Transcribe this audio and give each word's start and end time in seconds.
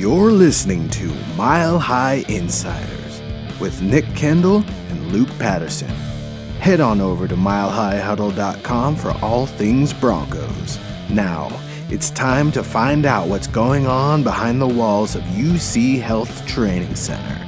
You're 0.00 0.32
listening 0.32 0.88
to 0.92 1.14
Mile 1.36 1.78
High 1.78 2.24
Insiders 2.26 3.20
with 3.60 3.82
Nick 3.82 4.06
Kendall 4.14 4.64
and 4.88 5.12
Luke 5.12 5.28
Patterson. 5.38 5.90
Head 6.58 6.80
on 6.80 7.02
over 7.02 7.28
to 7.28 7.36
milehighhuddle.com 7.36 8.96
for 8.96 9.10
all 9.22 9.44
things 9.44 9.92
Broncos. 9.92 10.78
Now, 11.10 11.50
it's 11.90 12.08
time 12.12 12.50
to 12.52 12.62
find 12.62 13.04
out 13.04 13.28
what's 13.28 13.46
going 13.46 13.86
on 13.86 14.22
behind 14.22 14.58
the 14.58 14.66
walls 14.66 15.16
of 15.16 15.22
UC 15.24 16.00
Health 16.00 16.46
Training 16.46 16.94
Center. 16.94 17.46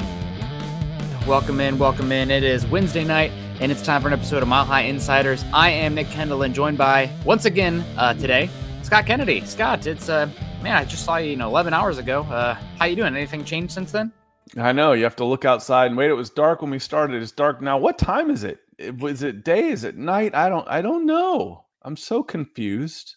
Welcome 1.26 1.58
in, 1.58 1.78
welcome 1.78 2.12
in. 2.12 2.30
It 2.30 2.44
is 2.44 2.66
Wednesday 2.66 3.04
night, 3.04 3.32
and 3.60 3.72
it's 3.72 3.80
time 3.80 4.02
for 4.02 4.08
an 4.08 4.12
episode 4.12 4.42
of 4.42 4.48
Mile 4.48 4.66
High 4.66 4.82
Insiders. 4.82 5.42
I 5.54 5.70
am 5.70 5.94
Nick 5.94 6.10
Kendall, 6.10 6.42
and 6.42 6.54
joined 6.54 6.76
by 6.76 7.08
once 7.24 7.46
again 7.46 7.82
uh, 7.96 8.12
today 8.12 8.50
Scott 8.92 9.06
Kennedy. 9.06 9.40
Scott, 9.46 9.86
it's 9.86 10.10
uh, 10.10 10.28
man, 10.60 10.76
I 10.76 10.84
just 10.84 11.06
saw 11.06 11.16
you, 11.16 11.30
you 11.30 11.36
know, 11.36 11.48
11 11.48 11.72
hours 11.72 11.96
ago. 11.96 12.24
Uh, 12.24 12.52
how 12.78 12.84
you 12.84 12.94
doing? 12.94 13.16
Anything 13.16 13.42
changed 13.42 13.72
since 13.72 13.90
then? 13.90 14.12
I 14.58 14.72
know 14.72 14.92
you 14.92 15.02
have 15.04 15.16
to 15.16 15.24
look 15.24 15.46
outside 15.46 15.86
and 15.86 15.96
wait. 15.96 16.10
It 16.10 16.12
was 16.12 16.28
dark 16.28 16.60
when 16.60 16.70
we 16.70 16.78
started. 16.78 17.22
It's 17.22 17.32
dark 17.32 17.62
now. 17.62 17.78
What 17.78 17.96
time 17.96 18.30
is 18.30 18.44
it? 18.44 18.60
Was 18.98 19.22
it 19.22 19.46
day? 19.46 19.70
Is 19.70 19.84
it 19.84 19.96
night? 19.96 20.34
I 20.34 20.50
don't. 20.50 20.68
I 20.68 20.82
don't 20.82 21.06
know. 21.06 21.64
I'm 21.80 21.96
so 21.96 22.22
confused. 22.22 23.16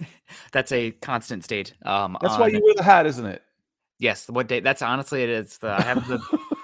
That's 0.52 0.72
a 0.72 0.92
constant 0.92 1.44
state. 1.44 1.74
Um, 1.82 2.16
That's 2.22 2.32
on, 2.32 2.40
why 2.40 2.46
you 2.46 2.62
wear 2.64 2.72
the 2.74 2.82
hat, 2.82 3.04
isn't 3.04 3.26
it? 3.26 3.42
Yes. 3.98 4.26
What 4.26 4.48
day? 4.48 4.60
That's 4.60 4.80
honestly 4.80 5.22
it 5.22 5.28
is. 5.28 5.58
The, 5.58 5.68
I 5.68 5.82
have 5.82 6.08
the, 6.08 6.18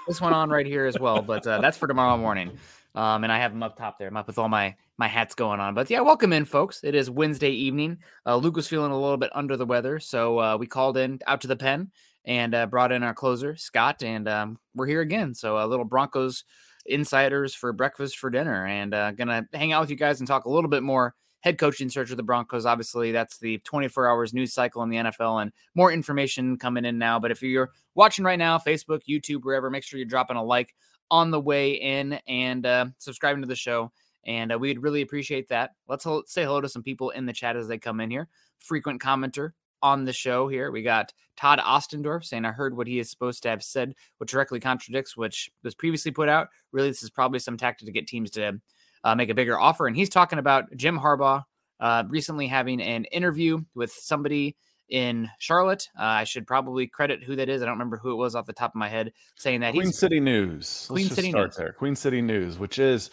this 0.07 0.19
one 0.19 0.33
on 0.33 0.49
right 0.49 0.65
here 0.65 0.87
as 0.87 0.97
well, 0.99 1.21
but 1.21 1.45
uh, 1.45 1.61
that's 1.61 1.77
for 1.77 1.85
tomorrow 1.85 2.17
morning. 2.17 2.57
Um, 2.97 3.23
and 3.23 3.31
I 3.31 3.37
have 3.37 3.51
them 3.51 3.61
up 3.61 3.77
top 3.77 3.99
there. 3.99 4.07
I'm 4.07 4.17
up 4.17 4.25
with 4.25 4.39
all 4.39 4.49
my 4.49 4.75
my 4.97 5.07
hats 5.07 5.35
going 5.35 5.59
on. 5.59 5.75
But 5.75 5.87
yeah, 5.87 6.01
welcome 6.01 6.33
in, 6.33 6.45
folks. 6.45 6.83
It 6.83 6.95
is 6.95 7.11
Wednesday 7.11 7.51
evening. 7.51 7.99
Uh, 8.25 8.37
Luke 8.37 8.55
was 8.55 8.67
feeling 8.67 8.91
a 8.91 8.99
little 8.99 9.17
bit 9.17 9.29
under 9.35 9.55
the 9.55 9.67
weather, 9.67 9.99
so 9.99 10.39
uh, 10.39 10.57
we 10.57 10.65
called 10.65 10.97
in 10.97 11.19
out 11.27 11.41
to 11.41 11.47
the 11.47 11.55
pen 11.55 11.91
and 12.25 12.55
uh, 12.55 12.65
brought 12.65 12.91
in 12.91 13.03
our 13.03 13.13
closer 13.13 13.55
Scott, 13.55 14.01
and 14.01 14.27
um, 14.27 14.57
we're 14.73 14.87
here 14.87 15.01
again. 15.01 15.35
So 15.35 15.63
a 15.63 15.67
little 15.67 15.85
Broncos 15.85 16.43
insiders 16.87 17.53
for 17.53 17.71
breakfast 17.71 18.17
for 18.17 18.31
dinner 18.31 18.65
and 18.65 18.95
uh, 18.95 19.11
gonna 19.11 19.45
hang 19.53 19.73
out 19.73 19.81
with 19.81 19.91
you 19.91 19.95
guys 19.95 20.19
and 20.19 20.27
talk 20.27 20.45
a 20.45 20.49
little 20.49 20.69
bit 20.69 20.81
more 20.81 21.13
head 21.41 21.59
coaching 21.59 21.89
search 21.89 22.09
of 22.09 22.17
the 22.17 22.23
Broncos. 22.23 22.65
Obviously, 22.65 23.11
that's 23.11 23.37
the 23.37 23.59
24 23.59 24.09
hours 24.09 24.33
news 24.33 24.53
cycle 24.53 24.81
in 24.81 24.89
the 24.89 24.97
NFL 24.97 25.43
and 25.43 25.51
more 25.75 25.91
information 25.91 26.57
coming 26.57 26.83
in 26.83 26.97
now. 26.97 27.19
But 27.19 27.29
if 27.29 27.43
you're 27.43 27.69
watching 27.93 28.25
right 28.25 28.39
now, 28.39 28.57
Facebook, 28.57 29.01
YouTube, 29.07 29.43
wherever, 29.43 29.69
make 29.69 29.83
sure 29.83 29.99
you're 29.99 30.07
dropping 30.07 30.37
a 30.37 30.43
like 30.43 30.73
on 31.09 31.31
the 31.31 31.39
way 31.39 31.71
in 31.73 32.19
and 32.27 32.65
uh, 32.65 32.85
subscribing 32.97 33.41
to 33.41 33.47
the 33.47 33.55
show. 33.55 33.91
And 34.25 34.51
uh, 34.51 34.59
we'd 34.59 34.81
really 34.81 35.01
appreciate 35.01 35.47
that. 35.49 35.71
Let's 35.87 36.03
ho- 36.03 36.23
say 36.25 36.43
hello 36.43 36.61
to 36.61 36.69
some 36.69 36.83
people 36.83 37.11
in 37.11 37.25
the 37.25 37.33
chat 37.33 37.55
as 37.55 37.67
they 37.67 37.77
come 37.77 38.01
in 38.01 38.11
here. 38.11 38.27
Frequent 38.59 39.01
commenter 39.01 39.51
on 39.81 40.05
the 40.05 40.13
show 40.13 40.47
here. 40.47 40.71
We 40.71 40.81
got 40.81 41.13
Todd 41.37 41.59
Ostendorf 41.59 42.25
saying, 42.25 42.45
I 42.45 42.51
heard 42.51 42.75
what 42.75 42.87
he 42.87 42.99
is 42.99 43.09
supposed 43.09 43.43
to 43.43 43.49
have 43.49 43.63
said, 43.63 43.93
which 44.17 44.31
directly 44.31 44.59
contradicts 44.59 45.15
which 45.15 45.49
was 45.63 45.75
previously 45.75 46.11
put 46.11 46.29
out. 46.29 46.49
Really, 46.71 46.89
this 46.89 47.03
is 47.03 47.09
probably 47.09 47.39
some 47.39 47.57
tactic 47.57 47.85
to 47.85 47.91
get 47.91 48.07
teams 48.07 48.31
to 48.31 48.59
uh, 49.03 49.15
make 49.15 49.29
a 49.29 49.35
bigger 49.35 49.59
offer. 49.59 49.87
And 49.87 49.95
he's 49.95 50.09
talking 50.09 50.39
about 50.39 50.65
Jim 50.75 50.99
Harbaugh 50.99 51.43
uh, 51.79 52.03
recently 52.09 52.47
having 52.47 52.81
an 52.81 53.05
interview 53.05 53.63
with 53.75 53.91
somebody 53.91 54.57
in 54.89 55.29
Charlotte. 55.39 55.89
Uh, 55.97 56.03
I 56.03 56.23
should 56.23 56.47
probably 56.47 56.87
credit 56.87 57.23
who 57.23 57.35
that 57.35 57.49
is. 57.49 57.61
I 57.61 57.65
don't 57.65 57.75
remember 57.75 57.97
who 57.97 58.11
it 58.11 58.15
was 58.15 58.35
off 58.35 58.45
the 58.45 58.53
top 58.53 58.71
of 58.71 58.75
my 58.75 58.89
head 58.89 59.13
saying 59.35 59.61
that 59.61 59.73
Queen 59.73 59.91
City 59.91 60.19
News. 60.19 60.85
Queen 60.89 61.05
Let's 61.05 61.15
City 61.15 61.31
News. 61.31 61.55
there. 61.55 61.73
Queen 61.73 61.95
City 61.95 62.21
News, 62.21 62.57
which 62.57 62.79
is 62.79 63.11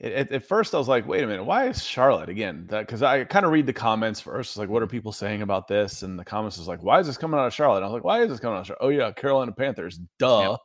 at, 0.00 0.30
at, 0.30 0.44
first 0.44 0.74
I 0.74 0.78
was 0.78 0.88
like, 0.88 1.06
wait 1.06 1.24
a 1.24 1.26
minute, 1.26 1.44
why 1.44 1.68
is 1.68 1.82
Charlotte 1.82 2.28
again? 2.28 2.66
Because 2.68 3.02
I 3.02 3.24
kind 3.24 3.46
of 3.46 3.52
read 3.52 3.66
the 3.66 3.72
comments 3.72 4.20
first, 4.20 4.56
like, 4.56 4.68
what 4.68 4.82
are 4.82 4.86
people 4.86 5.12
saying 5.12 5.42
about 5.42 5.68
this? 5.68 6.02
And 6.02 6.18
the 6.18 6.24
comments 6.24 6.58
is 6.58 6.68
like, 6.68 6.82
why 6.82 7.00
is 7.00 7.06
this 7.06 7.16
coming 7.16 7.40
out 7.40 7.46
of 7.46 7.54
Charlotte? 7.54 7.78
And 7.78 7.86
I 7.86 7.88
was 7.88 7.94
like, 7.94 8.04
why 8.04 8.22
is 8.22 8.28
this 8.28 8.40
coming 8.40 8.56
out 8.56 8.60
of 8.60 8.66
Charlotte? 8.66 8.84
Oh 8.84 8.90
yeah, 8.90 9.12
Carolina 9.12 9.52
Panthers. 9.52 9.98
Duh. 10.18 10.50
Yep. 10.50 10.60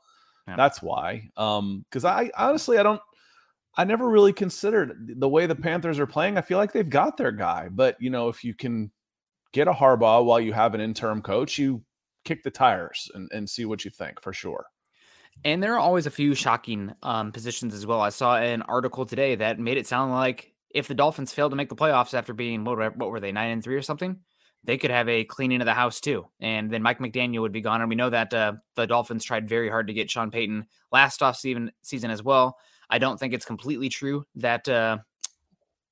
Yep. 0.47 0.57
That's 0.57 0.81
why. 0.81 1.29
Um, 1.37 1.85
because 1.89 2.03
I 2.03 2.29
honestly 2.37 2.77
I 2.77 2.83
don't 2.83 3.01
I 3.75 3.85
never 3.85 4.09
really 4.09 4.33
considered 4.33 5.15
the 5.17 5.29
way 5.29 5.45
the 5.45 5.55
Panthers 5.55 5.97
are 5.99 6.07
playing. 6.07 6.37
I 6.37 6.41
feel 6.41 6.57
like 6.57 6.73
they've 6.73 6.89
got 6.89 7.15
their 7.15 7.31
guy, 7.31 7.69
but 7.69 7.95
you 8.01 8.09
know, 8.09 8.27
if 8.27 8.43
you 8.43 8.53
can 8.53 8.91
get 9.53 9.67
a 9.67 9.73
Harbaugh 9.73 10.23
while 10.23 10.39
you 10.39 10.53
have 10.53 10.73
an 10.73 10.81
interim 10.81 11.21
coach, 11.21 11.57
you 11.57 11.83
kick 12.23 12.43
the 12.43 12.51
tires 12.51 13.09
and, 13.13 13.29
and 13.31 13.49
see 13.49 13.65
what 13.65 13.83
you 13.85 13.91
think 13.91 14.21
for 14.21 14.33
sure. 14.33 14.65
And 15.43 15.61
there 15.63 15.73
are 15.73 15.79
always 15.79 16.05
a 16.05 16.11
few 16.11 16.35
shocking 16.35 16.93
um, 17.01 17.31
positions 17.31 17.73
as 17.73 17.85
well. 17.85 18.01
I 18.01 18.09
saw 18.09 18.37
an 18.37 18.61
article 18.63 19.05
today 19.05 19.35
that 19.35 19.59
made 19.59 19.77
it 19.77 19.87
sound 19.87 20.11
like 20.11 20.53
if 20.69 20.87
the 20.87 20.93
Dolphins 20.93 21.33
failed 21.33 21.51
to 21.51 21.55
make 21.55 21.69
the 21.69 21.75
playoffs 21.75 22.13
after 22.13 22.33
being 22.33 22.63
what, 22.63 22.97
what 22.97 23.09
were 23.09 23.19
they 23.19 23.31
nine 23.31 23.51
and 23.51 23.63
three 23.63 23.75
or 23.75 23.81
something, 23.81 24.19
they 24.63 24.77
could 24.77 24.91
have 24.91 25.09
a 25.09 25.23
cleaning 25.23 25.61
of 25.61 25.65
the 25.65 25.73
house 25.73 25.99
too, 25.99 26.27
and 26.39 26.69
then 26.69 26.83
Mike 26.83 26.99
McDaniel 26.99 27.41
would 27.41 27.51
be 27.51 27.61
gone. 27.61 27.81
And 27.81 27.89
we 27.89 27.95
know 27.95 28.11
that 28.11 28.33
uh, 28.33 28.53
the 28.75 28.85
Dolphins 28.85 29.25
tried 29.25 29.49
very 29.49 29.69
hard 29.69 29.87
to 29.87 29.93
get 29.93 30.11
Sean 30.11 30.29
Payton 30.29 30.67
last 30.91 31.23
off 31.23 31.37
season 31.37 31.71
season 31.81 32.11
as 32.11 32.21
well. 32.21 32.57
I 32.89 32.99
don't 32.99 33.19
think 33.19 33.33
it's 33.33 33.45
completely 33.45 33.89
true 33.89 34.23
that 34.35 34.69
uh, 34.69 34.99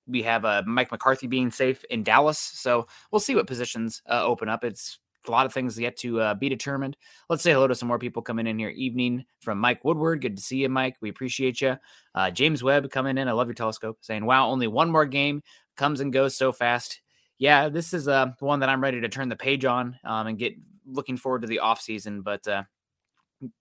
we 0.09 0.24
have 0.24 0.46
uh, 0.46 0.64
Mike 0.66 0.92
McCarthy 0.92 1.28
being 1.28 1.52
safe 1.52 1.84
in 1.90 2.03
Dallas. 2.03 2.40
So 2.40 2.88
we'll 3.12 3.20
see 3.20 3.36
what 3.36 3.47
positions 3.47 4.02
uh, 4.09 4.24
open 4.24 4.50
up. 4.50 4.64
It's 4.64 5.00
a 5.28 5.31
lot 5.31 5.46
of 5.46 5.53
things 5.53 5.80
yet 5.80 5.97
to 5.97 6.22
uh, 6.22 6.34
be 6.34 6.50
determined. 6.50 6.97
Let's 7.30 7.44
say 7.44 7.52
hello 7.52 7.68
to 7.68 7.75
some 7.75 7.88
more 7.88 8.00
people 8.00 8.22
coming 8.22 8.48
in 8.48 8.58
here. 8.58 8.69
Evening 8.69 9.25
from 9.42 9.59
Mike 9.59 9.84
Woodward. 9.84 10.22
Good 10.22 10.38
to 10.38 10.44
see 10.44 10.58
you, 10.58 10.69
Mike. 10.69 10.96
We 11.02 11.09
appreciate 11.09 11.62
you. 11.62 11.78
Uh, 12.16 12.31
James 12.31 12.64
Webb 12.64 12.90
coming 12.90 13.18
in. 13.18 13.28
I 13.28 13.34
love 13.34 13.48
your 13.48 13.53
telescope. 13.53 13.98
Saying, 14.02 14.25
wow, 14.25 14.50
only 14.50 14.68
one 14.68 14.90
more 14.90 15.06
game 15.06 15.44
comes 15.78 16.00
and 16.00 16.14
goes 16.14 16.38
so 16.38 16.52
fast. 16.52 17.02
Yeah, 17.38 17.69
this 17.69 17.94
is 17.94 18.08
uh, 18.08 18.31
one 18.40 18.59
that 18.62 18.69
I'm 18.69 18.81
ready 18.81 19.02
to 19.02 19.09
turn 19.09 19.30
the 19.30 19.36
page 19.36 19.66
on 19.66 19.98
um, 20.03 20.28
and 20.28 20.38
get 20.38 20.56
looking 20.86 21.18
forward 21.18 21.42
to 21.44 21.48
the 21.48 21.59
off 21.59 21.81
season. 21.81 22.22
But 22.22 22.48
uh, 22.48 22.64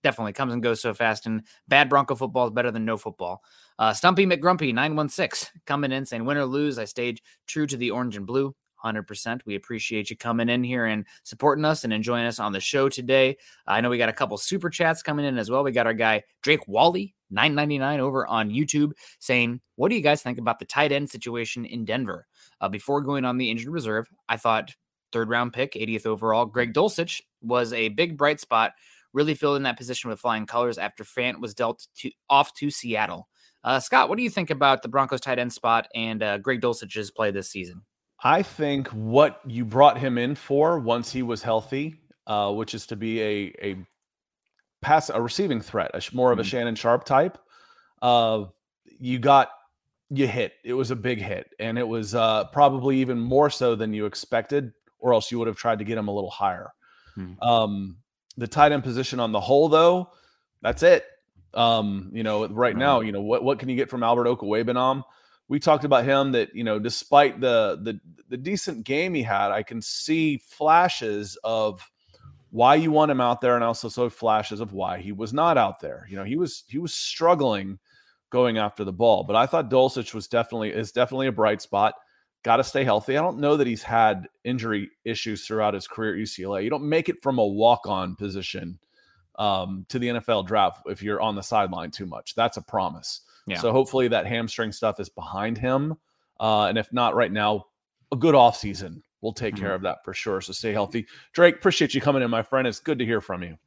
definitely 0.03 0.33
comes 0.33 0.53
and 0.53 0.63
goes 0.63 0.81
so 0.81 0.93
fast. 0.93 1.25
And 1.25 1.43
bad 1.67 1.89
Bronco 1.89 2.15
football 2.15 2.47
is 2.47 2.53
better 2.53 2.71
than 2.71 2.85
no 2.85 2.97
football. 2.97 3.41
Uh, 3.77 3.93
Stumpy 3.93 4.25
McGrumpy 4.25 4.73
916 4.73 5.61
coming 5.65 5.91
in 5.91 6.05
saying, 6.05 6.25
win 6.25 6.37
or 6.37 6.45
lose, 6.45 6.77
I 6.79 6.85
stayed 6.85 7.21
true 7.47 7.67
to 7.67 7.77
the 7.77 7.91
orange 7.91 8.17
and 8.17 8.25
blue. 8.25 8.55
100%. 8.83 9.41
We 9.45 9.55
appreciate 9.55 10.09
you 10.09 10.15
coming 10.15 10.49
in 10.49 10.63
here 10.63 10.85
and 10.85 11.05
supporting 11.23 11.65
us 11.65 11.83
and 11.83 11.91
enjoying 11.91 12.25
us 12.25 12.39
on 12.39 12.53
the 12.53 12.59
show 12.59 12.89
today. 12.89 13.37
I 13.67 13.81
know 13.81 13.89
we 13.89 13.97
got 13.97 14.09
a 14.09 14.13
couple 14.13 14.37
super 14.37 14.69
chats 14.69 15.03
coming 15.03 15.25
in 15.25 15.37
as 15.37 15.51
well. 15.51 15.63
We 15.63 15.71
got 15.71 15.85
our 15.85 15.93
guy 15.93 16.23
Drake 16.43 16.65
Wally 16.67 17.13
999 17.29 17.99
over 17.99 18.25
on 18.27 18.49
YouTube 18.49 18.91
saying, 19.19 19.61
What 19.75 19.89
do 19.89 19.95
you 19.95 20.01
guys 20.01 20.21
think 20.21 20.37
about 20.37 20.59
the 20.59 20.65
tight 20.65 20.91
end 20.91 21.09
situation 21.09 21.65
in 21.65 21.85
Denver? 21.85 22.25
Uh, 22.61 22.69
before 22.69 23.01
going 23.01 23.25
on 23.25 23.37
the 23.37 23.51
injured 23.51 23.73
reserve, 23.73 24.07
I 24.27 24.37
thought 24.37 24.73
third 25.11 25.29
round 25.29 25.53
pick, 25.53 25.73
80th 25.73 26.05
overall, 26.05 26.45
Greg 26.45 26.73
Dulcich 26.73 27.21
was 27.41 27.73
a 27.73 27.89
big 27.89 28.17
bright 28.17 28.39
spot 28.39 28.73
really 29.13 29.33
filled 29.33 29.57
in 29.57 29.63
that 29.63 29.77
position 29.77 30.09
with 30.09 30.19
flying 30.19 30.45
colors 30.45 30.77
after 30.77 31.03
Fant 31.03 31.39
was 31.39 31.53
dealt 31.53 31.87
to, 31.97 32.11
off 32.29 32.53
to 32.55 32.69
Seattle. 32.69 33.27
Uh, 33.63 33.79
Scott, 33.79 34.09
what 34.09 34.17
do 34.17 34.23
you 34.23 34.29
think 34.29 34.49
about 34.49 34.81
the 34.81 34.87
Broncos 34.87 35.21
tight 35.21 35.39
end 35.39 35.51
spot 35.51 35.87
and 35.93 36.23
uh, 36.23 36.37
Greg 36.37 36.61
Dulcich's 36.61 37.11
play 37.11 37.31
this 37.31 37.49
season? 37.49 37.81
I 38.23 38.41
think 38.41 38.87
what 38.89 39.41
you 39.45 39.65
brought 39.65 39.97
him 39.97 40.17
in 40.17 40.35
for 40.35 40.79
once 40.79 41.11
he 41.11 41.23
was 41.23 41.41
healthy, 41.41 42.01
uh, 42.27 42.51
which 42.51 42.73
is 42.73 42.85
to 42.87 42.95
be 42.95 43.21
a 43.21 43.53
a 43.61 43.85
pass 44.81 45.09
a 45.09 45.21
receiving 45.21 45.61
threat, 45.61 45.91
a, 45.93 46.15
more 46.15 46.31
of 46.31 46.39
a 46.39 46.41
mm-hmm. 46.41 46.49
Shannon 46.49 46.75
Sharpe 46.75 47.05
type. 47.05 47.37
Uh, 48.01 48.45
you 48.99 49.19
got 49.19 49.49
you 50.09 50.27
hit. 50.27 50.53
It 50.63 50.73
was 50.73 50.91
a 50.91 50.95
big 50.95 51.19
hit, 51.19 51.53
and 51.59 51.77
it 51.77 51.87
was 51.87 52.15
uh, 52.15 52.45
probably 52.45 52.97
even 52.97 53.19
more 53.19 53.49
so 53.49 53.75
than 53.75 53.93
you 53.93 54.05
expected, 54.05 54.73
or 54.99 55.13
else 55.13 55.31
you 55.31 55.39
would 55.39 55.47
have 55.47 55.57
tried 55.57 55.79
to 55.79 55.85
get 55.85 55.97
him 55.97 56.07
a 56.07 56.13
little 56.13 56.29
higher. 56.29 56.71
Hmm. 57.15 57.33
Um, 57.41 57.97
the 58.39 58.47
tight 58.47 58.71
end 58.71 58.83
position 58.83 59.19
on 59.19 59.31
the 59.31 59.39
whole, 59.39 59.69
though, 59.69 60.09
that's 60.61 60.83
it. 60.83 61.05
Um, 61.53 62.11
you 62.13 62.23
know, 62.23 62.47
right 62.47 62.75
now, 62.75 63.01
you 63.01 63.11
know 63.11 63.21
what 63.21 63.43
what 63.43 63.59
can 63.59 63.69
you 63.69 63.75
get 63.75 63.89
from 63.89 64.03
Albert 64.03 64.25
Okwuegbunam? 64.25 65.03
We 65.47 65.59
talked 65.59 65.83
about 65.83 66.05
him 66.05 66.31
that 66.33 66.53
you 66.53 66.63
know, 66.63 66.77
despite 66.77 67.39
the 67.41 67.79
the 67.81 67.99
the 68.29 68.37
decent 68.37 68.83
game 68.83 69.13
he 69.13 69.23
had, 69.23 69.51
I 69.51 69.63
can 69.63 69.81
see 69.81 70.37
flashes 70.37 71.37
of 71.43 71.89
why 72.51 72.75
you 72.75 72.91
want 72.91 73.11
him 73.11 73.21
out 73.21 73.41
there, 73.41 73.55
and 73.55 73.63
also 73.63 73.89
so 73.89 74.09
flashes 74.09 74.59
of 74.59 74.73
why 74.73 74.99
he 74.99 75.11
was 75.11 75.33
not 75.33 75.57
out 75.57 75.79
there. 75.79 76.07
You 76.09 76.17
know, 76.17 76.23
he 76.23 76.35
was 76.35 76.63
he 76.67 76.77
was 76.77 76.93
struggling 76.93 77.79
going 78.29 78.57
after 78.57 78.83
the 78.83 78.93
ball. 78.93 79.23
But 79.23 79.35
I 79.35 79.45
thought 79.45 79.71
Dulcich 79.71 80.13
was 80.13 80.27
definitely 80.27 80.69
is 80.69 80.91
definitely 80.91 81.27
a 81.27 81.31
bright 81.31 81.61
spot. 81.61 81.95
Got 82.43 82.57
to 82.57 82.63
stay 82.63 82.83
healthy. 82.83 83.17
I 83.17 83.21
don't 83.21 83.39
know 83.39 83.57
that 83.57 83.67
he's 83.67 83.83
had 83.83 84.27
injury 84.45 84.89
issues 85.03 85.45
throughout 85.45 85.73
his 85.73 85.87
career 85.87 86.13
at 86.13 86.19
UCLA. 86.19 86.63
You 86.63 86.69
don't 86.69 86.87
make 86.87 87.09
it 87.09 87.21
from 87.21 87.37
a 87.37 87.45
walk-on 87.45 88.15
position 88.15 88.79
um, 89.37 89.85
to 89.89 89.99
the 89.99 90.07
NFL 90.07 90.47
draft 90.47 90.83
if 90.85 91.03
you're 91.03 91.21
on 91.21 91.35
the 91.35 91.41
sideline 91.43 91.91
too 91.91 92.05
much. 92.05 92.35
That's 92.35 92.57
a 92.57 92.61
promise. 92.61 93.21
Yeah. 93.45 93.59
So 93.59 93.71
hopefully 93.71 94.07
that 94.09 94.25
hamstring 94.25 94.71
stuff 94.71 94.99
is 94.99 95.09
behind 95.09 95.57
him. 95.57 95.95
Uh, 96.39 96.65
and 96.65 96.77
if 96.77 96.91
not 96.93 97.15
right 97.15 97.31
now, 97.31 97.65
a 98.11 98.15
good 98.15 98.35
offseason 98.35 99.01
will 99.21 99.33
take 99.33 99.55
mm-hmm. 99.55 99.65
care 99.65 99.73
of 99.73 99.81
that 99.81 100.03
for 100.05 100.13
sure. 100.13 100.39
So 100.39 100.53
stay 100.53 100.71
healthy. 100.71 101.07
Drake, 101.33 101.55
appreciate 101.55 101.93
you 101.93 102.01
coming 102.01 102.21
in, 102.21 102.29
my 102.29 102.41
friend. 102.41 102.67
It's 102.67 102.79
good 102.79 102.99
to 102.99 103.05
hear 103.05 103.21
from 103.21 103.43
you. 103.43 103.57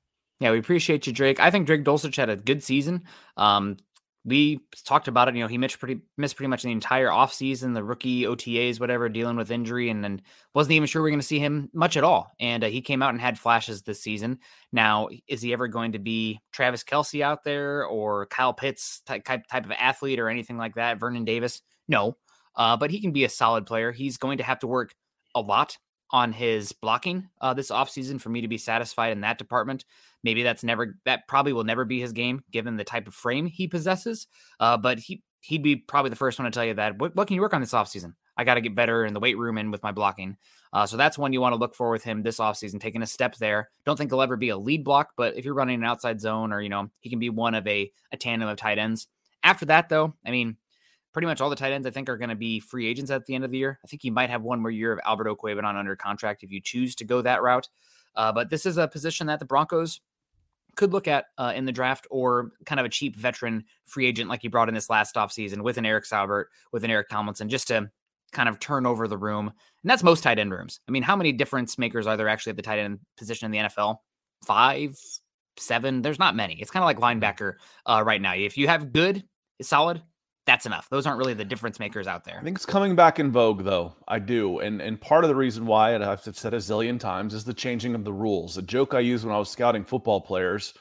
Yeah, 0.41 0.51
we 0.51 0.59
appreciate 0.59 1.07
you, 1.07 1.13
Drake. 1.13 1.41
I 1.41 1.51
think 1.51 1.67
Drake 1.67 1.85
Dulcich 1.85 2.17
had 2.17 2.31
a 2.31 2.37
good 2.37 2.63
season. 2.63 3.05
Um, 3.37 3.77
we 4.25 4.61
talked 4.85 5.09
about 5.09 5.29
it. 5.29 5.35
You 5.35 5.43
know, 5.43 5.49
he 5.49 5.59
missed 5.59 5.79
pretty 5.81 6.01
missed 6.17 6.37
pretty 6.37 6.49
much 6.49 6.63
the 6.63 6.71
entire 6.71 7.09
offseason, 7.09 7.75
the 7.75 7.83
rookie 7.83 8.23
OTAs, 8.23 8.79
whatever, 8.79 9.09
dealing 9.09 9.37
with 9.37 9.51
injury, 9.51 9.91
and 9.91 10.03
then 10.03 10.23
wasn't 10.55 10.73
even 10.73 10.87
sure 10.87 11.03
we 11.03 11.09
are 11.09 11.11
going 11.11 11.21
to 11.21 11.27
see 11.27 11.41
him 11.41 11.69
much 11.73 11.97
at 11.97 12.05
all. 12.05 12.31
And 12.39 12.63
uh, 12.63 12.69
he 12.69 12.81
came 12.81 13.03
out 13.03 13.11
and 13.11 13.21
had 13.21 13.39
flashes 13.39 13.83
this 13.83 14.01
season. 14.01 14.39
Now, 14.73 15.09
is 15.27 15.43
he 15.43 15.53
ever 15.53 15.67
going 15.67 15.93
to 15.93 15.99
be 15.99 16.41
Travis 16.53 16.85
Kelce 16.85 17.21
out 17.21 17.43
there 17.43 17.85
or 17.85 18.27
Kyle 18.27 18.55
Pitts 18.55 19.03
type 19.07 19.25
type, 19.25 19.47
type 19.49 19.65
of 19.65 19.73
athlete 19.73 20.21
or 20.21 20.29
anything 20.29 20.57
like 20.57 20.77
that? 20.77 21.01
Vernon 21.01 21.25
Davis? 21.25 21.61
No, 21.89 22.17
uh, 22.55 22.77
but 22.77 22.91
he 22.91 23.01
can 23.01 23.13
be 23.13 23.25
a 23.25 23.29
solid 23.29 23.67
player. 23.67 23.91
He's 23.91 24.19
going 24.19 24.39
to 24.39 24.45
have 24.45 24.61
to 24.61 24.67
work 24.69 24.95
a 25.35 25.41
lot 25.41 25.77
on 26.13 26.31
his 26.33 26.73
blocking 26.73 27.29
uh, 27.41 27.55
this 27.55 27.71
offseason 27.71 28.21
for 28.21 28.29
me 28.29 28.43
to 28.43 28.49
be 28.49 28.59
satisfied 28.59 29.13
in 29.13 29.23
that 29.23 29.39
department. 29.39 29.85
Maybe 30.25 30.43
that's 30.43 30.63
never 30.63 30.97
that 31.05 31.27
probably 31.27 31.53
will 31.53 31.65
never 31.65 31.85
be 31.85 32.01
his 32.01 32.13
game 32.13 32.43
given 32.51 32.77
the 32.77 32.85
type 32.85 33.09
of 33.09 33.15
frame 33.15 33.47
he 33.47 33.67
possesses. 33.67 34.27
Uh, 34.61 34.77
but 34.77 34.99
he 34.99 35.23
he'd 35.41 35.63
be 35.63 35.77
probably 35.77 36.11
the 36.11 36.17
first 36.17 36.39
one 36.39 36.45
to 36.45 36.51
tell 36.51 36.65
you 36.65 36.75
that. 36.75 36.99
What, 36.99 37.15
what 37.17 37.27
can 37.27 37.35
you 37.35 37.41
work 37.41 37.55
on 37.55 37.61
this 37.61 37.73
offseason? 37.73 38.15
I 38.37 38.45
got 38.45 38.55
to 38.55 38.61
get 38.61 38.75
better 38.75 39.05
in 39.05 39.13
the 39.13 39.21
weight 39.21 39.37
room 39.37 39.59
and 39.59 39.71
with 39.71 39.83
my 39.83 39.93
blocking. 39.93 40.37
Uh, 40.73 40.87
so 40.87 40.97
that's 40.97 41.19
one 41.19 41.33
you 41.33 41.41
want 41.41 41.53
to 41.53 41.59
look 41.59 41.75
for 41.75 41.91
with 41.91 42.03
him 42.03 42.23
this 42.23 42.39
offseason, 42.39 42.81
taking 42.81 43.03
a 43.03 43.07
step 43.07 43.37
there. 43.37 43.69
Don't 43.85 43.97
think 43.97 44.11
he'll 44.11 44.23
ever 44.23 44.37
be 44.37 44.49
a 44.49 44.57
lead 44.57 44.85
block, 44.85 45.11
but 45.17 45.37
if 45.37 45.45
you're 45.45 45.53
running 45.53 45.81
an 45.81 45.85
outside 45.85 46.21
zone 46.21 46.53
or, 46.53 46.63
you 46.63 46.71
know, 46.71 46.91
he 47.01 47.11
can 47.11 47.19
be 47.19 47.29
one 47.29 47.55
of 47.55 47.67
a, 47.67 47.93
a 48.11 48.17
tandem 48.17 48.49
of 48.49 48.57
tight 48.57 48.79
ends. 48.79 49.07
After 49.43 49.67
that, 49.67 49.91
though, 49.91 50.15
I 50.25 50.31
mean, 50.31 50.57
pretty 51.13 51.27
much 51.27 51.41
all 51.41 51.51
the 51.51 51.57
tight 51.57 51.73
ends 51.73 51.87
I 51.87 51.91
think 51.91 52.09
are 52.09 52.17
going 52.17 52.31
to 52.31 52.37
be 52.37 52.59
free 52.59 52.87
agents 52.89 53.11
at 53.11 53.27
the 53.27 53.35
end 53.35 53.45
of 53.45 53.51
the 53.51 53.59
year. 53.59 53.79
I 53.85 53.89
think 53.89 54.03
you 54.03 54.13
might 54.13 54.31
have 54.31 54.43
one 54.43 54.63
more 54.63 54.71
year 54.71 54.93
of 54.93 55.01
Albert 55.05 55.29
Okwuegbunam 55.29 55.75
under 55.75 55.95
contract 55.95 56.43
if 56.43 56.51
you 56.51 56.61
choose 56.63 56.95
to 56.97 57.05
go 57.05 57.21
that 57.21 57.43
route. 57.43 57.69
Uh, 58.15 58.33
but 58.33 58.49
this 58.49 58.65
is 58.65 58.79
a 58.79 58.89
position 58.89 59.27
that 59.27 59.41
the 59.41 59.45
Broncos 59.45 60.01
could 60.77 60.93
look 60.93 61.09
at 61.09 61.27
uh, 61.39 61.53
in 61.55 61.65
the 61.65 61.73
draft 61.73 62.07
or 62.11 62.53
kind 62.67 62.81
of 62.81 62.87
a 62.87 62.89
cheap 62.89 63.17
veteran 63.17 63.65
free 63.87 64.07
agent 64.07 64.29
like 64.29 64.43
he 64.43 64.49
brought 64.49 64.69
in 64.69 64.75
this 64.75 64.91
last 64.91 65.17
offseason 65.17 65.63
with 65.63 65.77
an 65.77 65.87
Eric 65.87 66.05
Saubert, 66.05 66.47
with 66.73 66.85
an 66.85 66.91
Eric 66.91 67.09
Tomlinson, 67.09 67.49
just 67.49 67.69
to 67.69 67.91
kind 68.33 68.49
of 68.49 68.59
turn 68.59 68.87
over 68.87 69.07
the 69.07 69.19
room. 69.19 69.49
And 69.49 69.91
that's 69.91 70.03
most 70.03 70.23
tight 70.23 70.39
end 70.39 70.53
rooms. 70.53 70.81
I 70.89 70.93
mean, 70.93 71.03
how 71.03 71.17
many 71.17 71.33
difference 71.33 71.79
makers 71.79 72.07
are 72.07 72.17
there 72.17 72.29
actually 72.29 72.51
at 72.51 72.57
the 72.57 72.63
tight 72.63 72.79
end 72.79 73.01
position 73.17 73.47
in 73.47 73.53
the 73.53 73.69
NFL? 73.69 73.99
Five, 74.45 74.97
seven. 75.59 76.03
There's 76.03 76.19
not 76.19 76.35
many. 76.35 76.55
It's 76.61 76.71
kind 76.71 76.83
of 76.83 76.87
like 76.87 76.99
mm-hmm. 76.99 77.23
linebacker 77.23 77.55
uh, 77.87 78.03
right 78.05 78.21
now. 78.21 78.35
If 78.35 78.57
you 78.57 78.69
have 78.69 78.93
good, 78.93 79.25
solid, 79.61 80.03
that's 80.45 80.67
enough. 80.67 80.89
Those 80.91 81.07
aren't 81.07 81.19
really 81.19 81.35
the 81.35 81.45
difference 81.45 81.79
makers 81.79 82.07
out 82.07 82.25
there. 82.25 82.39
I 82.41 82.43
think 82.43 82.57
it's 82.57 82.67
coming 82.67 82.97
back 82.97 83.21
in 83.21 83.31
vogue, 83.31 83.65
though. 83.65 83.95
I 84.09 84.19
do, 84.19 84.59
and 84.59 84.83
and 84.83 85.01
part 85.01 85.25
of 85.25 85.29
the 85.29 85.37
reason 85.37 85.67
why, 85.67 85.93
and 85.93 86.05
I've 86.05 86.21
said 86.21 86.55
a 86.55 86.59
zillion 86.59 86.99
times, 86.99 87.35
is 87.35 87.45
the 87.45 87.55
changing 87.55 87.95
of 87.95 88.05
the 88.05 88.13
rules. 88.13 88.57
A 88.59 88.63
joke 88.63 88.95
I 88.95 89.01
used 89.01 89.25
when 89.25 89.35
I 89.35 89.39
was 89.39 89.51
scouting 89.51 89.85
football 89.85 90.21
players, 90.21 90.75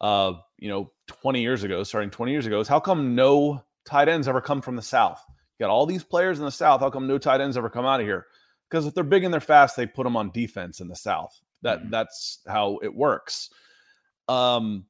uh, 0.00 0.34
you 0.58 0.68
know, 0.68 0.90
20 1.06 1.40
years 1.40 1.64
ago, 1.64 1.82
starting 1.82 2.10
20 2.10 2.32
years 2.32 2.46
ago, 2.46 2.60
is 2.60 2.68
how 2.68 2.80
come 2.80 3.14
no 3.14 3.64
tight 3.86 4.08
ends 4.08 4.28
ever 4.28 4.40
come 4.40 4.60
from 4.60 4.76
the 4.76 4.82
South? 4.82 5.22
You 5.58 5.64
got 5.64 5.72
all 5.72 5.86
these 5.86 6.04
players 6.04 6.38
in 6.38 6.44
the 6.44 6.50
South. 6.50 6.80
How 6.80 6.90
come 6.90 7.06
no 7.06 7.18
tight 7.18 7.40
ends 7.40 7.56
ever 7.56 7.70
come 7.70 7.86
out 7.86 8.00
of 8.00 8.06
here? 8.06 8.26
Because 8.68 8.86
if 8.86 8.94
they're 8.94 9.02
big 9.02 9.24
and 9.24 9.32
they're 9.32 9.40
fast, 9.40 9.76
they 9.76 9.86
put 9.86 10.04
them 10.04 10.16
on 10.16 10.30
defense 10.30 10.80
in 10.80 10.88
the 10.88 10.96
South. 10.96 11.40
That 11.62 11.80
mm-hmm. 11.80 11.90
that's 11.90 12.40
how 12.46 12.78
it 12.82 12.94
works. 12.94 13.50
Um, 14.28 14.84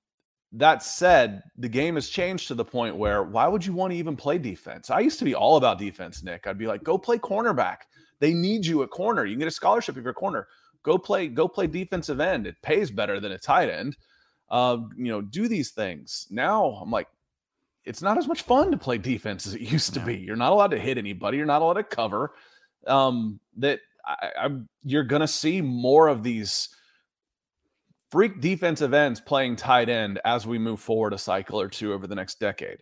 that 0.53 0.83
said, 0.83 1.43
the 1.57 1.69
game 1.69 1.95
has 1.95 2.09
changed 2.09 2.49
to 2.49 2.55
the 2.55 2.65
point 2.65 2.97
where 2.97 3.23
why 3.23 3.47
would 3.47 3.65
you 3.65 3.73
want 3.73 3.93
to 3.93 3.99
even 3.99 4.17
play 4.17 4.39
defense? 4.39 4.91
I 4.91 5.01
used 5.01 5.19
to 5.21 5.25
be 5.25 5.35
all 5.35 5.57
about 5.57 5.79
defense, 5.79 6.23
Nick. 6.23 6.47
I'd 6.47 6.59
be 6.59 6.67
like, 6.67 6.83
go 6.83 6.99
play 6.99 7.19
cornerback. 7.19 7.79
They 8.19 8.35
need 8.35 8.67
you 8.67 8.83
at 8.83 8.91
corner. 8.91 9.25
You 9.25 9.35
can 9.35 9.41
get 9.41 9.49
a 9.49 9.53
scholarship 9.53 9.97
if 9.97 10.03
you're 10.03 10.11
a 10.11 10.15
corner. 10.15 10.49
Go 10.83 10.99
play, 10.99 11.29
go 11.29 11.47
play 11.47 11.67
defensive 11.67 12.21
end. 12.21 12.47
It 12.47 12.57
pays 12.63 12.91
better 12.91 13.21
than 13.21 13.33
a 13.33 13.39
tight 13.39 13.69
end. 13.69 13.97
Uh, 14.49 14.79
you 14.97 15.07
know, 15.07 15.21
do 15.21 15.47
these 15.47 15.71
things. 15.71 16.27
Now 16.31 16.81
I'm 16.83 16.91
like, 16.91 17.07
it's 17.85 18.03
not 18.03 18.19
as 18.19 18.27
much 18.27 18.43
fun 18.43 18.71
to 18.73 18.77
play 18.77 18.99
defense 18.99 19.47
as 19.47 19.55
it 19.55 19.61
used 19.61 19.95
to 19.95 20.01
be. 20.01 20.17
You're 20.17 20.37
not 20.37 20.53
allowed 20.53 20.73
to 20.73 20.79
hit 20.79 20.99
anybody. 20.99 21.37
You're 21.37 21.47
not 21.47 21.63
allowed 21.63 21.75
to 21.75 21.85
cover. 21.85 22.33
Um, 22.87 23.39
that 23.59 23.81
I, 24.05 24.31
I'm, 24.41 24.69
you're 24.83 25.05
gonna 25.05 25.29
see 25.29 25.61
more 25.61 26.09
of 26.09 26.23
these 26.23 26.71
freak 28.11 28.41
defensive 28.41 28.93
ends 28.93 29.21
playing 29.21 29.57
tight 29.57 29.89
end 29.89 30.21
as 30.25 30.47
we 30.47 30.59
move 30.59 30.81
forward 30.81 31.13
a 31.13 31.19
cycle 31.19 31.61
or 31.61 31.69
two 31.69 31.93
over 31.93 32.07
the 32.07 32.15
next 32.15 32.41
decade. 32.41 32.79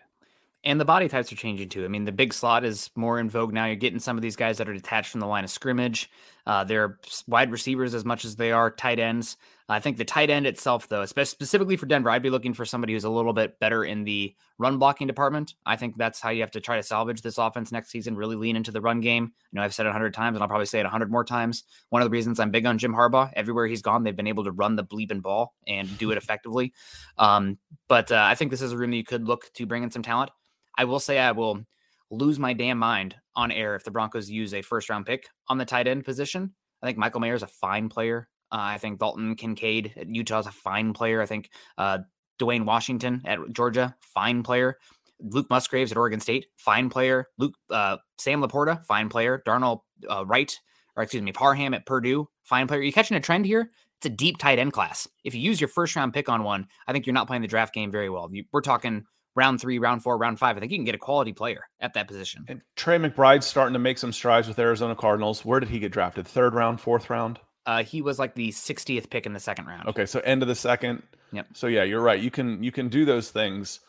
And 0.64 0.80
the 0.80 0.84
body 0.84 1.08
types 1.08 1.32
are 1.32 1.36
changing 1.36 1.68
too. 1.68 1.84
I 1.84 1.88
mean, 1.88 2.04
the 2.04 2.12
big 2.12 2.34
slot 2.34 2.64
is 2.64 2.90
more 2.96 3.20
in 3.20 3.30
vogue 3.30 3.52
now. 3.52 3.66
You're 3.66 3.76
getting 3.76 4.00
some 4.00 4.16
of 4.16 4.22
these 4.22 4.36
guys 4.36 4.58
that 4.58 4.68
are 4.68 4.74
detached 4.74 5.10
from 5.10 5.20
the 5.20 5.26
line 5.26 5.44
of 5.44 5.50
scrimmage. 5.50 6.10
Uh, 6.46 6.64
they're 6.64 6.98
wide 7.26 7.52
receivers 7.52 7.94
as 7.94 8.04
much 8.04 8.24
as 8.24 8.36
they 8.36 8.50
are 8.50 8.70
tight 8.70 8.98
ends. 8.98 9.36
I 9.70 9.80
think 9.80 9.98
the 9.98 10.04
tight 10.04 10.30
end 10.30 10.46
itself, 10.46 10.88
though, 10.88 11.04
specifically 11.04 11.76
for 11.76 11.84
Denver, 11.84 12.08
I'd 12.08 12.22
be 12.22 12.30
looking 12.30 12.54
for 12.54 12.64
somebody 12.64 12.94
who's 12.94 13.04
a 13.04 13.10
little 13.10 13.34
bit 13.34 13.60
better 13.60 13.84
in 13.84 14.04
the 14.04 14.34
run 14.58 14.78
blocking 14.78 15.06
department. 15.06 15.54
I 15.66 15.76
think 15.76 15.98
that's 15.98 16.20
how 16.20 16.30
you 16.30 16.40
have 16.40 16.50
to 16.52 16.60
try 16.60 16.76
to 16.76 16.82
salvage 16.82 17.20
this 17.20 17.36
offense 17.36 17.70
next 17.70 17.90
season. 17.90 18.16
Really 18.16 18.36
lean 18.36 18.56
into 18.56 18.70
the 18.70 18.80
run 18.80 19.00
game. 19.00 19.24
You 19.52 19.56
know, 19.56 19.62
I've 19.62 19.74
said 19.74 19.84
it 19.84 19.90
a 19.90 19.92
hundred 19.92 20.14
times, 20.14 20.36
and 20.36 20.42
I'll 20.42 20.48
probably 20.48 20.64
say 20.64 20.80
it 20.80 20.86
a 20.86 20.90
hundred 20.90 21.10
more 21.10 21.24
times. 21.24 21.64
One 21.90 22.00
of 22.00 22.06
the 22.06 22.10
reasons 22.10 22.40
I'm 22.40 22.50
big 22.50 22.64
on 22.64 22.78
Jim 22.78 22.94
Harbaugh, 22.94 23.30
everywhere 23.36 23.66
he's 23.66 23.82
gone, 23.82 24.04
they've 24.04 24.16
been 24.16 24.26
able 24.26 24.44
to 24.44 24.52
run 24.52 24.76
the 24.76 24.84
bleeping 24.84 25.20
ball 25.20 25.54
and 25.66 25.98
do 25.98 26.10
it 26.12 26.18
effectively. 26.18 26.72
Um, 27.18 27.58
but 27.88 28.10
uh, 28.10 28.24
I 28.26 28.36
think 28.36 28.50
this 28.50 28.62
is 28.62 28.72
a 28.72 28.76
room 28.76 28.90
that 28.92 28.96
you 28.96 29.04
could 29.04 29.28
look 29.28 29.52
to 29.54 29.66
bring 29.66 29.82
in 29.82 29.90
some 29.90 30.02
talent. 30.02 30.30
I 30.78 30.84
will 30.84 31.00
say 31.00 31.18
I 31.18 31.32
will 31.32 31.66
lose 32.10 32.38
my 32.38 32.54
damn 32.54 32.78
mind 32.78 33.16
on 33.36 33.52
air 33.52 33.74
if 33.74 33.84
the 33.84 33.90
Broncos 33.90 34.30
use 34.30 34.54
a 34.54 34.62
first 34.62 34.88
round 34.88 35.04
pick 35.04 35.28
on 35.48 35.58
the 35.58 35.66
tight 35.66 35.86
end 35.86 36.06
position. 36.06 36.54
I 36.82 36.86
think 36.86 36.96
Michael 36.96 37.20
Mayer 37.20 37.34
is 37.34 37.42
a 37.42 37.48
fine 37.48 37.90
player. 37.90 38.28
Uh, 38.50 38.74
I 38.74 38.78
think 38.78 38.98
Dalton 38.98 39.34
Kincaid 39.36 39.94
at 39.96 40.08
Utah 40.08 40.40
is 40.40 40.46
a 40.46 40.52
fine 40.52 40.92
player. 40.92 41.20
I 41.20 41.26
think 41.26 41.50
uh, 41.76 41.98
Dwayne 42.40 42.64
Washington 42.64 43.22
at 43.24 43.38
Georgia, 43.52 43.94
fine 44.00 44.42
player. 44.42 44.78
Luke 45.20 45.50
Musgraves 45.50 45.90
at 45.90 45.98
Oregon 45.98 46.20
State, 46.20 46.46
fine 46.56 46.88
player. 46.88 47.26
Luke 47.38 47.54
uh, 47.70 47.96
Sam 48.18 48.42
LaPorta, 48.42 48.84
fine 48.84 49.08
player. 49.08 49.42
Darnell 49.44 49.84
uh, 50.08 50.24
Wright, 50.24 50.56
or 50.96 51.02
excuse 51.02 51.22
me, 51.22 51.32
Parham 51.32 51.74
at 51.74 51.86
Purdue, 51.86 52.28
fine 52.44 52.68
player. 52.68 52.80
Are 52.80 52.84
you 52.84 52.92
catching 52.92 53.16
a 53.16 53.20
trend 53.20 53.44
here? 53.44 53.70
It's 53.98 54.06
a 54.06 54.10
deep 54.10 54.38
tight 54.38 54.60
end 54.60 54.72
class. 54.72 55.08
If 55.24 55.34
you 55.34 55.40
use 55.40 55.60
your 55.60 55.68
first 55.68 55.96
round 55.96 56.14
pick 56.14 56.28
on 56.28 56.44
one, 56.44 56.68
I 56.86 56.92
think 56.92 57.06
you're 57.06 57.14
not 57.14 57.26
playing 57.26 57.42
the 57.42 57.48
draft 57.48 57.74
game 57.74 57.90
very 57.90 58.08
well. 58.08 58.28
You, 58.30 58.44
we're 58.52 58.60
talking 58.60 59.04
round 59.34 59.60
three, 59.60 59.80
round 59.80 60.04
four, 60.04 60.16
round 60.16 60.38
five. 60.38 60.56
I 60.56 60.60
think 60.60 60.70
you 60.70 60.78
can 60.78 60.84
get 60.84 60.94
a 60.94 60.98
quality 60.98 61.32
player 61.32 61.64
at 61.80 61.94
that 61.94 62.06
position. 62.06 62.44
And 62.48 62.62
Trey 62.76 62.98
McBride's 62.98 63.46
starting 63.46 63.72
to 63.72 63.80
make 63.80 63.98
some 63.98 64.12
strides 64.12 64.46
with 64.46 64.58
Arizona 64.58 64.94
Cardinals. 64.94 65.44
Where 65.44 65.58
did 65.58 65.68
he 65.68 65.80
get 65.80 65.90
drafted? 65.90 66.28
Third 66.28 66.54
round, 66.54 66.80
fourth 66.80 67.10
round? 67.10 67.40
Uh, 67.66 67.82
he 67.82 68.00
was 68.00 68.18
like 68.18 68.34
the 68.34 68.48
60th 68.48 69.10
pick 69.10 69.26
in 69.26 69.32
the 69.32 69.40
second 69.40 69.66
round. 69.66 69.88
Okay, 69.88 70.06
so 70.06 70.20
end 70.20 70.42
of 70.42 70.48
the 70.48 70.54
second. 70.54 71.02
Yep. 71.32 71.48
So 71.52 71.66
yeah, 71.66 71.82
you're 71.82 72.00
right. 72.00 72.20
You 72.20 72.30
can 72.30 72.62
you 72.62 72.72
can 72.72 72.88
do 72.88 73.04
those 73.04 73.30
things 73.30 73.80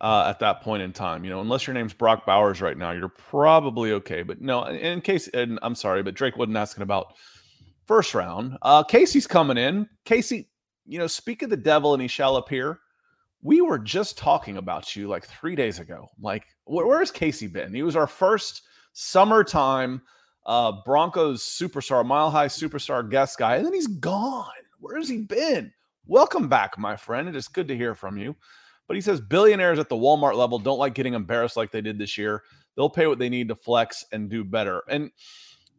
uh, 0.00 0.26
at 0.28 0.38
that 0.40 0.62
point 0.62 0.82
in 0.82 0.92
time. 0.92 1.24
You 1.24 1.30
know, 1.30 1.40
unless 1.40 1.66
your 1.66 1.74
name's 1.74 1.92
Brock 1.92 2.24
Bowers 2.26 2.60
right 2.60 2.76
now, 2.76 2.92
you're 2.92 3.08
probably 3.08 3.92
okay. 3.92 4.22
But 4.22 4.40
no, 4.40 4.64
in 4.64 5.00
case, 5.00 5.28
and 5.28 5.58
I'm 5.62 5.74
sorry, 5.74 6.02
but 6.02 6.14
Drake 6.14 6.36
wasn't 6.36 6.56
asking 6.56 6.82
about 6.82 7.14
first 7.86 8.14
round. 8.14 8.58
Uh, 8.62 8.82
Casey's 8.82 9.26
coming 9.26 9.56
in. 9.56 9.88
Casey, 10.04 10.48
you 10.86 10.98
know, 10.98 11.06
speak 11.06 11.42
of 11.42 11.50
the 11.50 11.56
devil 11.56 11.92
and 11.94 12.02
he 12.02 12.08
shall 12.08 12.36
appear. 12.36 12.80
We 13.42 13.60
were 13.60 13.78
just 13.78 14.18
talking 14.18 14.56
about 14.56 14.96
you 14.96 15.08
like 15.08 15.24
three 15.24 15.54
days 15.54 15.78
ago. 15.78 16.08
Like, 16.20 16.44
where, 16.64 16.86
where 16.86 16.98
has 16.98 17.10
Casey 17.10 17.46
been? 17.46 17.72
He 17.72 17.82
was 17.82 17.96
our 17.96 18.06
first 18.06 18.62
summertime 18.92 20.02
uh, 20.46 20.72
Broncos 20.84 21.42
superstar, 21.42 22.06
mile 22.06 22.30
high 22.30 22.46
superstar 22.46 23.08
guest 23.08 23.38
guy, 23.38 23.56
and 23.56 23.66
then 23.66 23.74
he's 23.74 23.88
gone. 23.88 24.46
Where 24.78 24.96
has 24.96 25.08
he 25.08 25.18
been? 25.18 25.72
Welcome 26.06 26.48
back, 26.48 26.78
my 26.78 26.96
friend. 26.96 27.28
It 27.28 27.34
is 27.34 27.48
good 27.48 27.66
to 27.68 27.76
hear 27.76 27.94
from 27.94 28.16
you. 28.16 28.34
But 28.86 28.94
he 28.94 29.00
says 29.00 29.20
billionaires 29.20 29.80
at 29.80 29.88
the 29.88 29.96
Walmart 29.96 30.36
level 30.36 30.60
don't 30.60 30.78
like 30.78 30.94
getting 30.94 31.14
embarrassed 31.14 31.56
like 31.56 31.72
they 31.72 31.80
did 31.80 31.98
this 31.98 32.16
year. 32.16 32.44
They'll 32.76 32.88
pay 32.88 33.08
what 33.08 33.18
they 33.18 33.28
need 33.28 33.48
to 33.48 33.56
flex 33.56 34.04
and 34.12 34.30
do 34.30 34.44
better. 34.44 34.84
And 34.88 35.10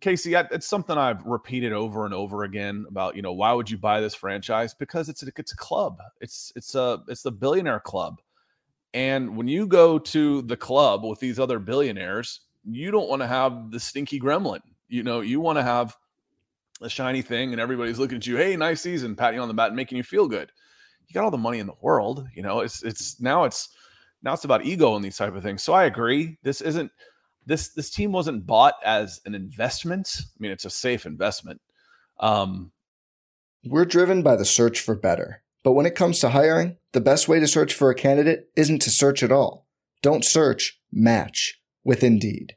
Casey, 0.02 0.34
it's 0.36 0.68
something 0.68 0.98
I've 0.98 1.24
repeated 1.26 1.72
over 1.72 2.06
and 2.06 2.14
over 2.14 2.44
again 2.44 2.86
about 2.90 3.16
you 3.16 3.22
know 3.22 3.32
why 3.32 3.54
would 3.54 3.70
you 3.70 3.78
buy 3.78 4.02
this 4.02 4.14
franchise? 4.14 4.74
Because 4.74 5.08
it's 5.08 5.24
a, 5.24 5.28
it's 5.38 5.54
a 5.54 5.58
club. 5.58 6.00
It's 6.20 6.52
it's 6.58 6.76
a 6.76 7.02
it's 7.08 7.24
the 7.24 7.32
billionaire 7.32 7.80
club. 7.80 8.22
And 8.94 9.38
when 9.38 9.48
you 9.48 9.66
go 9.66 9.98
to 9.98 10.42
the 10.44 10.58
club 10.58 11.04
with 11.04 11.20
these 11.20 11.40
other 11.40 11.60
billionaires, 11.60 12.42
you 12.70 12.92
don't 12.92 13.10
want 13.10 13.22
to 13.22 13.28
have 13.28 13.72
the 13.72 13.80
stinky 13.80 14.20
gremlin. 14.20 14.62
You 14.90 15.04
know, 15.04 15.22
you 15.22 15.40
want 15.40 15.58
to 15.58 15.64
have 15.64 15.96
a 16.82 16.90
shiny 16.90 17.22
thing 17.22 17.52
and 17.52 17.62
everybody's 17.62 18.00
looking 18.00 18.18
at 18.18 18.28
you, 18.28 18.38
hey, 18.38 18.56
nice 18.56 18.82
season, 18.82 19.16
patting 19.16 19.38
you 19.38 19.42
on 19.42 19.48
the 19.48 19.54
back 19.54 19.70
and 19.70 19.76
making 19.76 19.98
you 19.98 20.04
feel 20.04 20.28
good. 20.28 20.52
You 21.08 21.14
got 21.14 21.24
all 21.24 21.32
the 21.32 21.38
money 21.38 21.60
in 21.60 21.68
the 21.68 21.74
world, 21.82 22.28
you 22.36 22.44
know. 22.44 22.60
It's 22.60 22.84
it's 22.84 23.22
now 23.22 23.46
it's 23.46 23.70
now 24.22 24.34
it's 24.34 24.44
about 24.44 24.66
ego 24.66 24.96
and 24.96 25.04
these 25.04 25.18
type 25.18 25.34
of 25.34 25.44
things. 25.44 25.64
So 25.64 25.74
I 25.74 25.86
agree. 25.86 26.38
This 26.44 26.60
isn't 26.62 26.92
this 27.46 27.70
this 27.70 27.90
team 27.90 28.12
wasn't 28.12 28.46
bought 28.46 28.76
as 28.84 29.22
an 29.26 29.34
investment. 29.34 30.18
I 30.22 30.38
mean, 30.40 30.52
it's 30.52 30.66
a 30.66 30.70
safe 30.70 31.06
investment. 31.06 31.62
Um 32.20 32.72
We're 33.66 33.86
driven 33.86 34.22
by 34.22 34.36
the 34.36 34.46
search 34.46 34.82
for 34.82 34.96
better. 34.96 35.42
But 35.64 35.74
when 35.74 35.86
it 35.86 35.96
comes 35.96 36.20
to 36.20 36.30
hiring, 36.30 36.78
the 36.92 37.02
best 37.02 37.28
way 37.28 37.40
to 37.40 37.48
search 37.48 37.74
for 37.74 37.90
a 37.90 37.96
candidate 37.96 38.50
isn't 38.56 38.82
to 38.82 38.90
search 38.90 39.24
at 39.24 39.32
all. 39.32 39.66
Don't 40.02 40.26
search, 40.26 40.80
match 40.92 41.62
with 41.84 42.04
Indeed. 42.04 42.57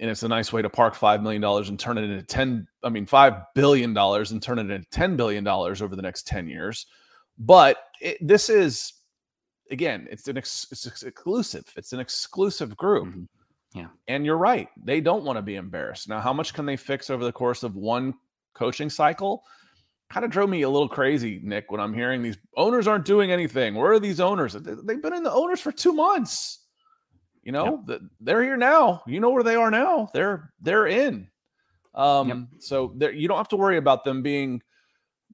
and 0.00 0.10
it's 0.10 0.24
a 0.24 0.28
nice 0.28 0.52
way 0.52 0.62
to 0.62 0.70
park 0.70 0.94
five 0.94 1.22
million 1.22 1.42
dollars 1.42 1.68
and 1.68 1.78
turn 1.78 1.98
it 1.98 2.04
into 2.04 2.22
ten. 2.22 2.66
I 2.82 2.88
mean, 2.88 3.06
five 3.06 3.34
billion 3.54 3.94
dollars 3.94 4.32
and 4.32 4.42
turn 4.42 4.58
it 4.58 4.70
into 4.70 4.88
ten 4.90 5.14
billion 5.14 5.44
dollars 5.44 5.82
over 5.82 5.94
the 5.94 6.02
next 6.02 6.26
ten 6.26 6.48
years. 6.48 6.86
But 7.38 7.76
it, 8.00 8.18
this 8.20 8.48
is, 8.48 8.92
again, 9.70 10.08
it's 10.10 10.26
an 10.26 10.38
ex, 10.38 10.66
it's 10.72 11.04
exclusive. 11.04 11.64
It's 11.76 11.92
an 11.92 12.00
exclusive 12.00 12.76
group. 12.76 13.08
Mm-hmm. 13.08 13.78
Yeah, 13.78 13.88
and 14.08 14.26
you're 14.26 14.36
right. 14.36 14.68
They 14.82 15.00
don't 15.00 15.22
want 15.22 15.36
to 15.36 15.42
be 15.42 15.54
embarrassed. 15.54 16.08
Now, 16.08 16.20
how 16.20 16.32
much 16.32 16.54
can 16.54 16.66
they 16.66 16.76
fix 16.76 17.08
over 17.08 17.24
the 17.24 17.30
course 17.32 17.62
of 17.62 17.76
one 17.76 18.14
coaching 18.54 18.90
cycle? 18.90 19.44
Kind 20.10 20.24
of 20.24 20.32
drove 20.32 20.50
me 20.50 20.62
a 20.62 20.68
little 20.68 20.88
crazy, 20.88 21.40
Nick, 21.44 21.70
when 21.70 21.80
I'm 21.80 21.94
hearing 21.94 22.20
these 22.20 22.38
owners 22.56 22.88
aren't 22.88 23.04
doing 23.04 23.30
anything. 23.30 23.76
Where 23.76 23.92
are 23.92 24.00
these 24.00 24.18
owners? 24.18 24.54
They've 24.54 25.00
been 25.00 25.14
in 25.14 25.22
the 25.22 25.32
owners 25.32 25.60
for 25.60 25.70
two 25.70 25.92
months. 25.92 26.59
You 27.42 27.52
know, 27.52 27.82
yep. 27.88 28.00
they're 28.20 28.42
here 28.42 28.56
now. 28.56 29.02
You 29.06 29.20
know 29.20 29.30
where 29.30 29.42
they 29.42 29.54
are 29.54 29.70
now. 29.70 30.08
They're 30.12 30.52
they're 30.60 30.86
in. 30.86 31.28
Um, 31.94 32.28
yep. 32.28 32.38
so 32.58 32.94
you 33.12 33.28
don't 33.28 33.38
have 33.38 33.48
to 33.48 33.56
worry 33.56 33.78
about 33.78 34.04
them 34.04 34.22
being 34.22 34.62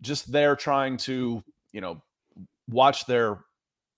just 0.01 0.31
there 0.31 0.57
trying 0.57 0.97
to, 0.99 1.43
you 1.73 1.81
know, 1.81 2.03
watch 2.69 3.07
their 3.07 3.45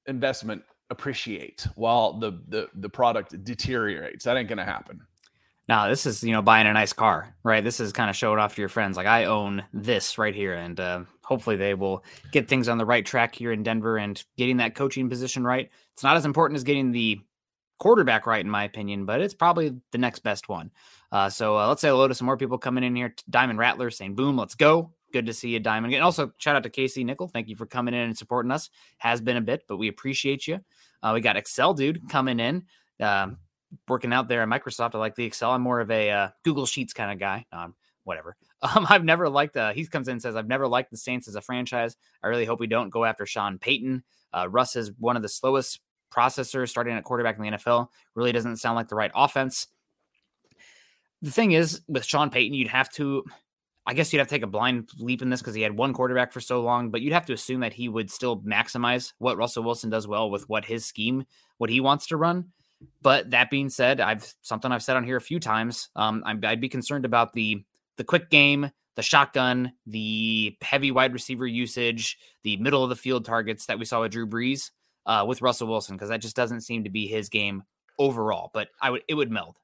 investment 0.06 0.62
appreciate 0.90 1.66
while 1.74 2.14
the 2.14 2.40
the 2.48 2.68
the 2.74 2.88
product 2.88 3.44
deteriorates. 3.44 4.24
That 4.24 4.36
ain't 4.36 4.48
gonna 4.48 4.64
happen. 4.64 5.00
Now, 5.68 5.86
this 5.88 6.06
is 6.06 6.24
you 6.24 6.32
know 6.32 6.40
buying 6.40 6.66
a 6.66 6.72
nice 6.72 6.94
car, 6.94 7.34
right? 7.42 7.62
This 7.62 7.78
is 7.78 7.92
kind 7.92 8.08
of 8.08 8.16
showing 8.16 8.38
off 8.38 8.54
to 8.54 8.62
your 8.62 8.70
friends. 8.70 8.96
Like 8.96 9.06
I 9.06 9.24
own 9.24 9.62
this 9.74 10.16
right 10.16 10.34
here, 10.34 10.54
and 10.54 10.80
uh, 10.80 11.00
hopefully 11.22 11.56
they 11.56 11.74
will 11.74 12.02
get 12.32 12.48
things 12.48 12.68
on 12.68 12.78
the 12.78 12.86
right 12.86 13.04
track 13.04 13.34
here 13.34 13.52
in 13.52 13.62
Denver 13.62 13.98
and 13.98 14.22
getting 14.38 14.56
that 14.56 14.74
coaching 14.74 15.10
position 15.10 15.44
right. 15.44 15.70
It's 15.92 16.02
not 16.02 16.16
as 16.16 16.24
important 16.24 16.56
as 16.56 16.64
getting 16.64 16.90
the 16.90 17.20
quarterback 17.78 18.26
right, 18.26 18.44
in 18.44 18.50
my 18.50 18.64
opinion, 18.64 19.04
but 19.04 19.20
it's 19.20 19.34
probably 19.34 19.74
the 19.92 19.98
next 19.98 20.20
best 20.20 20.48
one. 20.48 20.70
Uh, 21.10 21.28
so 21.28 21.56
uh, 21.56 21.68
let's 21.68 21.80
say 21.80 21.88
hello 21.88 22.08
to 22.08 22.14
some 22.14 22.26
more 22.26 22.36
people 22.36 22.58
coming 22.58 22.84
in 22.84 22.94
here. 22.94 23.14
Diamond 23.30 23.58
Rattler 23.58 23.90
saying, 23.90 24.14
boom, 24.14 24.36
let's 24.36 24.54
go. 24.54 24.92
Good 25.12 25.26
to 25.26 25.32
see 25.32 25.50
you, 25.50 25.60
Diamond. 25.60 25.94
And 25.94 26.02
also, 26.02 26.32
shout 26.36 26.56
out 26.56 26.62
to 26.64 26.70
Casey 26.70 27.02
Nickel. 27.02 27.28
Thank 27.28 27.48
you 27.48 27.56
for 27.56 27.64
coming 27.64 27.94
in 27.94 28.00
and 28.00 28.18
supporting 28.18 28.50
us. 28.50 28.68
Has 28.98 29.20
been 29.20 29.38
a 29.38 29.40
bit, 29.40 29.62
but 29.66 29.78
we 29.78 29.88
appreciate 29.88 30.46
you. 30.46 30.60
Uh, 31.02 31.12
we 31.14 31.20
got 31.20 31.36
Excel 31.36 31.72
Dude 31.72 32.08
coming 32.10 32.40
in, 32.40 32.64
um, 33.00 33.38
working 33.86 34.12
out 34.12 34.28
there 34.28 34.42
at 34.42 34.48
Microsoft. 34.48 34.94
I 34.94 34.98
like 34.98 35.14
the 35.14 35.24
Excel. 35.24 35.52
I'm 35.52 35.62
more 35.62 35.80
of 35.80 35.90
a 35.90 36.10
uh, 36.10 36.28
Google 36.44 36.66
Sheets 36.66 36.92
kind 36.92 37.10
of 37.10 37.18
guy. 37.18 37.46
Um, 37.52 37.74
whatever. 38.08 38.36
Um, 38.60 38.88
I've 38.90 39.04
never 39.04 39.28
liked, 39.28 39.56
uh, 39.56 39.72
he 39.72 39.86
comes 39.86 40.08
in 40.08 40.14
and 40.14 40.22
says, 40.22 40.34
I've 40.34 40.48
never 40.48 40.66
liked 40.66 40.90
the 40.90 40.96
Saints 40.96 41.28
as 41.28 41.36
a 41.36 41.40
franchise. 41.40 41.96
I 42.24 42.26
really 42.26 42.44
hope 42.44 42.58
we 42.58 42.66
don't 42.66 42.90
go 42.90 43.04
after 43.04 43.24
Sean 43.24 43.56
Payton. 43.56 44.02
Uh, 44.36 44.48
Russ 44.48 44.74
is 44.74 44.90
one 44.98 45.14
of 45.14 45.22
the 45.22 45.28
slowest 45.28 45.78
processor 46.10 46.68
starting 46.68 46.96
at 46.96 47.04
quarterback 47.04 47.36
in 47.36 47.42
the 47.42 47.50
NFL 47.50 47.88
really 48.14 48.32
doesn't 48.32 48.56
sound 48.56 48.76
like 48.76 48.88
the 48.88 48.96
right 48.96 49.10
offense. 49.14 49.68
The 51.22 51.30
thing 51.30 51.52
is, 51.52 51.80
with 51.88 52.04
Sean 52.04 52.30
Payton, 52.30 52.54
you'd 52.54 52.68
have 52.68 52.90
to, 52.92 53.24
I 53.86 53.94
guess 53.94 54.12
you'd 54.12 54.20
have 54.20 54.28
to 54.28 54.34
take 54.34 54.44
a 54.44 54.48
blind 54.48 54.88
leap 54.98 55.20
in 55.20 55.30
this 55.30 55.40
because 55.40 55.54
he 55.54 55.62
had 55.62 55.76
one 55.76 55.92
quarterback 55.92 56.32
for 56.32 56.40
so 56.40 56.60
long, 56.60 56.90
but 56.90 57.00
you'd 57.00 57.12
have 57.12 57.26
to 57.26 57.32
assume 57.32 57.60
that 57.60 57.72
he 57.72 57.88
would 57.88 58.10
still 58.10 58.40
maximize 58.40 59.12
what 59.18 59.36
Russell 59.36 59.64
Wilson 59.64 59.90
does 59.90 60.06
well 60.06 60.30
with 60.30 60.48
what 60.48 60.64
his 60.64 60.86
scheme, 60.86 61.24
what 61.58 61.70
he 61.70 61.80
wants 61.80 62.06
to 62.08 62.16
run. 62.16 62.52
But 63.02 63.30
that 63.30 63.50
being 63.50 63.70
said, 63.70 64.00
I've 64.00 64.32
something 64.42 64.70
I've 64.70 64.84
said 64.84 64.96
on 64.96 65.04
here 65.04 65.16
a 65.16 65.20
few 65.20 65.40
times. 65.40 65.88
Um, 65.96 66.22
i 66.24 66.34
would 66.34 66.60
be 66.60 66.68
concerned 66.68 67.04
about 67.04 67.32
the 67.32 67.64
the 67.96 68.04
quick 68.04 68.30
game, 68.30 68.70
the 68.94 69.02
shotgun, 69.02 69.72
the 69.86 70.56
heavy 70.62 70.92
wide 70.92 71.12
receiver 71.12 71.46
usage, 71.46 72.16
the 72.44 72.56
middle 72.58 72.84
of 72.84 72.90
the 72.90 72.96
field 72.96 73.24
targets 73.24 73.66
that 73.66 73.80
we 73.80 73.84
saw 73.84 74.02
with 74.02 74.12
Drew 74.12 74.28
Brees 74.28 74.70
uh, 75.06 75.24
with 75.26 75.42
Russell 75.42 75.68
Wilson 75.68 75.96
because 75.96 76.08
that 76.08 76.20
just 76.20 76.36
doesn't 76.36 76.60
seem 76.62 76.84
to 76.84 76.90
be 76.90 77.06
his 77.06 77.28
game 77.28 77.62
overall. 77.98 78.50
But 78.52 78.68
I 78.80 78.90
would 78.90 79.02
it 79.08 79.14
would 79.14 79.30
meld. 79.30 79.58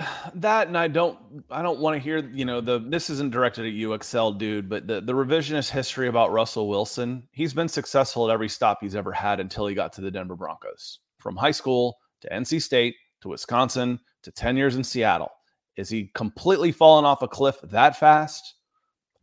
That 0.34 0.68
and 0.68 0.76
i 0.76 0.86
don't 0.88 1.18
i 1.50 1.62
don't 1.62 1.80
want 1.80 1.96
to 1.96 2.00
hear 2.00 2.18
you 2.18 2.44
know 2.44 2.60
the 2.60 2.78
this 2.78 3.10
isn't 3.10 3.32
directed 3.32 3.64
at 3.66 3.72
you 3.72 3.94
excel 3.94 4.32
dude 4.32 4.68
but 4.68 4.86
the, 4.86 5.00
the 5.00 5.12
revisionist 5.12 5.70
history 5.70 6.08
about 6.08 6.32
russell 6.32 6.68
wilson 6.68 7.26
he's 7.32 7.54
been 7.54 7.68
successful 7.68 8.28
at 8.28 8.32
every 8.32 8.48
stop 8.48 8.78
he's 8.80 8.94
ever 8.94 9.12
had 9.12 9.40
until 9.40 9.66
he 9.66 9.74
got 9.74 9.92
to 9.94 10.00
the 10.00 10.10
denver 10.10 10.36
broncos. 10.36 11.00
From 11.18 11.36
high 11.36 11.52
school 11.52 11.98
to 12.20 12.28
nc 12.30 12.60
state 12.60 12.94
to 13.22 13.28
wisconsin 13.28 13.98
to 14.22 14.30
10 14.30 14.56
years 14.56 14.76
in 14.76 14.84
seattle. 14.84 15.30
Is 15.76 15.88
he 15.88 16.10
completely 16.14 16.72
fallen 16.72 17.04
off 17.04 17.22
a 17.22 17.28
cliff 17.28 17.56
that 17.62 17.96
fast? 17.96 18.54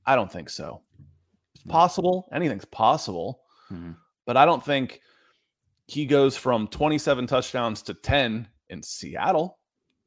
I 0.05 0.15
don't 0.15 0.31
think 0.31 0.49
so. 0.49 0.81
It's 1.53 1.63
possible 1.65 2.27
anything's 2.33 2.65
possible 2.65 3.41
mm-hmm. 3.71 3.91
but 4.25 4.37
i 4.37 4.45
don't 4.45 4.63
think 4.63 4.99
he 5.87 6.05
goes 6.05 6.35
from 6.35 6.67
27 6.67 7.27
touchdowns 7.27 7.81
to 7.83 7.93
10 7.93 8.47
in 8.69 8.83
Seattle. 8.83 9.59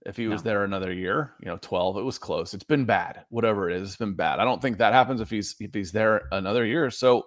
If 0.06 0.16
he 0.16 0.28
was 0.28 0.44
no. 0.44 0.50
there 0.50 0.64
another 0.64 0.92
year, 0.92 1.34
you 1.40 1.46
know, 1.46 1.58
12, 1.60 1.98
it 1.98 2.02
was 2.02 2.18
close. 2.18 2.54
It's 2.54 2.64
been 2.64 2.84
bad. 2.84 3.24
Whatever 3.30 3.68
it 3.68 3.76
is, 3.76 3.88
it's 3.88 3.96
been 3.96 4.14
bad. 4.14 4.38
I 4.38 4.44
don't 4.44 4.62
think 4.62 4.78
that 4.78 4.94
happens 4.94 5.20
if 5.20 5.28
he's 5.28 5.56
if 5.60 5.74
he's 5.74 5.92
there 5.92 6.28
another 6.32 6.64
year. 6.64 6.90
So 6.90 7.26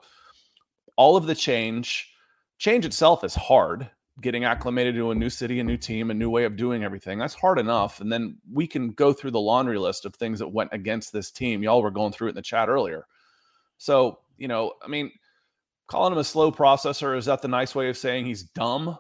all 0.96 1.16
of 1.18 1.28
the 1.28 1.36
change, 1.36 2.12
change 2.58 2.86
itself 2.86 3.24
is 3.24 3.36
hard. 3.36 3.90
Getting 4.22 4.46
acclimated 4.46 4.96
to 4.96 5.12
a 5.12 5.16
new 5.16 5.30
city, 5.30 5.60
a 5.60 5.64
new 5.64 5.78
team, 5.78 6.12
a 6.12 6.14
new 6.14 6.30
way 6.30 6.46
of 6.46 6.56
doing 6.56 6.84
everything. 6.84 7.20
That's 7.20 7.34
hard 7.34 7.60
enough. 7.60 8.02
And 8.02 8.12
then 8.12 8.38
we 8.52 8.68
can 8.68 8.92
go 8.92 9.14
through 9.14 9.32
the 9.32 9.40
laundry 9.40 9.78
list 9.78 10.06
of 10.06 10.16
things 10.16 10.40
that 10.40 10.48
went 10.48 10.70
against 10.74 11.12
this 11.12 11.32
team. 11.32 11.64
Y'all 11.64 11.82
were 11.82 11.92
going 11.92 12.14
through 12.14 12.28
it 12.28 12.32
in 12.32 12.36
the 12.36 12.42
chat 12.42 12.70
earlier. 12.70 13.06
So, 13.78 14.20
you 14.38 14.48
know, 14.48 14.74
I 14.84 14.88
mean, 14.88 15.12
calling 15.92 16.14
him 16.14 16.20
a 16.20 16.24
slow 16.24 16.54
processor 16.54 17.18
is 17.18 17.26
that 17.26 17.42
the 17.42 17.50
nice 17.50 17.76
way 17.76 17.90
of 17.90 17.98
saying 17.98 18.26
he's 18.26 18.44
dumb? 18.44 18.98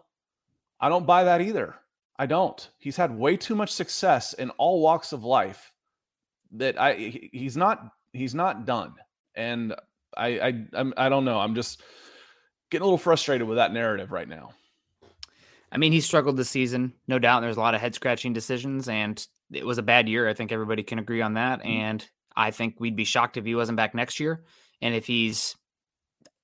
I 0.77 0.89
don't 0.89 1.07
buy 1.07 1.24
that 1.24 1.39
either. 1.39 1.75
I 2.19 2.25
don't. 2.25 2.69
He's 2.79 2.98
had 2.98 3.17
way 3.17 3.38
too 3.38 3.55
much 3.55 3.71
success 3.71 4.33
in 4.33 4.50
all 4.51 4.81
walks 4.81 5.13
of 5.13 5.24
life 5.24 5.74
that 6.51 6.79
i 6.79 6.93
he's 7.31 7.55
not 7.55 7.93
he's 8.12 8.36
not 8.36 8.65
done. 8.65 8.93
And 9.36 9.74
i 10.17 10.39
i 10.39 10.65
I'm, 10.74 10.93
i 10.98 11.07
don't 11.07 11.24
know. 11.24 11.39
I'm 11.39 11.55
just 11.55 11.81
getting 12.69 12.83
a 12.83 12.86
little 12.86 12.98
frustrated 12.98 13.48
with 13.48 13.55
that 13.55 13.71
narrative 13.71 14.12
right 14.12 14.27
now. 14.27 14.50
I 15.71 15.77
mean 15.77 15.93
he 15.93 16.01
struggled 16.01 16.36
this 16.36 16.50
season 16.50 16.93
no 17.07 17.19
doubt 17.19 17.39
there's 17.39 17.55
a 17.55 17.62
lot 17.62 17.74
of 17.74 17.79
head 17.79 17.95
scratching 17.95 18.33
decisions 18.33 18.89
and 18.89 19.25
it 19.50 19.65
was 19.65 19.77
a 19.77 19.83
bad 19.83 20.10
year. 20.10 20.27
I 20.27 20.33
think 20.33 20.51
everybody 20.51 20.83
can 20.83 21.00
agree 21.00 21.21
on 21.21 21.36
that 21.36 21.60
mm-hmm. 21.60 21.69
and 21.69 22.10
i 22.36 22.51
think 22.51 22.79
we'd 22.79 22.95
be 22.98 23.05
shocked 23.05 23.38
if 23.38 23.45
he 23.45 23.55
wasn't 23.55 23.77
back 23.77 23.95
next 23.95 24.19
year. 24.19 24.43
And 24.81 24.95
if 24.95 25.05
he's, 25.05 25.55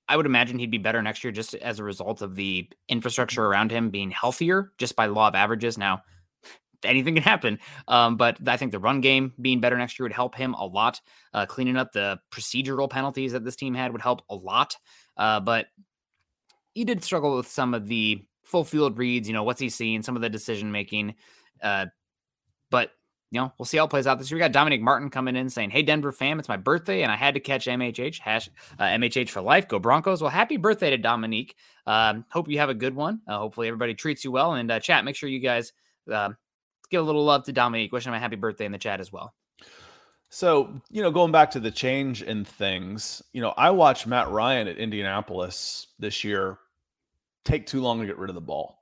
I 0.08 0.16
would 0.16 0.26
imagine 0.26 0.58
he'd 0.58 0.70
be 0.70 0.78
better 0.78 1.02
next 1.02 1.22
year 1.22 1.32
just 1.32 1.54
as 1.54 1.78
a 1.78 1.84
result 1.84 2.22
of 2.22 2.34
the 2.34 2.68
infrastructure 2.88 3.44
around 3.44 3.70
him 3.70 3.90
being 3.90 4.10
healthier 4.10 4.72
just 4.78 4.96
by 4.96 5.06
law 5.06 5.28
of 5.28 5.34
averages. 5.34 5.76
Now, 5.76 6.02
anything 6.84 7.14
can 7.14 7.22
happen. 7.22 7.58
Um, 7.86 8.16
but 8.16 8.36
I 8.46 8.56
think 8.56 8.72
the 8.72 8.78
run 8.78 9.00
game 9.00 9.32
being 9.40 9.60
better 9.60 9.76
next 9.76 9.98
year 9.98 10.04
would 10.04 10.12
help 10.12 10.34
him 10.34 10.54
a 10.54 10.64
lot. 10.64 11.00
Uh, 11.34 11.46
cleaning 11.46 11.76
up 11.76 11.92
the 11.92 12.18
procedural 12.30 12.88
penalties 12.88 13.32
that 13.32 13.44
this 13.44 13.56
team 13.56 13.74
had 13.74 13.92
would 13.92 14.02
help 14.02 14.22
a 14.30 14.34
lot. 14.34 14.76
Uh, 15.16 15.40
but 15.40 15.66
he 16.74 16.84
did 16.84 17.04
struggle 17.04 17.36
with 17.36 17.48
some 17.48 17.74
of 17.74 17.86
the 17.86 18.24
full 18.44 18.64
field 18.64 18.98
reads. 18.98 19.28
You 19.28 19.34
know, 19.34 19.42
what's 19.42 19.60
he 19.60 19.68
seeing? 19.68 20.02
Some 20.02 20.16
of 20.16 20.22
the 20.22 20.30
decision 20.30 20.72
making. 20.72 21.14
Uh, 21.62 21.86
but 22.70 22.90
you 23.30 23.40
know, 23.40 23.52
we'll 23.58 23.66
see 23.66 23.76
how 23.76 23.84
it 23.84 23.90
plays 23.90 24.06
out 24.06 24.18
this 24.18 24.30
year. 24.30 24.36
We 24.36 24.40
got 24.40 24.52
Dominic 24.52 24.80
Martin 24.80 25.10
coming 25.10 25.36
in 25.36 25.50
saying, 25.50 25.70
"Hey 25.70 25.82
Denver 25.82 26.12
fam, 26.12 26.38
it's 26.38 26.48
my 26.48 26.56
birthday 26.56 27.02
and 27.02 27.12
I 27.12 27.16
had 27.16 27.34
to 27.34 27.40
catch 27.40 27.66
MHH 27.66 28.18
hash 28.18 28.48
uh, 28.78 28.84
MHH 28.84 29.30
for 29.30 29.40
life. 29.40 29.68
Go 29.68 29.78
Broncos!" 29.78 30.22
Well, 30.22 30.30
happy 30.30 30.56
birthday 30.56 30.90
to 30.90 30.98
Dominique. 30.98 31.56
Um, 31.86 32.24
hope 32.30 32.48
you 32.48 32.58
have 32.58 32.70
a 32.70 32.74
good 32.74 32.94
one. 32.94 33.20
Uh, 33.26 33.38
hopefully 33.38 33.68
everybody 33.68 33.94
treats 33.94 34.24
you 34.24 34.32
well. 34.32 34.54
And 34.54 34.70
uh, 34.70 34.80
chat, 34.80 35.04
make 35.04 35.16
sure 35.16 35.28
you 35.28 35.40
guys 35.40 35.72
uh, 36.10 36.30
give 36.90 37.02
a 37.02 37.04
little 37.04 37.24
love 37.24 37.44
to 37.44 37.52
Dominique. 37.52 37.92
Wish 37.92 38.06
him 38.06 38.14
a 38.14 38.18
happy 38.18 38.36
birthday 38.36 38.64
in 38.64 38.72
the 38.72 38.78
chat 38.78 39.00
as 39.00 39.12
well. 39.12 39.34
So, 40.30 40.80
you 40.90 41.02
know, 41.02 41.10
going 41.10 41.32
back 41.32 41.50
to 41.52 41.60
the 41.60 41.70
change 41.70 42.22
in 42.22 42.44
things, 42.44 43.22
you 43.32 43.40
know, 43.40 43.54
I 43.56 43.70
watched 43.70 44.06
Matt 44.06 44.28
Ryan 44.28 44.68
at 44.68 44.76
Indianapolis 44.76 45.88
this 45.98 46.22
year 46.22 46.58
take 47.44 47.66
too 47.66 47.80
long 47.80 48.00
to 48.00 48.06
get 48.06 48.18
rid 48.18 48.28
of 48.28 48.34
the 48.34 48.40
ball. 48.40 48.77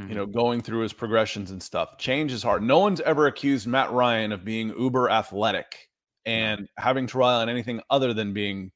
Mm-hmm. 0.00 0.08
You 0.08 0.14
know, 0.14 0.26
going 0.26 0.62
through 0.62 0.80
his 0.80 0.92
progressions 0.94 1.50
and 1.50 1.62
stuff. 1.62 1.98
Change 1.98 2.32
is 2.32 2.42
hard. 2.42 2.62
No 2.62 2.78
one's 2.78 3.02
ever 3.02 3.26
accused 3.26 3.66
Matt 3.66 3.92
Ryan 3.92 4.32
of 4.32 4.44
being 4.44 4.70
uber 4.78 5.10
athletic 5.10 5.88
and 6.24 6.68
having 6.78 7.06
to 7.08 7.18
rely 7.18 7.42
on 7.42 7.48
anything 7.50 7.82
other 7.90 8.14
than 8.14 8.32
being 8.32 8.70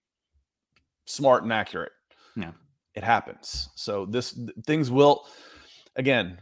smart 1.07 1.43
and 1.43 1.53
accurate. 1.53 1.93
Yeah. 2.37 2.53
It 2.95 3.05
happens. 3.05 3.71
So 3.75 4.05
this 4.07 4.39
things 4.67 4.91
will 4.91 5.27
again, 5.97 6.39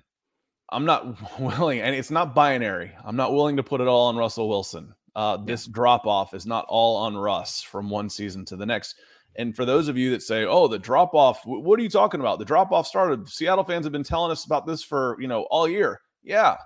I'm 0.71 0.85
not 0.85 1.17
willing, 1.41 1.81
and 1.81 1.95
it's 1.95 2.11
not 2.11 2.35
binary. 2.35 2.93
I'm 3.05 3.17
not 3.17 3.33
willing 3.33 3.57
to 3.59 3.63
put 3.63 3.81
it 3.81 3.87
all 3.87 4.09
on 4.09 4.17
Russell 4.17 4.49
Wilson. 4.49 4.95
Uh, 5.15 5.37
this 5.37 5.67
yeah. 5.67 5.73
drop 5.75 6.07
off 6.07 6.35
is 6.35 6.47
not 6.47 6.65
all 6.69 6.97
on 6.97 7.17
Russ 7.17 7.63
from 7.63 7.91
one 7.91 8.09
season 8.09 8.45
to 8.47 8.57
the 8.57 8.67
next. 8.67 8.97
And 9.37 9.57
for 9.57 9.65
those 9.65 9.89
of 9.89 9.97
you 9.97 10.11
that 10.11 10.23
say, 10.23 10.45
"Oh, 10.45 10.69
the 10.69 10.79
drop 10.79 11.15
off," 11.15 11.41
what 11.45 11.79
are 11.79 11.83
you 11.83 11.89
talking 11.89 12.21
about? 12.21 12.39
The 12.39 12.45
drop 12.45 12.71
off 12.71 12.87
started. 12.87 13.29
Seattle 13.29 13.65
fans 13.65 13.87
have 13.87 13.93
been 13.93 14.03
telling 14.03 14.31
us 14.31 14.45
about 14.45 14.67
this 14.67 14.83
for 14.83 15.17
you 15.21 15.29
know 15.29 15.43
all 15.51 15.69
year. 15.69 16.01
Yeah, 16.23 16.57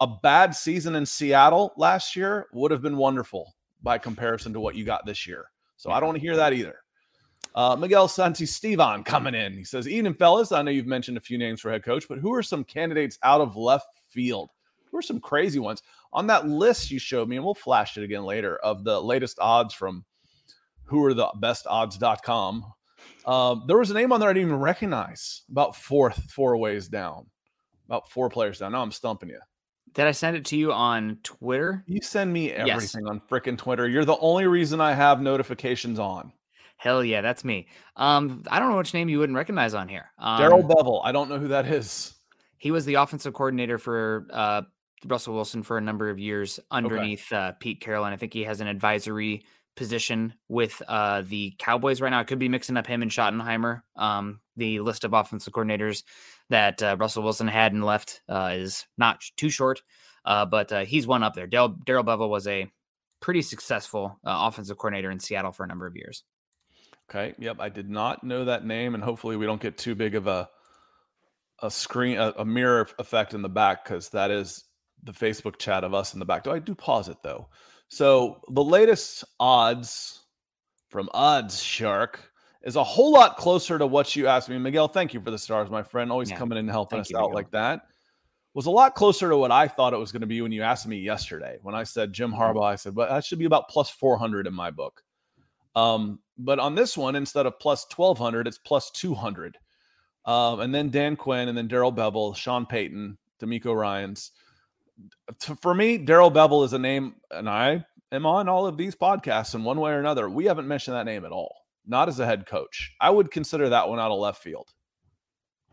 a 0.00 0.06
bad 0.06 0.54
season 0.54 0.96
in 0.96 1.06
Seattle 1.06 1.72
last 1.76 2.16
year 2.16 2.48
would 2.52 2.70
have 2.70 2.82
been 2.82 2.96
wonderful 2.96 3.54
by 3.82 3.98
comparison 3.98 4.52
to 4.52 4.60
what 4.60 4.74
you 4.74 4.84
got 4.84 5.06
this 5.06 5.26
year. 5.26 5.46
So 5.76 5.90
I 5.90 6.00
don't 6.00 6.08
want 6.08 6.16
to 6.16 6.22
hear 6.22 6.36
that 6.36 6.52
either. 6.52 6.76
Uh, 7.54 7.76
Miguel 7.76 8.08
Santi 8.08 8.46
Stevan 8.46 9.04
coming 9.04 9.34
in. 9.34 9.52
He 9.52 9.64
says, 9.64 9.86
Evening, 9.86 10.14
fellas. 10.14 10.50
I 10.50 10.62
know 10.62 10.70
you've 10.70 10.86
mentioned 10.86 11.16
a 11.16 11.20
few 11.20 11.38
names 11.38 11.60
for 11.60 11.70
head 11.70 11.84
coach, 11.84 12.08
but 12.08 12.18
who 12.18 12.34
are 12.34 12.42
some 12.42 12.64
candidates 12.64 13.18
out 13.22 13.40
of 13.40 13.56
left 13.56 13.86
field? 14.08 14.50
Who 14.90 14.98
are 14.98 15.02
some 15.02 15.20
crazy 15.20 15.58
ones? 15.58 15.82
On 16.12 16.26
that 16.26 16.48
list 16.48 16.90
you 16.90 16.98
showed 16.98 17.28
me, 17.28 17.36
and 17.36 17.44
we'll 17.44 17.54
flash 17.54 17.96
it 17.96 18.04
again 18.04 18.24
later, 18.24 18.56
of 18.58 18.84
the 18.84 19.00
latest 19.00 19.38
odds 19.40 19.74
from 19.74 20.04
who 20.84 21.04
are 21.04 21.14
the 21.14 21.28
best 21.40 21.66
odds.com. 21.66 22.64
Um, 23.26 23.64
there 23.66 23.78
was 23.78 23.90
a 23.90 23.94
name 23.94 24.12
on 24.12 24.20
there 24.20 24.28
I 24.28 24.32
didn't 24.32 24.48
even 24.48 24.60
recognize 24.60 25.42
about 25.50 25.76
fourth, 25.76 26.30
four 26.30 26.56
ways 26.56 26.88
down, 26.88 27.26
about 27.86 28.10
four 28.10 28.28
players 28.28 28.58
down. 28.58 28.72
Now 28.72 28.82
I'm 28.82 28.92
stumping 28.92 29.30
you. 29.30 29.40
Did 29.94 30.06
I 30.06 30.12
send 30.12 30.36
it 30.36 30.44
to 30.46 30.56
you 30.56 30.72
on 30.72 31.18
Twitter? 31.22 31.84
You 31.86 32.00
send 32.02 32.32
me 32.32 32.50
everything 32.50 33.02
yes. 33.02 33.10
on 33.10 33.20
freaking 33.30 33.56
Twitter. 33.56 33.88
You're 33.88 34.04
the 34.04 34.18
only 34.18 34.46
reason 34.46 34.80
I 34.80 34.92
have 34.92 35.22
notifications 35.22 35.98
on. 35.98 36.32
Hell 36.76 37.04
yeah, 37.04 37.20
that's 37.20 37.44
me. 37.44 37.68
Um, 37.96 38.42
I 38.50 38.58
don't 38.58 38.70
know 38.70 38.76
which 38.76 38.92
name 38.92 39.08
you 39.08 39.20
wouldn't 39.20 39.36
recognize 39.36 39.72
on 39.72 39.88
here. 39.88 40.10
Um, 40.18 40.38
Darrell 40.38 40.62
Bevell. 40.64 41.00
I 41.04 41.12
don't 41.12 41.28
know 41.28 41.38
who 41.38 41.48
that 41.48 41.66
is. 41.66 42.12
He 42.58 42.72
was 42.72 42.84
the 42.84 42.94
offensive 42.94 43.34
coordinator 43.34 43.78
for 43.78 44.26
uh, 44.32 44.62
Russell 45.06 45.34
Wilson 45.34 45.62
for 45.62 45.78
a 45.78 45.80
number 45.80 46.10
of 46.10 46.18
years 46.18 46.58
underneath 46.70 47.32
okay. 47.32 47.36
uh, 47.36 47.52
Pete 47.60 47.80
Carroll, 47.80 48.04
and 48.04 48.12
I 48.12 48.16
think 48.16 48.32
he 48.32 48.42
has 48.44 48.60
an 48.60 48.66
advisory 48.66 49.44
position 49.76 50.34
with 50.48 50.80
uh, 50.88 51.22
the 51.26 51.54
Cowboys 51.58 52.00
right 52.00 52.10
now. 52.10 52.20
I 52.20 52.24
could 52.24 52.38
be 52.38 52.48
mixing 52.48 52.76
up 52.76 52.86
him 52.86 53.02
and 53.02 53.10
Schottenheimer. 53.10 53.82
Um, 53.96 54.40
the 54.56 54.80
list 54.80 55.04
of 55.04 55.12
offensive 55.12 55.52
coordinators 55.52 56.04
that 56.50 56.82
uh, 56.82 56.96
Russell 56.98 57.22
Wilson 57.22 57.48
had 57.48 57.72
and 57.72 57.84
left 57.84 58.22
uh, 58.28 58.52
is 58.54 58.86
not 58.96 59.22
too 59.36 59.50
short, 59.50 59.82
uh, 60.24 60.46
but 60.46 60.72
uh, 60.72 60.84
he's 60.84 61.06
one 61.06 61.22
up 61.22 61.34
there. 61.34 61.46
Darrell 61.46 61.74
Bevell 61.86 62.28
was 62.28 62.46
a 62.46 62.70
pretty 63.20 63.42
successful 63.42 64.18
uh, 64.24 64.48
offensive 64.48 64.78
coordinator 64.78 65.10
in 65.10 65.18
Seattle 65.18 65.52
for 65.52 65.64
a 65.64 65.68
number 65.68 65.86
of 65.86 65.96
years. 65.96 66.24
Okay. 67.10 67.34
Yep. 67.38 67.56
I 67.60 67.68
did 67.68 67.90
not 67.90 68.24
know 68.24 68.44
that 68.44 68.64
name, 68.64 68.94
and 68.94 69.02
hopefully 69.02 69.36
we 69.36 69.46
don't 69.46 69.60
get 69.60 69.76
too 69.76 69.94
big 69.94 70.14
of 70.14 70.26
a 70.26 70.48
a 71.62 71.70
screen 71.70 72.18
a, 72.18 72.34
a 72.38 72.44
mirror 72.44 72.88
effect 72.98 73.32
in 73.32 73.40
the 73.40 73.48
back 73.48 73.84
because 73.84 74.08
that 74.10 74.30
is 74.30 74.64
the 75.04 75.12
Facebook 75.12 75.58
chat 75.58 75.84
of 75.84 75.94
us 75.94 76.12
in 76.12 76.18
the 76.18 76.26
back. 76.26 76.44
Do 76.44 76.50
I 76.50 76.58
do 76.58 76.74
pause 76.74 77.08
it 77.08 77.18
though? 77.22 77.48
So 77.94 78.40
the 78.48 78.64
latest 78.64 79.22
odds 79.38 80.18
from 80.88 81.08
Odds 81.14 81.62
Shark 81.62 82.28
is 82.64 82.74
a 82.74 82.82
whole 82.82 83.12
lot 83.12 83.36
closer 83.36 83.78
to 83.78 83.86
what 83.86 84.16
you 84.16 84.26
asked 84.26 84.48
me. 84.48 84.58
Miguel, 84.58 84.88
thank 84.88 85.14
you 85.14 85.20
for 85.20 85.30
the 85.30 85.38
stars, 85.38 85.70
my 85.70 85.84
friend. 85.84 86.10
Always 86.10 86.28
yeah. 86.28 86.36
coming 86.36 86.58
in 86.58 86.64
and 86.64 86.70
helping 86.72 86.96
thank 86.96 87.06
us 87.06 87.10
you, 87.12 87.18
out 87.18 87.28
Miguel. 87.28 87.34
like 87.36 87.50
that. 87.52 87.82
Was 88.52 88.66
a 88.66 88.70
lot 88.70 88.96
closer 88.96 89.28
to 89.28 89.36
what 89.36 89.52
I 89.52 89.68
thought 89.68 89.94
it 89.94 89.98
was 89.98 90.10
going 90.10 90.22
to 90.22 90.26
be 90.26 90.40
when 90.40 90.50
you 90.50 90.62
asked 90.62 90.88
me 90.88 90.98
yesterday. 90.98 91.58
When 91.62 91.76
I 91.76 91.84
said 91.84 92.12
Jim 92.12 92.32
mm-hmm. 92.32 92.40
Harbaugh, 92.40 92.64
I 92.64 92.74
said, 92.74 92.96
but 92.96 93.10
that 93.10 93.24
should 93.24 93.38
be 93.38 93.44
about 93.44 93.68
plus 93.68 93.90
400 93.90 94.48
in 94.48 94.54
my 94.54 94.72
book. 94.72 95.00
Um, 95.76 96.18
but 96.36 96.58
on 96.58 96.74
this 96.74 96.98
one, 96.98 97.14
instead 97.14 97.46
of 97.46 97.60
plus 97.60 97.86
1200, 97.94 98.48
it's 98.48 98.58
plus 98.58 98.90
200. 98.90 99.56
Um, 100.24 100.58
and 100.58 100.74
then 100.74 100.90
Dan 100.90 101.14
Quinn, 101.14 101.46
and 101.46 101.56
then 101.56 101.68
Darrell 101.68 101.92
Bevell, 101.92 102.34
Sean 102.34 102.66
Payton, 102.66 103.16
DeMeco 103.40 103.72
Ryans. 103.72 104.32
For 105.60 105.74
me, 105.74 105.98
Darrell 105.98 106.30
Bevell 106.30 106.64
is 106.64 106.72
a 106.72 106.78
name, 106.78 107.16
and 107.30 107.48
I 107.48 107.84
am 108.12 108.26
on 108.26 108.48
all 108.48 108.66
of 108.66 108.76
these 108.76 108.94
podcasts 108.94 109.54
in 109.54 109.64
one 109.64 109.80
way 109.80 109.92
or 109.92 109.98
another. 109.98 110.28
We 110.28 110.44
haven't 110.44 110.68
mentioned 110.68 110.96
that 110.96 111.06
name 111.06 111.24
at 111.24 111.32
all, 111.32 111.54
not 111.86 112.08
as 112.08 112.20
a 112.20 112.26
head 112.26 112.46
coach. 112.46 112.92
I 113.00 113.10
would 113.10 113.30
consider 113.30 113.68
that 113.70 113.88
one 113.88 113.98
out 113.98 114.10
of 114.10 114.18
left 114.18 114.42
field. 114.42 114.70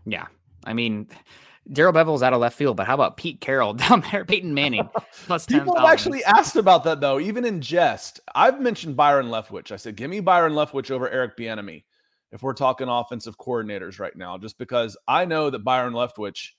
Yeah. 0.05 0.27
I 0.65 0.73
mean, 0.73 1.07
Darrell 1.71 1.93
Bevell's 1.93 2.23
out 2.23 2.33
of 2.33 2.39
left 2.39 2.57
field, 2.57 2.77
but 2.77 2.87
how 2.87 2.95
about 2.95 3.17
Pete 3.17 3.41
Carroll 3.41 3.73
down 3.75 4.03
there? 4.11 4.25
Peyton 4.25 4.53
Manning 4.53 4.89
plus 5.25 5.45
People 5.45 5.73
10, 5.73 5.83
have 5.83 5.91
actually 5.91 6.23
asked 6.23 6.55
about 6.55 6.83
that 6.85 7.01
though, 7.01 7.19
even 7.19 7.45
in 7.45 7.61
jest. 7.61 8.19
I've 8.33 8.59
mentioned 8.59 8.95
Byron 8.97 9.27
Leftwich. 9.27 9.71
I 9.71 9.75
said, 9.75 9.95
give 9.95 10.09
me 10.09 10.19
Byron 10.19 10.53
Leftwich 10.53 10.91
over 10.91 11.09
Eric 11.09 11.37
Bieniemy 11.37 11.83
if 12.31 12.41
we're 12.41 12.53
talking 12.53 12.87
offensive 12.87 13.37
coordinators 13.37 13.99
right 13.99 14.15
now, 14.15 14.37
just 14.37 14.57
because 14.57 14.97
I 15.07 15.25
know 15.25 15.49
that 15.49 15.63
Byron 15.63 15.93
Leftwich 15.93 16.51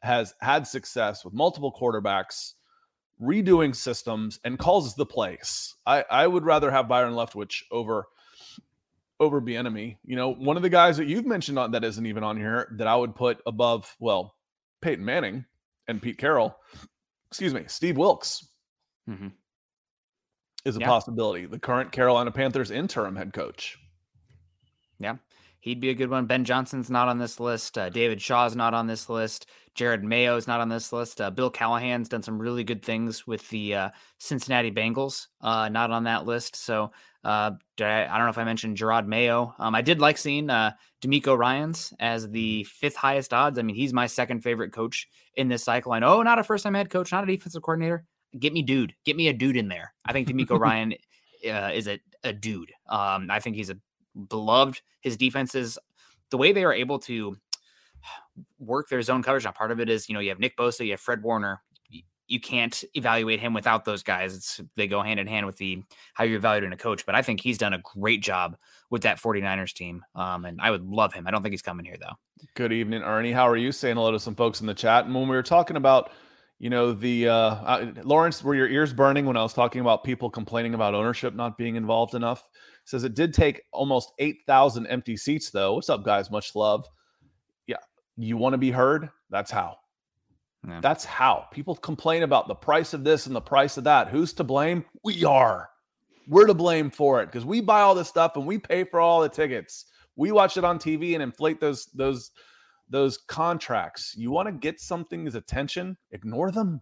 has 0.00 0.34
had 0.40 0.66
success 0.66 1.24
with 1.24 1.34
multiple 1.34 1.72
quarterbacks, 1.72 2.54
redoing 3.20 3.74
systems, 3.74 4.38
and 4.44 4.58
calls 4.58 4.94
the 4.94 5.06
plays. 5.06 5.74
I, 5.86 6.04
I 6.10 6.26
would 6.26 6.44
rather 6.44 6.70
have 6.70 6.88
Byron 6.88 7.14
Leftwich 7.14 7.62
over 7.70 8.06
over 9.18 9.40
Bieniemy. 9.40 9.96
You 10.04 10.16
know, 10.16 10.34
one 10.34 10.56
of 10.56 10.62
the 10.62 10.68
guys 10.68 10.96
that 10.98 11.06
you've 11.06 11.26
mentioned 11.26 11.58
on 11.58 11.70
that 11.72 11.84
isn't 11.84 12.06
even 12.06 12.22
on 12.22 12.36
here 12.36 12.68
that 12.76 12.86
I 12.86 12.96
would 12.96 13.14
put 13.14 13.38
above, 13.46 13.96
well, 13.98 14.34
Peyton 14.82 15.04
Manning 15.04 15.44
and 15.88 16.02
Pete 16.02 16.18
Carroll, 16.18 16.56
excuse 17.28 17.54
me, 17.54 17.64
Steve 17.66 17.96
Wilks 17.96 18.46
mm-hmm. 19.08 19.28
is 20.64 20.76
a 20.76 20.80
yeah. 20.80 20.86
possibility. 20.86 21.46
The 21.46 21.58
current 21.58 21.92
Carolina 21.92 22.30
Panthers 22.30 22.70
interim 22.70 23.16
head 23.16 23.32
coach. 23.32 23.78
Yeah, 24.98 25.16
he'd 25.66 25.80
be 25.80 25.90
a 25.90 25.94
good 25.94 26.10
one. 26.10 26.26
Ben 26.26 26.44
Johnson's 26.44 26.90
not 26.90 27.08
on 27.08 27.18
this 27.18 27.40
list. 27.40 27.76
Uh, 27.76 27.90
David 27.90 28.22
Shaw's 28.22 28.54
not 28.54 28.72
on 28.72 28.86
this 28.86 29.08
list. 29.08 29.46
Jerod 29.76 30.02
Mayo's 30.02 30.46
not 30.46 30.60
on 30.60 30.68
this 30.68 30.92
list. 30.92 31.20
Uh, 31.20 31.28
Bill 31.28 31.50
Callahan's 31.50 32.08
done 32.08 32.22
some 32.22 32.40
really 32.40 32.62
good 32.62 32.84
things 32.84 33.26
with 33.26 33.46
the 33.48 33.74
uh, 33.74 33.90
Cincinnati 34.18 34.70
Bengals, 34.70 35.26
uh, 35.40 35.68
not 35.68 35.90
on 35.90 36.04
that 36.04 36.24
list. 36.24 36.54
So 36.54 36.92
uh, 37.24 37.50
I, 37.80 38.06
I, 38.06 38.16
don't 38.16 38.26
know 38.26 38.30
if 38.30 38.38
I 38.38 38.44
mentioned 38.44 38.76
Jerod 38.76 39.08
Mayo. 39.08 39.54
Um, 39.58 39.74
I 39.74 39.82
did 39.82 40.00
like 40.00 40.18
seeing 40.18 40.50
uh, 40.50 40.70
DeMeco 41.02 41.36
Ryans 41.36 41.92
as 41.98 42.30
the 42.30 42.62
fifth 42.62 42.94
highest 42.94 43.34
odds. 43.34 43.58
I 43.58 43.62
mean, 43.62 43.74
he's 43.74 43.92
my 43.92 44.06
second 44.06 44.42
favorite 44.42 44.72
coach 44.72 45.08
in 45.34 45.48
this 45.48 45.64
cycle. 45.64 45.92
I 45.92 45.98
know 45.98 46.22
not 46.22 46.38
a 46.38 46.44
first 46.44 46.62
time 46.62 46.74
head 46.74 46.90
coach, 46.90 47.10
not 47.10 47.24
a 47.24 47.26
defensive 47.26 47.62
coordinator. 47.62 48.04
Get 48.38 48.52
me 48.52 48.62
dude. 48.62 48.94
Get 49.04 49.16
me 49.16 49.26
a 49.26 49.32
dude 49.32 49.56
in 49.56 49.66
there. 49.66 49.92
I 50.04 50.12
think 50.12 50.28
DeMeco 50.28 50.60
Ryan 50.60 50.94
uh, 51.44 51.72
is 51.74 51.88
a, 51.88 51.98
a 52.22 52.32
dude. 52.32 52.70
Um, 52.88 53.32
I 53.32 53.40
think 53.40 53.56
he's 53.56 53.70
a 53.70 53.78
beloved. 54.28 54.80
His 55.00 55.16
defenses, 55.16 55.78
the 56.30 56.38
way 56.38 56.52
they 56.52 56.64
are 56.64 56.72
able 56.72 56.98
to 57.00 57.36
work 58.58 58.88
their 58.88 59.02
zone 59.02 59.22
coverage. 59.22 59.44
Now, 59.44 59.52
part 59.52 59.70
of 59.70 59.80
it 59.80 59.88
is, 59.88 60.08
you 60.08 60.14
know, 60.14 60.20
you 60.20 60.30
have 60.30 60.38
Nick 60.38 60.56
Bosa, 60.56 60.84
you 60.84 60.92
have 60.92 61.00
Fred 61.00 61.22
Warner, 61.22 61.60
you 62.28 62.40
can't 62.40 62.82
evaluate 62.94 63.40
him 63.40 63.54
without 63.54 63.84
those 63.84 64.02
guys. 64.02 64.34
It's 64.34 64.60
they 64.74 64.88
go 64.88 65.02
hand 65.02 65.20
in 65.20 65.26
hand 65.26 65.46
with 65.46 65.56
the 65.56 65.82
how 66.14 66.24
you're 66.24 66.38
evaluating 66.38 66.72
a 66.72 66.76
coach. 66.76 67.06
But 67.06 67.14
I 67.14 67.22
think 67.22 67.40
he's 67.40 67.58
done 67.58 67.74
a 67.74 67.78
great 67.78 68.22
job 68.22 68.56
with 68.90 69.02
that 69.02 69.20
49ers 69.20 69.72
team. 69.72 70.04
Um, 70.14 70.44
and 70.44 70.60
I 70.60 70.70
would 70.70 70.84
love 70.84 71.12
him. 71.12 71.26
I 71.26 71.30
don't 71.30 71.42
think 71.42 71.52
he's 71.52 71.62
coming 71.62 71.86
here 71.86 71.96
though. 71.98 72.14
Good 72.54 72.72
evening, 72.72 73.02
Ernie. 73.02 73.32
How 73.32 73.48
are 73.48 73.56
you? 73.56 73.72
Saying 73.72 73.96
hello 73.96 74.10
to 74.10 74.18
some 74.18 74.34
folks 74.34 74.60
in 74.60 74.66
the 74.66 74.74
chat. 74.74 75.06
And 75.06 75.14
when 75.14 75.28
we 75.28 75.36
were 75.36 75.42
talking 75.42 75.76
about, 75.76 76.10
you 76.58 76.70
know, 76.70 76.92
the 76.92 77.28
uh, 77.28 77.34
uh 77.34 77.92
Lawrence, 78.02 78.42
were 78.42 78.54
your 78.54 78.68
ears 78.68 78.92
burning 78.92 79.26
when 79.26 79.36
I 79.36 79.42
was 79.42 79.54
talking 79.54 79.80
about 79.80 80.04
people 80.04 80.28
complaining 80.28 80.74
about 80.74 80.94
ownership 80.94 81.34
not 81.34 81.56
being 81.56 81.76
involved 81.76 82.14
enough? 82.14 82.48
Says 82.86 83.02
it 83.02 83.14
did 83.14 83.34
take 83.34 83.62
almost 83.72 84.12
8,000 84.20 84.86
empty 84.86 85.16
seats, 85.16 85.50
though. 85.50 85.74
What's 85.74 85.90
up, 85.90 86.04
guys? 86.04 86.30
Much 86.30 86.54
love. 86.54 86.88
Yeah. 87.66 87.76
You 88.16 88.36
want 88.36 88.54
to 88.54 88.58
be 88.58 88.70
heard? 88.70 89.10
That's 89.28 89.50
how. 89.50 89.76
Yeah. 90.66 90.80
That's 90.80 91.04
how. 91.04 91.46
People 91.50 91.74
complain 91.74 92.22
about 92.22 92.46
the 92.46 92.54
price 92.54 92.94
of 92.94 93.02
this 93.02 93.26
and 93.26 93.34
the 93.34 93.40
price 93.40 93.76
of 93.76 93.84
that. 93.84 94.08
Who's 94.08 94.32
to 94.34 94.44
blame? 94.44 94.84
We 95.02 95.24
are. 95.24 95.68
We're 96.28 96.46
to 96.46 96.54
blame 96.54 96.90
for 96.90 97.20
it 97.20 97.26
because 97.26 97.44
we 97.44 97.60
buy 97.60 97.80
all 97.80 97.94
this 97.94 98.08
stuff 98.08 98.36
and 98.36 98.46
we 98.46 98.56
pay 98.56 98.84
for 98.84 99.00
all 99.00 99.20
the 99.20 99.28
tickets. 99.28 99.86
We 100.14 100.30
watch 100.30 100.56
it 100.56 100.64
on 100.64 100.78
TV 100.78 101.14
and 101.14 101.22
inflate 101.22 101.60
those 101.60 101.86
those 101.94 102.30
those 102.88 103.18
contracts. 103.18 104.14
You 104.16 104.30
want 104.30 104.46
to 104.46 104.52
get 104.52 104.80
something's 104.80 105.34
attention, 105.34 105.96
ignore 106.12 106.50
them. 106.50 106.80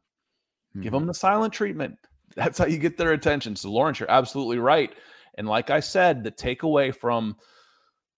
Mm-hmm. 0.71 0.83
Give 0.83 0.93
them 0.93 1.07
the 1.07 1.15
silent 1.15 1.53
treatment. 1.53 1.97
That's 2.37 2.59
how 2.59 2.67
you 2.67 2.79
get 2.79 2.97
their 2.97 3.13
attention. 3.13 3.57
So 3.57 3.71
Lawrence, 3.71 4.01
you're 4.01 4.11
absolutely 4.11 4.59
right. 4.59 4.93
And 5.37 5.49
like 5.49 5.71
I 5.71 5.81
said, 5.81 6.23
the 6.23 6.31
takeaway 6.31 6.95
from 6.95 7.37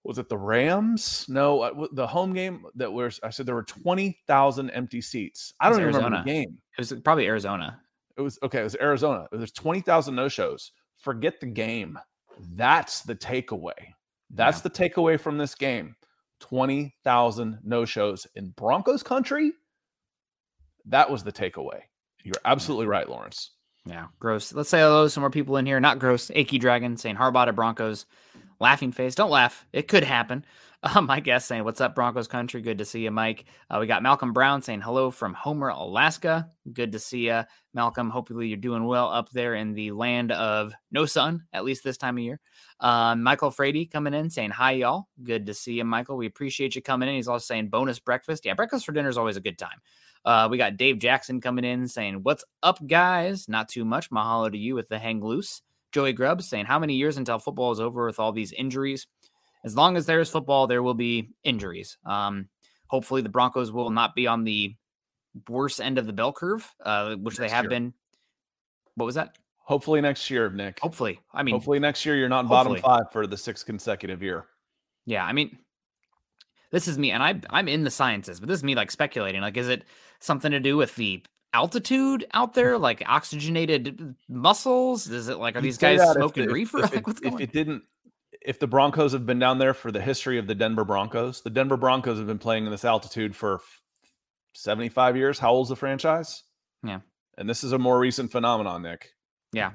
was 0.06 0.18
it 0.18 0.28
the 0.28 0.38
Rams? 0.38 1.26
No, 1.28 1.62
uh, 1.62 1.86
the 1.92 2.06
home 2.06 2.32
game 2.32 2.64
that 2.76 2.92
was. 2.92 3.18
I 3.24 3.30
said 3.30 3.44
there 3.44 3.56
were 3.56 3.64
twenty 3.64 4.20
thousand 4.28 4.70
empty 4.70 5.00
seats. 5.00 5.52
I 5.60 5.68
don't 5.68 5.78
even 5.80 5.84
Arizona. 5.86 6.04
remember 6.04 6.24
the 6.24 6.32
game. 6.32 6.58
It 6.78 6.80
was 6.80 6.92
probably 7.04 7.26
Arizona. 7.26 7.80
It 8.16 8.20
was 8.20 8.38
okay. 8.42 8.60
It 8.60 8.64
was 8.64 8.76
Arizona. 8.80 9.26
There's 9.32 9.52
twenty 9.52 9.80
thousand 9.80 10.14
no 10.14 10.28
shows. 10.28 10.70
Forget 10.96 11.40
the 11.40 11.46
game. 11.46 11.98
That's 12.52 13.00
the 13.00 13.16
takeaway. 13.16 13.72
That's 14.30 14.58
yeah. 14.58 14.62
the 14.62 14.70
takeaway 14.70 15.18
from 15.18 15.38
this 15.38 15.56
game. 15.56 15.96
Twenty 16.38 16.94
thousand 17.02 17.58
no 17.64 17.84
shows 17.84 18.26
in 18.36 18.50
Broncos 18.50 19.02
country. 19.02 19.52
That 20.84 21.10
was 21.10 21.24
the 21.24 21.32
takeaway. 21.32 21.80
You're 22.22 22.34
absolutely 22.44 22.86
right, 22.86 23.08
Lawrence. 23.08 23.50
Yeah, 23.86 24.06
gross. 24.18 24.52
Let's 24.52 24.68
say 24.68 24.80
hello 24.80 25.04
to 25.04 25.10
some 25.10 25.20
more 25.20 25.30
people 25.30 25.56
in 25.56 25.66
here. 25.66 25.78
Not 25.78 25.98
gross. 25.98 26.30
Achy 26.34 26.58
Dragon 26.58 26.96
saying 26.96 27.16
Harbaugh 27.16 27.46
to 27.46 27.52
Broncos. 27.52 28.04
Laughing 28.58 28.90
face. 28.90 29.14
Don't 29.14 29.30
laugh. 29.30 29.64
It 29.72 29.86
could 29.86 30.02
happen. 30.02 30.44
My 31.02 31.20
guest 31.20 31.48
saying, 31.48 31.64
What's 31.64 31.80
up, 31.80 31.94
Broncos 31.94 32.28
country? 32.28 32.60
Good 32.60 32.78
to 32.78 32.84
see 32.84 33.00
you, 33.00 33.10
Mike. 33.10 33.46
Uh, 33.70 33.78
we 33.80 33.86
got 33.86 34.02
Malcolm 34.02 34.32
Brown 34.32 34.62
saying 34.62 34.82
hello 34.82 35.10
from 35.10 35.34
Homer, 35.34 35.68
Alaska. 35.68 36.50
Good 36.72 36.92
to 36.92 36.98
see 36.98 37.26
you, 37.26 37.42
Malcolm. 37.74 38.10
Hopefully, 38.10 38.48
you're 38.48 38.56
doing 38.56 38.84
well 38.84 39.08
up 39.08 39.30
there 39.30 39.54
in 39.54 39.72
the 39.72 39.92
land 39.92 40.32
of 40.32 40.74
no 40.90 41.06
sun, 41.06 41.44
at 41.52 41.64
least 41.64 41.82
this 41.82 41.96
time 41.96 42.18
of 42.18 42.24
year. 42.24 42.40
Uh, 42.80 43.16
Michael 43.16 43.50
Frady 43.50 43.86
coming 43.86 44.14
in 44.14 44.30
saying, 44.30 44.50
Hi, 44.50 44.72
y'all. 44.72 45.08
Good 45.22 45.46
to 45.46 45.54
see 45.54 45.74
you, 45.74 45.84
Michael. 45.84 46.16
We 46.16 46.26
appreciate 46.26 46.74
you 46.76 46.82
coming 46.82 47.08
in. 47.08 47.14
He's 47.16 47.28
also 47.28 47.44
saying, 47.44 47.68
Bonus 47.68 47.98
breakfast. 47.98 48.44
Yeah, 48.44 48.54
breakfast 48.54 48.84
for 48.84 48.92
dinner 48.92 49.08
is 49.08 49.18
always 49.18 49.36
a 49.36 49.40
good 49.42 49.58
time. 49.58 49.80
Uh, 50.24 50.48
we 50.50 50.58
got 50.58 50.76
Dave 50.76 50.98
Jackson 50.98 51.40
coming 51.40 51.64
in 51.64 51.88
saying, 51.88 52.20
What's 52.22 52.44
up, 52.62 52.84
guys? 52.86 53.48
Not 53.48 53.68
too 53.68 53.84
much. 53.84 54.10
Mahalo 54.10 54.52
to 54.52 54.58
you 54.58 54.74
with 54.74 54.88
the 54.88 54.98
hang 54.98 55.24
loose. 55.24 55.62
Joey 55.92 56.12
Grubbs 56.12 56.46
saying, 56.46 56.66
How 56.66 56.78
many 56.78 56.94
years 56.94 57.16
until 57.16 57.38
football 57.38 57.72
is 57.72 57.80
over 57.80 58.04
with 58.04 58.20
all 58.20 58.32
these 58.32 58.52
injuries? 58.52 59.06
As 59.66 59.76
long 59.76 59.96
as 59.96 60.06
there 60.06 60.20
is 60.20 60.30
football, 60.30 60.68
there 60.68 60.82
will 60.82 60.94
be 60.94 61.30
injuries. 61.42 61.98
Um, 62.06 62.48
hopefully, 62.86 63.20
the 63.20 63.28
Broncos 63.28 63.72
will 63.72 63.90
not 63.90 64.14
be 64.14 64.28
on 64.28 64.44
the 64.44 64.76
worst 65.48 65.80
end 65.80 65.98
of 65.98 66.06
the 66.06 66.12
bell 66.12 66.32
curve, 66.32 66.72
uh, 66.84 67.16
which 67.16 67.38
next 67.38 67.38
they 67.38 67.48
have 67.54 67.64
year. 67.64 67.70
been. 67.70 67.94
What 68.94 69.06
was 69.06 69.16
that? 69.16 69.36
Hopefully 69.58 70.00
next 70.00 70.30
year, 70.30 70.48
Nick. 70.50 70.78
Hopefully, 70.78 71.18
I 71.34 71.42
mean, 71.42 71.56
hopefully 71.56 71.80
next 71.80 72.06
year 72.06 72.14
you're 72.14 72.28
not 72.28 72.48
bottom 72.48 72.76
five 72.76 73.10
for 73.10 73.26
the 73.26 73.36
sixth 73.36 73.66
consecutive 73.66 74.22
year. 74.22 74.46
Yeah, 75.04 75.24
I 75.24 75.32
mean, 75.32 75.58
this 76.70 76.86
is 76.86 76.96
me, 76.96 77.10
and 77.10 77.20
I 77.20 77.40
I'm 77.50 77.66
in 77.66 77.82
the 77.82 77.90
sciences, 77.90 78.38
but 78.38 78.48
this 78.48 78.60
is 78.60 78.64
me 78.64 78.76
like 78.76 78.92
speculating. 78.92 79.40
Like, 79.40 79.56
is 79.56 79.68
it 79.68 79.82
something 80.20 80.52
to 80.52 80.60
do 80.60 80.76
with 80.76 80.94
the 80.94 81.24
altitude 81.52 82.24
out 82.34 82.54
there, 82.54 82.78
like 82.78 83.02
oxygenated 83.04 84.14
muscles? 84.28 85.08
Is 85.08 85.28
it 85.28 85.38
like 85.38 85.56
are 85.56 85.60
these 85.60 85.78
guys 85.78 86.00
smoking 86.12 86.44
if, 86.44 86.52
reefer? 86.52 86.78
If, 86.84 86.94
like, 86.94 87.06
what's 87.08 87.20
if 87.22 87.40
it 87.40 87.52
didn't, 87.52 87.82
if 88.46 88.60
the 88.60 88.66
Broncos 88.68 89.12
have 89.12 89.26
been 89.26 89.40
down 89.40 89.58
there 89.58 89.74
for 89.74 89.90
the 89.90 90.00
history 90.00 90.38
of 90.38 90.46
the 90.46 90.54
Denver 90.54 90.84
Broncos, 90.84 91.42
the 91.42 91.50
Denver 91.50 91.76
Broncos 91.76 92.16
have 92.18 92.28
been 92.28 92.38
playing 92.38 92.64
in 92.64 92.70
this 92.70 92.84
altitude 92.84 93.34
for 93.34 93.60
75 94.54 95.16
years. 95.16 95.38
How 95.38 95.50
old's 95.50 95.68
the 95.68 95.76
franchise? 95.76 96.44
Yeah. 96.84 97.00
And 97.36 97.50
this 97.50 97.64
is 97.64 97.72
a 97.72 97.78
more 97.78 97.98
recent 97.98 98.30
phenomenon, 98.30 98.82
Nick. 98.82 99.10
Yeah. 99.52 99.72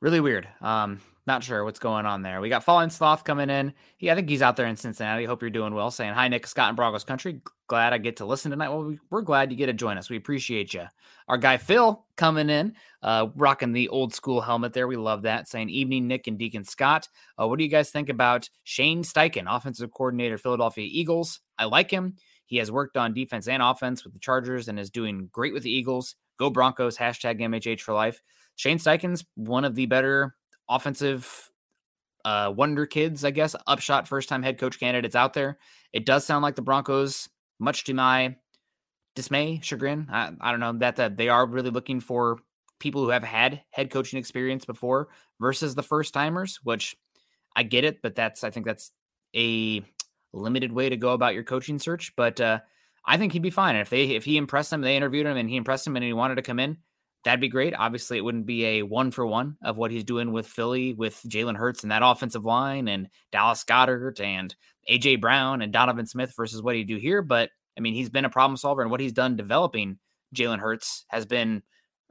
Really 0.00 0.20
weird. 0.20 0.46
Um, 0.60 1.00
not 1.26 1.42
sure 1.42 1.64
what's 1.64 1.78
going 1.78 2.06
on 2.06 2.22
there. 2.22 2.40
We 2.40 2.48
got 2.48 2.64
Fallen 2.64 2.90
Sloth 2.90 3.24
coming 3.24 3.50
in. 3.50 3.72
Yeah, 3.98 4.12
I 4.12 4.14
think 4.14 4.28
he's 4.28 4.42
out 4.42 4.56
there 4.56 4.66
in 4.66 4.76
Cincinnati. 4.76 5.24
Hope 5.24 5.42
you're 5.42 5.50
doing 5.50 5.74
well. 5.74 5.90
Saying 5.90 6.14
hi, 6.14 6.28
Nick 6.28 6.46
Scott 6.46 6.68
and 6.68 6.76
Broncos 6.76 7.04
Country. 7.04 7.40
Glad 7.66 7.92
I 7.92 7.98
get 7.98 8.16
to 8.18 8.24
listen 8.24 8.50
tonight. 8.50 8.68
Well, 8.68 8.96
we're 9.10 9.22
glad 9.22 9.50
you 9.50 9.56
get 9.56 9.66
to 9.66 9.72
join 9.72 9.98
us. 9.98 10.08
We 10.08 10.16
appreciate 10.16 10.72
you. 10.72 10.84
Our 11.28 11.36
guy 11.36 11.56
Phil 11.56 12.04
coming 12.16 12.48
in, 12.48 12.74
uh, 13.02 13.28
rocking 13.34 13.72
the 13.72 13.88
old 13.88 14.14
school 14.14 14.40
helmet 14.40 14.72
there. 14.72 14.86
We 14.86 14.96
love 14.96 15.22
that. 15.22 15.48
Saying 15.48 15.68
evening, 15.68 16.06
Nick 16.06 16.28
and 16.28 16.38
Deacon 16.38 16.64
Scott. 16.64 17.08
Uh, 17.40 17.48
what 17.48 17.58
do 17.58 17.64
you 17.64 17.70
guys 17.70 17.90
think 17.90 18.08
about 18.08 18.48
Shane 18.62 19.02
Steichen, 19.02 19.46
offensive 19.48 19.90
coordinator, 19.90 20.38
Philadelphia 20.38 20.88
Eagles? 20.88 21.40
I 21.58 21.64
like 21.64 21.90
him. 21.90 22.14
He 22.46 22.58
has 22.58 22.70
worked 22.70 22.96
on 22.96 23.12
defense 23.12 23.48
and 23.48 23.62
offense 23.62 24.04
with 24.04 24.12
the 24.12 24.20
Chargers 24.20 24.68
and 24.68 24.78
is 24.78 24.90
doing 24.90 25.28
great 25.32 25.52
with 25.52 25.64
the 25.64 25.70
Eagles. 25.70 26.14
Go 26.38 26.50
Broncos. 26.50 26.96
Hashtag 26.96 27.40
MHH 27.40 27.80
for 27.80 27.92
life. 27.92 28.22
Shane 28.54 28.78
Steichen's 28.78 29.24
one 29.34 29.64
of 29.64 29.74
the 29.74 29.86
better 29.86 30.36
offensive 30.68 31.50
uh, 32.24 32.52
wonder 32.54 32.86
kids, 32.86 33.24
I 33.24 33.30
guess, 33.30 33.54
upshot 33.66 34.08
first 34.08 34.28
time 34.28 34.42
head 34.42 34.58
coach 34.58 34.80
candidates 34.80 35.14
out 35.14 35.32
there. 35.32 35.58
It 35.92 36.04
does 36.04 36.26
sound 36.26 36.42
like 36.42 36.56
the 36.56 36.62
Broncos, 36.62 37.28
much 37.58 37.84
to 37.84 37.94
my 37.94 38.36
dismay, 39.14 39.60
chagrin. 39.62 40.08
I, 40.10 40.32
I 40.40 40.50
don't 40.50 40.60
know 40.60 40.72
that 40.78 40.96
that 40.96 41.16
they 41.16 41.28
are 41.28 41.46
really 41.46 41.70
looking 41.70 42.00
for 42.00 42.38
people 42.78 43.02
who 43.02 43.10
have 43.10 43.24
had 43.24 43.62
head 43.70 43.90
coaching 43.90 44.18
experience 44.18 44.64
before 44.64 45.08
versus 45.40 45.74
the 45.74 45.82
first 45.82 46.12
timers, 46.12 46.60
which 46.62 46.96
I 47.54 47.62
get 47.62 47.84
it, 47.84 48.02
but 48.02 48.14
that's 48.14 48.44
I 48.44 48.50
think 48.50 48.66
that's 48.66 48.90
a 49.34 49.82
limited 50.32 50.72
way 50.72 50.88
to 50.88 50.96
go 50.96 51.12
about 51.12 51.34
your 51.34 51.44
coaching 51.44 51.78
search. 51.78 52.12
But 52.16 52.40
uh, 52.40 52.60
I 53.04 53.16
think 53.16 53.32
he'd 53.32 53.42
be 53.42 53.50
fine. 53.50 53.76
And 53.76 53.82
if 53.82 53.90
they 53.90 54.10
if 54.10 54.24
he 54.24 54.36
impressed 54.36 54.70
them, 54.70 54.80
they 54.80 54.96
interviewed 54.96 55.26
him 55.26 55.36
and 55.36 55.48
he 55.48 55.56
impressed 55.56 55.86
him 55.86 55.96
and 55.96 56.04
he 56.04 56.12
wanted 56.12 56.34
to 56.36 56.42
come 56.42 56.58
in, 56.58 56.78
that'd 57.26 57.40
be 57.40 57.48
great. 57.48 57.74
Obviously, 57.74 58.16
it 58.16 58.24
wouldn't 58.24 58.46
be 58.46 58.64
a 58.64 58.82
one 58.82 59.10
for 59.10 59.26
one 59.26 59.56
of 59.60 59.76
what 59.76 59.90
he's 59.90 60.04
doing 60.04 60.30
with 60.30 60.46
Philly, 60.46 60.94
with 60.94 61.20
Jalen 61.26 61.56
Hurts 61.56 61.82
and 61.82 61.90
that 61.90 62.02
offensive 62.04 62.44
line, 62.44 62.86
and 62.86 63.08
Dallas 63.32 63.64
Goedert 63.64 64.20
and 64.20 64.54
AJ 64.88 65.20
Brown 65.20 65.60
and 65.60 65.72
Donovan 65.72 66.06
Smith 66.06 66.32
versus 66.36 66.62
what 66.62 66.76
he 66.76 66.84
do 66.84 66.96
here. 66.96 67.22
But 67.22 67.50
I 67.76 67.80
mean, 67.80 67.94
he's 67.94 68.10
been 68.10 68.24
a 68.24 68.30
problem 68.30 68.56
solver, 68.56 68.80
and 68.80 68.92
what 68.92 69.00
he's 69.00 69.12
done 69.12 69.34
developing 69.36 69.98
Jalen 70.36 70.60
Hurts 70.60 71.04
has 71.08 71.26
been 71.26 71.64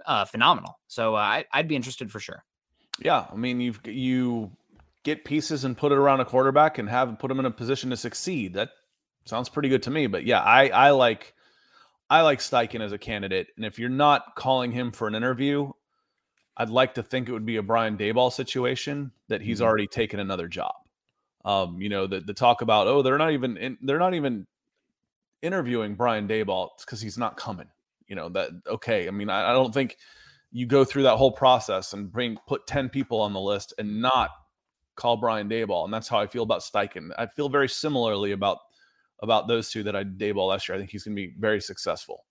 uh, 0.06 0.26
phenomenal. 0.26 0.80
So 0.88 1.16
uh, 1.16 1.20
I, 1.20 1.46
I'd 1.54 1.70
be 1.70 1.78
interested 1.78 2.12
for 2.12 2.20
sure. 2.20 2.44
Yeah, 3.00 3.26
I 3.32 3.36
mean, 3.36 3.62
you've 3.62 3.80
you 3.86 4.52
get 5.04 5.24
pieces 5.24 5.64
and 5.64 5.78
put 5.78 5.94
it 5.94 5.98
around 5.98 6.20
a 6.20 6.26
quarterback 6.26 6.78
and 6.78 6.90
have 6.90 7.18
put 7.20 7.32
him 7.32 7.40
in 7.40 7.46
a 7.46 7.52
position 7.52 7.90
to 7.92 7.98
succeed. 7.98 8.56
That 8.56 8.72
sounds 9.24 9.48
pretty 9.48 9.70
good 9.70 9.84
to 9.84 9.92
me. 9.92 10.08
But 10.08 10.26
yeah, 10.26 10.42
I 10.42 10.68
I 10.68 10.90
like 10.90 11.34
I 12.10 12.22
like 12.22 12.40
Steichen 12.40 12.82
as 12.82 12.92
a 12.92 12.98
candidate, 12.98 13.48
and 13.58 13.66
if 13.66 13.80
you're 13.80 13.90
not 13.90 14.36
calling 14.36 14.72
him 14.72 14.92
for 14.92 15.08
an 15.08 15.16
interview, 15.16 15.72
I'd 16.58 16.70
like 16.70 16.94
to 16.96 17.04
think 17.04 17.28
it 17.28 17.34
would 17.34 17.46
be 17.46 17.58
a 17.58 17.64
Brian 17.64 17.98
Daboll 17.98 18.32
situation 18.32 19.12
that 19.28 19.42
he's 19.42 19.58
mm-hmm. 19.58 19.68
already 19.68 19.88
taken 19.88 20.20
another 20.20 20.48
job. 20.48 20.74
Um, 21.44 21.80
you 21.82 21.90
know, 21.90 22.08
the 22.08 22.22
the 22.22 22.34
talk 22.34 22.62
about 22.62 22.88
oh 22.88 23.02
they're 23.02 23.18
not 23.18 23.32
even 23.32 23.58
in, 23.58 23.78
they're 23.82 24.00
not 24.00 24.14
even 24.14 24.48
interviewing 25.42 25.96
Brian 25.96 26.28
Daboll 26.28 26.70
because 26.80 27.02
he's 27.02 27.18
not 27.18 27.38
coming. 27.38 27.68
You 28.08 28.16
know 28.16 28.30
that 28.30 28.50
okay. 28.68 29.08
I 29.08 29.12
mean, 29.12 29.30
I, 29.30 29.52
I 29.52 29.54
don't 29.54 29.74
think 29.74 29.98
you 30.52 30.66
go 30.66 30.86
through 30.86 31.04
that 31.04 31.18
whole 31.18 31.32
process 31.32 31.94
and 31.94 32.12
bring 32.12 32.38
put 32.48 32.66
ten 32.68 32.90
people 32.90 33.20
on 33.22 33.34
the 33.34 33.40
list 33.40 33.74
and 33.78 34.02
not 34.02 34.30
call 34.96 35.18
Brian 35.18 35.50
Daboll, 35.50 35.86
and 35.86 35.94
that's 35.94 36.08
how 36.08 36.20
I 36.20 36.28
feel 36.28 36.44
about 36.44 36.62
Steichen. 36.62 37.10
I 37.18 37.26
feel 37.28 37.50
very 37.50 37.70
similarly 37.70 38.32
about 38.32 38.58
about 39.22 39.48
those 39.48 39.70
two 39.70 39.84
that 39.84 39.96
I 39.96 40.04
Daboll 40.04 40.50
last 40.50 40.68
year. 40.68 40.76
I 40.76 40.80
think 40.80 40.92
he's 40.92 41.04
going 41.04 41.16
to 41.16 41.22
be 41.28 41.34
very 41.38 41.62
successful. 41.62 42.26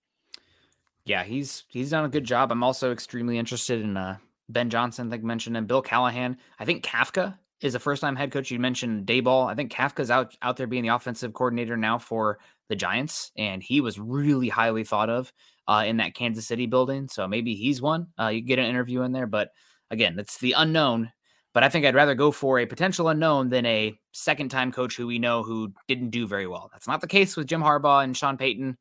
Yeah, 1.05 1.23
he's 1.23 1.65
he's 1.67 1.91
done 1.91 2.05
a 2.05 2.09
good 2.09 2.23
job. 2.23 2.51
I'm 2.51 2.63
also 2.63 2.91
extremely 2.91 3.37
interested 3.37 3.81
in 3.81 3.95
uh, 3.95 4.17
Ben 4.49 4.69
Johnson. 4.69 5.07
I 5.07 5.11
think 5.11 5.23
mentioned 5.23 5.57
and 5.57 5.67
Bill 5.67 5.81
Callahan. 5.81 6.37
I 6.59 6.65
think 6.65 6.83
Kafka 6.83 7.37
is 7.61 7.75
a 7.75 7.79
first 7.79 8.01
time 8.01 8.15
head 8.15 8.31
coach. 8.31 8.51
You 8.51 8.59
mentioned 8.59 9.05
Daboll. 9.05 9.49
I 9.49 9.55
think 9.55 9.71
Kafka's 9.71 10.09
out 10.09 10.35
out 10.41 10.57
there 10.57 10.67
being 10.67 10.83
the 10.83 10.95
offensive 10.95 11.33
coordinator 11.33 11.77
now 11.77 11.99
for 11.99 12.39
the 12.69 12.75
Giants, 12.75 13.31
and 13.37 13.61
he 13.61 13.81
was 13.81 13.99
really 13.99 14.49
highly 14.49 14.83
thought 14.83 15.09
of 15.09 15.31
uh, 15.67 15.83
in 15.85 15.97
that 15.97 16.15
Kansas 16.15 16.47
City 16.47 16.65
building. 16.65 17.07
So 17.07 17.27
maybe 17.27 17.53
he's 17.53 17.81
one. 17.81 18.07
Uh, 18.19 18.27
you 18.27 18.41
get 18.41 18.59
an 18.59 18.65
interview 18.65 19.01
in 19.01 19.11
there, 19.11 19.27
but 19.27 19.49
again, 19.91 20.17
it's 20.17 20.39
the 20.39 20.53
unknown 20.53 21.11
but 21.55 21.63
I 21.63 21.69
think 21.69 21.85
I'd 21.85 21.95
rather 21.95 22.15
go 22.15 22.31
for 22.31 22.59
a 22.59 22.65
potential 22.65 23.07
unknown 23.07 23.47
than 23.47 23.65
a 23.65 23.97
second 24.11 24.49
time 24.49 24.73
coach 24.73 24.97
who 24.97 25.07
we 25.07 25.19
know 25.19 25.41
who 25.41 25.71
didn't 25.87 26.09
do 26.09 26.27
very 26.27 26.47
well. 26.47 26.69
That's 26.73 26.85
not 26.85 26.99
the 26.99 27.07
case 27.07 27.37
with 27.37 27.47
Jim 27.47 27.61
Harbaugh 27.61 28.03
and 28.03 28.15
Sean 28.15 28.35
Payton. 28.35 28.77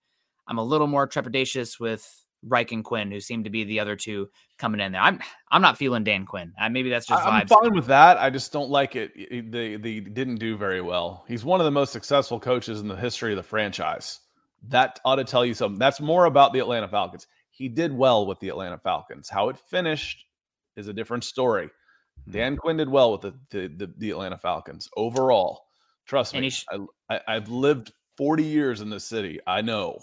I'm 0.49 0.59
a 0.59 0.65
little 0.65 0.89
more 0.89 1.07
trepidatious 1.07 1.79
with 1.79 2.05
Reich 2.43 2.73
and 2.73 2.85
Quinn, 2.85 3.13
who 3.13 3.21
seem 3.21 3.45
to 3.45 3.51
be 3.51 3.63
the 3.63 3.79
other 3.79 3.95
two 3.95 4.29
coming 4.59 4.81
in 4.81 4.91
there. 4.91 5.01
I'm 5.01 5.21
I'm 5.53 5.63
not 5.63 5.79
feeling 5.79 6.03
Dan 6.03 6.27
Quinn. 6.27 6.53
Uh, 6.61 6.69
maybe 6.69 6.91
that's 6.91 7.07
just 7.07 7.23
vibes. 7.23 7.43
I'm 7.43 7.47
fine 7.47 7.75
with 7.77 7.87
that. 7.87 8.19
I 8.19 8.29
just 8.29 8.53
don't 8.53 8.71
like 8.71 8.97
it. 8.97 9.13
They 9.53 9.77
they 9.77 10.01
didn't 10.01 10.37
do 10.37 10.57
very 10.57 10.81
well. 10.81 11.25
He's 11.29 11.45
one 11.45 11.61
of 11.61 11.65
the 11.67 11.71
most 11.71 11.93
successful 11.93 12.41
coaches 12.41 12.81
in 12.81 12.89
the 12.89 12.97
history 12.97 13.31
of 13.31 13.37
the 13.37 13.45
franchise. 13.45 14.19
That 14.67 14.99
ought 15.05 15.17
to 15.17 15.25
tell 15.25 15.47
you 15.47 15.55
something. 15.55 15.79
That's 15.79 16.01
more 16.01 16.25
about 16.25 16.53
the 16.53 16.59
Atlanta 16.59 16.89
Falcons. 16.89 17.29
He 17.53 17.69
did 17.69 17.97
well 17.97 18.27
with 18.27 18.41
the 18.41 18.49
Atlanta 18.49 18.79
Falcons. 18.79 19.29
How 19.29 19.49
it 19.49 19.59
finished 19.59 20.25
is 20.75 20.89
a 20.89 20.93
different 20.93 21.23
story. 21.23 21.71
Dan 22.31 22.57
Quinn 22.57 22.77
did 22.77 22.89
well 22.89 23.13
with 23.13 23.21
the 23.23 23.35
the, 23.51 23.69
the, 23.69 23.93
the 23.99 24.11
Atlanta 24.11 24.39
Falcons 24.39 24.89
overall. 24.97 25.63
Trust 26.07 26.35
me, 26.35 26.51
sh- 26.51 26.67
I, 26.71 27.15
I, 27.15 27.21
I've 27.37 27.49
lived 27.49 27.93
40 28.19 28.45
years 28.45 28.81
in 28.81 28.91
this 28.91 29.05
city. 29.05 29.41
I 29.47 29.63
know. 29.63 29.99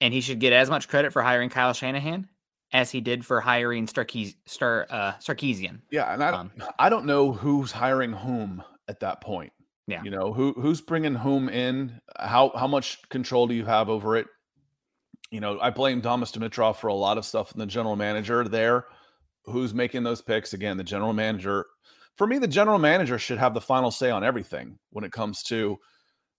And 0.00 0.12
he 0.12 0.20
should 0.20 0.40
get 0.40 0.52
as 0.52 0.68
much 0.70 0.88
credit 0.88 1.12
for 1.12 1.22
hiring 1.22 1.48
Kyle 1.48 1.72
Shanahan 1.72 2.28
as 2.72 2.90
he 2.90 3.00
did 3.00 3.24
for 3.24 3.40
hiring 3.40 3.86
Starkees, 3.86 4.34
Star 4.46 4.86
uh, 4.90 5.12
Sarkisian. 5.20 5.80
yeah, 5.90 6.12
and 6.12 6.24
I 6.24 6.30
don't, 6.30 6.40
Um, 6.40 6.68
I 6.78 6.88
don't 6.88 7.06
know 7.06 7.30
who's 7.32 7.70
hiring 7.70 8.12
whom 8.12 8.62
at 8.88 9.00
that 9.00 9.20
point. 9.20 9.52
Yeah. 9.88 10.02
you 10.04 10.10
know 10.10 10.32
who 10.32 10.52
who's 10.54 10.80
bringing 10.80 11.14
whom 11.14 11.48
in. 11.48 12.00
How 12.18 12.52
how 12.54 12.66
much 12.68 13.00
control 13.10 13.46
do 13.48 13.54
you 13.54 13.64
have 13.64 13.88
over 13.88 14.16
it? 14.16 14.26
You 15.30 15.40
know, 15.40 15.58
I 15.60 15.70
blame 15.70 16.00
Thomas 16.00 16.30
Dimitroff 16.32 16.76
for 16.76 16.86
a 16.88 16.94
lot 16.94 17.18
of 17.18 17.24
stuff, 17.24 17.52
and 17.52 17.60
the 17.60 17.66
general 17.66 17.96
manager 17.96 18.44
there, 18.44 18.86
who's 19.44 19.74
making 19.74 20.02
those 20.02 20.22
picks. 20.22 20.52
Again, 20.52 20.76
the 20.76 20.84
general 20.84 21.12
manager. 21.12 21.66
For 22.16 22.26
me, 22.26 22.38
the 22.38 22.46
general 22.46 22.78
manager 22.78 23.18
should 23.18 23.38
have 23.38 23.54
the 23.54 23.60
final 23.60 23.90
say 23.90 24.10
on 24.10 24.24
everything 24.24 24.78
when 24.90 25.04
it 25.04 25.12
comes 25.12 25.42
to 25.44 25.78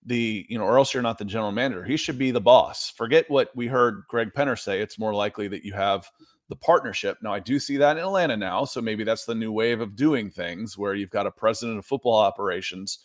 the 0.05 0.45
you 0.49 0.57
know, 0.57 0.65
or 0.65 0.77
else 0.77 0.93
you're 0.93 1.03
not 1.03 1.17
the 1.17 1.25
general 1.25 1.51
manager. 1.51 1.83
He 1.83 1.97
should 1.97 2.17
be 2.17 2.31
the 2.31 2.41
boss. 2.41 2.89
Forget 2.89 3.29
what 3.29 3.49
we 3.55 3.67
heard 3.67 4.03
Greg 4.09 4.31
Penner 4.35 4.59
say. 4.59 4.81
It's 4.81 4.99
more 4.99 5.13
likely 5.13 5.47
that 5.47 5.63
you 5.63 5.73
have 5.73 6.09
the 6.49 6.55
partnership. 6.57 7.17
Now, 7.21 7.33
I 7.33 7.39
do 7.39 7.59
see 7.59 7.77
that 7.77 7.97
in 7.97 8.03
Atlanta 8.03 8.35
now, 8.35 8.65
so 8.65 8.81
maybe 8.81 9.03
that's 9.03 9.25
the 9.25 9.35
new 9.35 9.51
wave 9.51 9.81
of 9.81 9.95
doing 9.95 10.29
things 10.29 10.77
where 10.77 10.93
you've 10.93 11.09
got 11.09 11.27
a 11.27 11.31
president 11.31 11.79
of 11.79 11.85
football 11.85 12.17
operations 12.17 12.99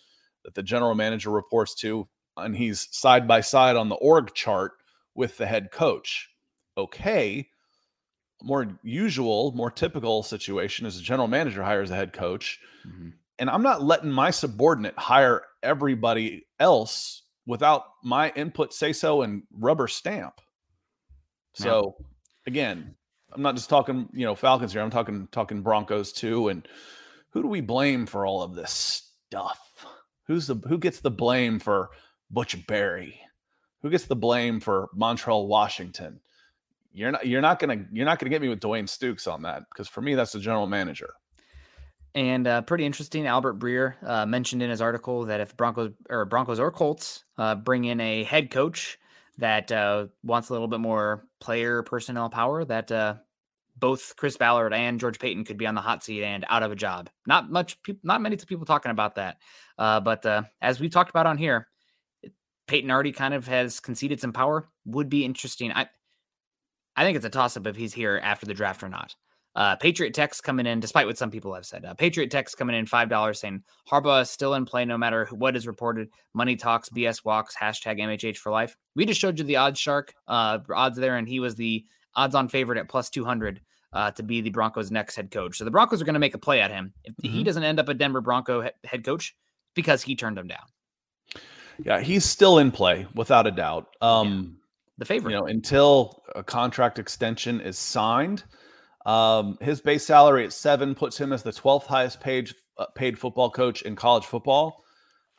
that 0.45 0.55
the 0.55 0.63
general 0.63 0.95
manager 0.95 1.31
reports 1.31 1.75
to, 1.77 2.09
and 2.37 2.57
he's 2.57 2.89
side 2.91 3.29
by 3.29 3.41
side 3.41 3.77
on 3.77 3.89
the 3.89 3.95
org 3.97 4.35
chart 4.35 4.73
with 5.15 5.37
the 5.37 5.47
head 5.47 5.71
coach. 5.71 6.29
Okay. 6.77 7.49
More 8.43 8.69
usual, 8.83 9.53
more 9.53 9.71
typical 9.71 10.23
situation 10.23 10.87
is 10.87 10.99
a 10.99 11.03
general 11.03 11.29
manager 11.29 11.63
hires 11.63 11.91
a 11.91 11.97
head 11.97 12.13
coach 12.13 12.61
mm-hmm. 12.87 13.09
and 13.39 13.51
I'm 13.51 13.63
not 13.63 13.83
letting 13.83 14.11
my 14.11 14.31
subordinate 14.31 14.97
hire 14.97 15.43
everybody 15.63 16.47
else 16.61 17.23
without 17.47 17.85
my 18.05 18.31
input, 18.37 18.73
say 18.73 18.93
so, 18.93 19.23
and 19.23 19.43
rubber 19.53 19.89
stamp. 19.89 20.41
Yeah. 21.59 21.65
So 21.65 21.97
again, 22.47 22.95
I'm 23.33 23.43
not 23.43 23.57
just 23.57 23.71
talking, 23.71 24.09
you 24.13 24.25
know, 24.25 24.35
Falcons 24.35 24.73
here. 24.73 24.83
I'm 24.83 24.91
talking 24.91 25.29
talking 25.33 25.63
Broncos 25.63 26.13
too. 26.13 26.49
And 26.49 26.69
who 27.31 27.43
do 27.43 27.49
we 27.49 27.61
blame 27.61 28.07
for 28.07 28.27
all 28.27 28.43
of 28.43 28.55
this 28.55 29.13
stuff? 29.29 29.87
Who's 30.27 30.47
the 30.47 30.57
who 30.69 30.79
gets 30.79 31.01
the 31.01 31.11
blame 31.11 31.59
for 31.59 31.91
Butch 32.31 32.67
Barry? 32.67 33.21
Who 33.83 33.91
gets 33.91 34.05
the 34.05 34.17
blame 34.17 34.61
for 34.61 34.89
Montreal 34.95 35.47
Washington? 35.47 36.21
You're 36.93 37.13
not 37.13 37.27
you're 37.27 37.41
not 37.41 37.59
gonna 37.59 37.85
you're 37.93 38.07
not 38.07 38.19
gonna 38.19 38.31
get 38.31 38.43
me 38.43 38.49
with 38.49 38.61
Dwayne 38.61 38.85
Stukes 38.85 39.31
on 39.31 39.43
that 39.43 39.65
because 39.71 39.89
for 39.89 40.01
me 40.01 40.15
that's 40.15 40.33
the 40.33 40.41
general 40.41 40.67
manager. 40.67 41.11
And 42.15 42.47
uh, 42.47 42.63
pretty 42.63 42.85
interesting. 42.85 43.27
Albert 43.27 43.59
Breer 43.59 43.95
uh, 44.03 44.27
mentioned 44.27 44.63
in 44.63 44.71
his 44.71 44.81
article 44.81 45.27
that 45.27 45.41
if 45.41 45.57
Broncos 45.57 45.93
or 46.09 46.25
Broncos 46.25 46.59
or 46.59 46.73
Colts 46.73 47.25
uh, 47.37 47.55
bring 47.55 47.85
in 47.85 48.01
a 48.01 48.25
head 48.25 48.51
coach 48.51 48.99
that 49.37 49.71
uh, 49.71 50.07
wants 50.25 50.49
a 50.49 50.53
little 50.53 50.69
bit 50.69 50.81
more 50.81 51.27
player 51.39 51.83
personnel 51.83 52.29
power, 52.31 52.65
that 52.65 52.91
uh, 52.91 53.15
both 53.77 54.17
Chris 54.17 54.37
Ballard 54.37 54.73
and 54.73 54.99
George 54.99 55.19
Paton 55.21 55.45
could 55.45 55.59
be 55.59 55.67
on 55.67 55.77
the 55.77 55.81
hot 55.81 56.03
seat 56.03 56.25
and 56.25 56.45
out 56.49 56.65
of 56.65 56.73
a 56.73 56.77
job. 56.77 57.09
Not 57.27 57.51
much, 57.51 57.81
peop 57.83 58.01
not 58.03 58.21
many 58.21 58.37
people 58.37 58.67
talking 58.67 58.91
about 58.91 59.15
that. 59.15 59.37
Uh, 59.77 60.01
but 60.01 60.27
as 60.61 60.81
we've 60.81 60.91
talked 60.91 61.11
about 61.11 61.27
on 61.27 61.39
here, 61.39 61.69
Paton 62.67 62.91
already 62.91 63.13
kind 63.13 63.35
of 63.35 63.47
has 63.47 63.79
conceded 63.79 64.21
some 64.21 64.33
power. 64.33 64.69
Would 64.87 65.09
be 65.09 65.25
interesting. 65.25 65.71
I, 65.73 65.87
I 66.99 67.05
think 67.05 67.17
it's 67.17 67.25
a 67.27 67.31
toss 67.31 67.57
up 67.57 67.67
if 67.67 67.77
he's 67.77 67.95
here 67.95 68.21
after 68.23 68.45
the 68.45 68.55
draft 68.55 68.83
or 68.83 68.89
not. 68.89 69.15
Uh, 69.55 69.77
Patriot 69.77 70.15
Tech's 70.15 70.41
coming 70.41 70.67
in, 70.67 70.79
despite 70.81 71.07
what 71.07 71.19
some 71.19 71.31
people 71.31 71.55
have 71.55 71.65
said. 71.67 71.85
Uh, 71.85 71.95
Patriot 71.95 72.31
Tech's 72.31 72.55
coming 72.55 72.77
in 72.77 72.87
five 72.87 73.09
dollars, 73.09 73.41
saying 73.41 73.63
Harbaugh 73.91 74.23
is 74.23 74.31
still 74.31 74.55
in 74.55 74.65
play 74.65 74.85
no 74.85 74.99
matter 74.99 75.27
what 75.33 75.57
is 75.57 75.67
reported. 75.67 76.09
Money 76.35 76.57
talks, 76.57 76.89
BS 76.89 77.25
walks, 77.25 77.57
hashtag 77.57 77.99
MHH 78.01 78.37
for 78.37 78.51
life. 78.53 78.77
We 78.95 79.07
just 79.07 79.21
showed 79.21 79.39
you 79.39 79.45
the 79.45 79.57
odds 79.57 79.81
shark 79.81 80.13
uh, 80.29 80.59
odds 80.75 80.99
there, 80.99 81.17
and 81.17 81.29
he 81.29 81.41
was 81.41 81.55
the 81.57 81.85
odds-on 82.15 82.49
favorite 82.49 82.79
at 82.79 82.89
plus 82.89 83.11
two 83.11 83.25
hundred 83.25 83.61
uh, 83.93 84.11
to 84.13 84.23
be 84.23 84.41
the 84.41 84.51
Broncos' 84.51 84.91
next 84.91 85.17
head 85.17 85.31
coach. 85.31 85.57
So 85.57 85.65
the 85.65 85.71
Broncos 85.71 86.01
are 86.03 86.05
going 86.05 86.15
to 86.15 86.21
make 86.21 86.35
a 86.35 86.39
play 86.39 86.61
at 86.61 86.71
him 86.71 86.93
if 87.05 87.15
he 87.23 87.41
Mhm. 87.41 87.45
doesn't 87.45 87.63
end 87.65 87.81
up 87.81 87.89
a 87.89 87.95
Denver 87.95 88.21
Bronco 88.21 88.61
he- 88.63 88.71
head 88.85 89.05
coach 89.05 89.35
because 89.75 90.03
he 90.03 90.15
turned 90.15 90.37
him 90.39 90.47
down. 90.47 90.67
Yeah, 91.85 92.01
he's 92.01 92.25
still 92.25 92.59
in 92.59 92.71
play 92.71 93.07
without 93.15 93.47
a 93.47 93.51
doubt. 93.53 93.89
Um, 94.01 94.58
The 94.99 95.05
favorite. 95.05 95.33
you 95.33 95.39
know, 95.39 95.47
until 95.47 96.23
a 96.35 96.43
contract 96.43 96.99
extension 96.99 97.61
is 97.61 97.79
signed, 97.79 98.45
um, 99.07 99.57
his 99.61 99.81
base 99.81 100.05
salary 100.05 100.45
at 100.45 100.53
seven 100.53 100.95
puts 100.95 101.19
him 101.19 101.33
as 101.33 101.43
the 101.43 101.53
12th 101.53 101.87
highest 101.87 102.21
paid 102.21 102.53
uh, 102.77 102.87
paid 102.95 103.19
football 103.19 103.51
coach 103.51 103.83
in 103.83 103.97
college 103.97 104.27
football. 104.27 104.85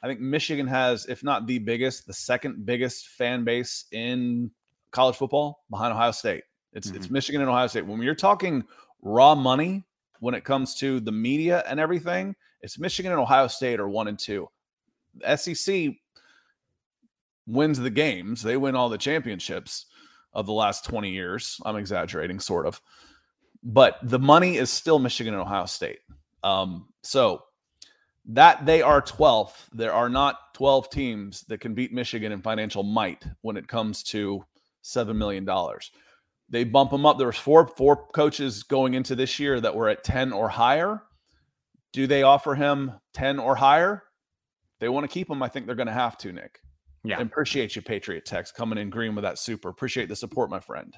I 0.02 0.08
think 0.08 0.22
Michigan 0.22 0.66
has, 0.68 1.06
if 1.08 1.24
not 1.24 1.46
the 1.46 1.60
biggest, 1.60 2.08
the 2.08 2.14
second 2.14 2.66
biggest 2.66 3.10
fan 3.10 3.44
base 3.44 3.86
in 3.92 4.50
college 4.92 5.18
football 5.18 5.66
behind 5.70 5.94
Ohio 5.94 6.12
State. 6.12 6.44
It's 6.74 6.90
it's 6.92 7.10
Michigan 7.10 7.42
and 7.42 7.50
Ohio 7.50 7.68
State. 7.68 7.86
When 7.86 8.02
you're 8.02 8.16
talking 8.16 8.64
raw 9.02 9.36
money, 9.36 9.84
when 10.20 10.36
it 10.36 10.44
comes 10.44 10.76
to 10.76 11.00
the 11.00 11.12
media 11.12 11.64
and 11.68 11.80
everything, 11.80 12.36
it's 12.62 12.80
Michigan 12.80 13.12
and 13.12 13.20
Ohio 13.20 13.48
State 13.48 13.80
are 13.80 13.90
one 13.90 14.08
and 14.08 14.18
two. 14.18 14.48
The 15.16 15.36
SEC 15.36 15.94
wins 17.50 17.80
the 17.80 17.90
games. 17.90 18.42
They 18.42 18.58
win 18.58 18.76
all 18.76 18.90
the 18.90 18.98
championships 18.98 19.88
of 20.34 20.46
the 20.46 20.54
last 20.54 20.86
20 20.86 21.10
years. 21.10 21.60
I'm 21.66 21.76
exaggerating, 21.76 22.40
sort 22.40 22.66
of. 22.66 22.82
But 23.64 23.98
the 24.04 24.20
money 24.20 24.58
is 24.58 24.70
still 24.70 25.00
Michigan 25.00 25.34
and 25.34 25.42
Ohio 25.42 25.66
State. 25.66 26.00
Um, 26.44 26.88
so 27.04 27.44
that 28.26 28.66
they 28.66 28.82
are 28.82 29.02
12th, 29.02 29.56
there 29.74 29.92
are 29.92 30.10
not 30.10 30.54
12 30.54 30.90
teams 30.90 31.42
that 31.44 31.60
can 31.60 31.74
beat 31.74 31.92
Michigan 31.92 32.32
in 32.32 32.42
financial 32.42 32.84
might 32.84 33.26
when 33.42 33.58
it 33.58 33.68
comes 33.68 34.04
to 34.04 34.46
$7 34.84 35.16
million. 35.16 35.48
They 36.50 36.64
bump 36.64 36.92
them 36.92 37.06
up. 37.06 37.18
There 37.18 37.28
was 37.28 37.38
four 37.38 37.68
four 37.68 38.08
coaches 38.12 38.64
going 38.64 38.94
into 38.94 39.16
this 39.16 39.40
year 39.40 39.60
that 39.60 39.76
were 39.76 39.90
at 39.90 40.04
10 40.04 40.32
or 40.32 40.50
higher. 40.50 41.02
Do 41.92 42.08
they 42.08 42.24
offer 42.24 42.56
him 42.56 42.94
10 43.14 43.40
or 43.40 43.56
higher? 43.56 44.04
They 44.80 44.90
want 44.90 45.04
to 45.04 45.14
keep 45.14 45.30
him. 45.30 45.44
I 45.44 45.48
think 45.48 45.66
they're 45.66 45.76
going 45.76 45.88
to 45.88 45.94
have 45.94 46.18
to, 46.20 46.32
Nick. 46.32 46.60
Yeah. 47.04 47.20
And 47.20 47.30
appreciate 47.30 47.76
you, 47.76 47.82
Patriot 47.82 48.26
Text, 48.26 48.56
coming 48.56 48.78
in 48.78 48.90
green 48.90 49.16
with 49.16 49.24
that 49.24 49.40
super. 49.40 49.70
Appreciate 49.70 50.10
the 50.10 50.16
support, 50.16 50.50
my 50.50 50.60
friend. 50.60 50.94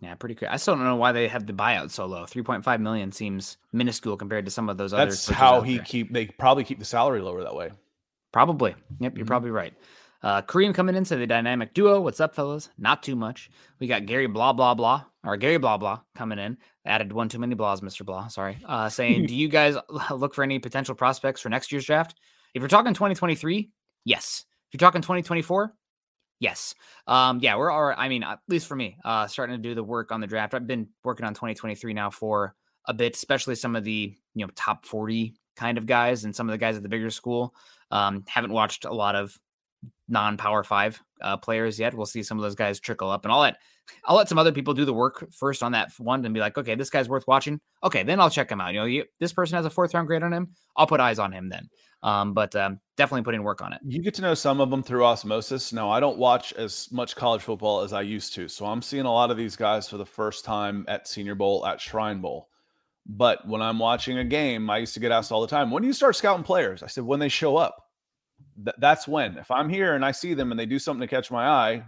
Yeah, 0.00 0.14
pretty 0.14 0.34
cool. 0.34 0.48
I 0.50 0.56
still 0.58 0.74
don't 0.76 0.84
know 0.84 0.96
why 0.96 1.12
they 1.12 1.28
have 1.28 1.46
the 1.46 1.52
buyout 1.52 1.90
so 1.90 2.04
low. 2.06 2.26
Three 2.26 2.42
point 2.42 2.62
five 2.64 2.80
million 2.80 3.10
seems 3.10 3.56
minuscule 3.72 4.16
compared 4.16 4.44
to 4.44 4.50
some 4.50 4.68
of 4.68 4.76
those 4.76 4.92
other. 4.92 5.06
That's 5.06 5.28
how 5.28 5.60
he 5.62 5.76
there. 5.76 5.84
keep. 5.84 6.12
They 6.12 6.26
probably 6.26 6.64
keep 6.64 6.78
the 6.78 6.84
salary 6.84 7.20
lower 7.22 7.42
that 7.42 7.54
way. 7.54 7.70
Probably. 8.32 8.74
Yep, 9.00 9.16
you're 9.16 9.24
Mhm. 9.24 9.28
probably 9.28 9.50
right. 9.50 9.72
Uh, 10.22 10.40
Kareem 10.42 10.74
coming 10.74 10.94
into 10.94 11.16
the 11.16 11.26
dynamic 11.26 11.74
duo. 11.74 12.00
What's 12.00 12.18
up, 12.20 12.34
fellas? 12.34 12.70
Not 12.78 13.02
too 13.02 13.14
much. 13.14 13.50
We 13.78 13.86
got 13.86 14.06
Gary 14.06 14.26
blah 14.26 14.52
blah 14.52 14.74
blah 14.74 15.04
or 15.22 15.36
Gary 15.36 15.58
blah 15.58 15.76
blah 15.76 16.00
coming 16.14 16.38
in. 16.38 16.58
Added 16.86 17.12
one 17.12 17.28
too 17.28 17.38
many 17.38 17.54
blahs, 17.54 17.82
Mister 17.82 18.04
Blah. 18.04 18.28
Sorry. 18.28 18.58
Uh, 18.66 18.88
saying, 18.88 19.26
do 19.26 19.34
you 19.34 19.48
guys 19.48 19.76
look 20.10 20.34
for 20.34 20.42
any 20.42 20.58
potential 20.58 20.94
prospects 20.94 21.40
for 21.40 21.48
next 21.48 21.72
year's 21.72 21.86
draft? 21.86 22.18
If 22.54 22.60
you're 22.60 22.68
talking 22.68 22.94
2023, 22.94 23.70
yes. 24.04 24.44
You're 24.74 24.80
talking 24.80 25.02
2024, 25.02 25.72
yes. 26.40 26.74
Um, 27.06 27.38
yeah, 27.40 27.54
we're 27.54 27.70
all. 27.70 27.94
I 27.96 28.08
mean, 28.08 28.24
at 28.24 28.40
least 28.48 28.66
for 28.66 28.74
me, 28.74 28.96
uh, 29.04 29.28
starting 29.28 29.54
to 29.54 29.62
do 29.62 29.72
the 29.72 29.84
work 29.84 30.10
on 30.10 30.20
the 30.20 30.26
draft. 30.26 30.52
I've 30.52 30.66
been 30.66 30.88
working 31.04 31.24
on 31.24 31.32
2023 31.32 31.94
now 31.94 32.10
for 32.10 32.56
a 32.86 32.92
bit, 32.92 33.14
especially 33.14 33.54
some 33.54 33.76
of 33.76 33.84
the 33.84 34.16
you 34.34 34.44
know 34.44 34.50
top 34.56 34.84
40 34.84 35.36
kind 35.54 35.78
of 35.78 35.86
guys 35.86 36.24
and 36.24 36.34
some 36.34 36.48
of 36.48 36.52
the 36.52 36.58
guys 36.58 36.76
at 36.76 36.82
the 36.82 36.88
bigger 36.88 37.10
school. 37.10 37.54
Um, 37.92 38.24
haven't 38.26 38.52
watched 38.52 38.84
a 38.84 38.92
lot 38.92 39.14
of 39.14 39.38
non-power 40.08 40.64
five 40.64 41.00
uh, 41.22 41.36
players 41.36 41.78
yet. 41.78 41.94
We'll 41.94 42.06
see 42.06 42.22
some 42.22 42.38
of 42.38 42.42
those 42.42 42.54
guys 42.54 42.80
trickle 42.80 43.10
up, 43.10 43.24
and 43.24 43.32
I'll 43.32 43.40
let 43.40 43.56
I'll 44.06 44.16
let 44.16 44.28
some 44.28 44.38
other 44.38 44.52
people 44.52 44.74
do 44.74 44.84
the 44.84 44.94
work 44.94 45.26
first 45.32 45.62
on 45.62 45.72
that 45.72 45.92
one 45.98 46.24
and 46.24 46.34
be 46.34 46.40
like, 46.40 46.56
okay, 46.56 46.74
this 46.74 46.90
guy's 46.90 47.08
worth 47.08 47.26
watching. 47.26 47.60
Okay, 47.82 48.02
then 48.02 48.20
I'll 48.20 48.30
check 48.30 48.50
him 48.50 48.60
out. 48.60 48.72
You 48.72 48.80
know, 48.80 48.86
you, 48.86 49.04
this 49.20 49.32
person 49.32 49.56
has 49.56 49.66
a 49.66 49.70
fourth 49.70 49.92
round 49.94 50.06
grade 50.06 50.22
on 50.22 50.32
him. 50.32 50.54
I'll 50.76 50.86
put 50.86 51.00
eyes 51.00 51.18
on 51.18 51.32
him 51.32 51.48
then. 51.48 51.68
Um, 52.02 52.34
but 52.34 52.54
um, 52.54 52.80
definitely 52.98 53.22
putting 53.22 53.42
work 53.42 53.62
on 53.62 53.72
it. 53.72 53.80
You 53.82 54.02
get 54.02 54.12
to 54.14 54.22
know 54.22 54.34
some 54.34 54.60
of 54.60 54.70
them 54.70 54.82
through 54.82 55.04
osmosis. 55.04 55.72
Now, 55.72 55.90
I 55.90 56.00
don't 56.00 56.18
watch 56.18 56.52
as 56.52 56.88
much 56.92 57.16
college 57.16 57.40
football 57.40 57.80
as 57.80 57.94
I 57.94 58.02
used 58.02 58.34
to, 58.34 58.46
so 58.46 58.66
I'm 58.66 58.82
seeing 58.82 59.06
a 59.06 59.12
lot 59.12 59.30
of 59.30 59.38
these 59.38 59.56
guys 59.56 59.88
for 59.88 59.96
the 59.96 60.04
first 60.04 60.44
time 60.44 60.84
at 60.86 61.08
Senior 61.08 61.34
Bowl, 61.34 61.66
at 61.66 61.80
Shrine 61.80 62.20
Bowl. 62.20 62.48
But 63.06 63.46
when 63.48 63.62
I'm 63.62 63.78
watching 63.78 64.18
a 64.18 64.24
game, 64.24 64.68
I 64.68 64.78
used 64.78 64.94
to 64.94 65.00
get 65.00 65.12
asked 65.12 65.32
all 65.32 65.40
the 65.40 65.46
time, 65.46 65.70
"When 65.70 65.82
do 65.82 65.86
you 65.86 65.94
start 65.94 66.16
scouting 66.16 66.44
players?" 66.44 66.82
I 66.82 66.86
said, 66.88 67.04
"When 67.04 67.20
they 67.20 67.28
show 67.28 67.56
up." 67.56 67.83
Th- 68.62 68.76
that's 68.78 69.08
when. 69.08 69.36
If 69.38 69.50
I'm 69.50 69.68
here 69.68 69.94
and 69.94 70.04
I 70.04 70.10
see 70.10 70.34
them 70.34 70.50
and 70.50 70.58
they 70.58 70.66
do 70.66 70.78
something 70.78 71.00
to 71.00 71.06
catch 71.06 71.30
my 71.30 71.46
eye, 71.46 71.84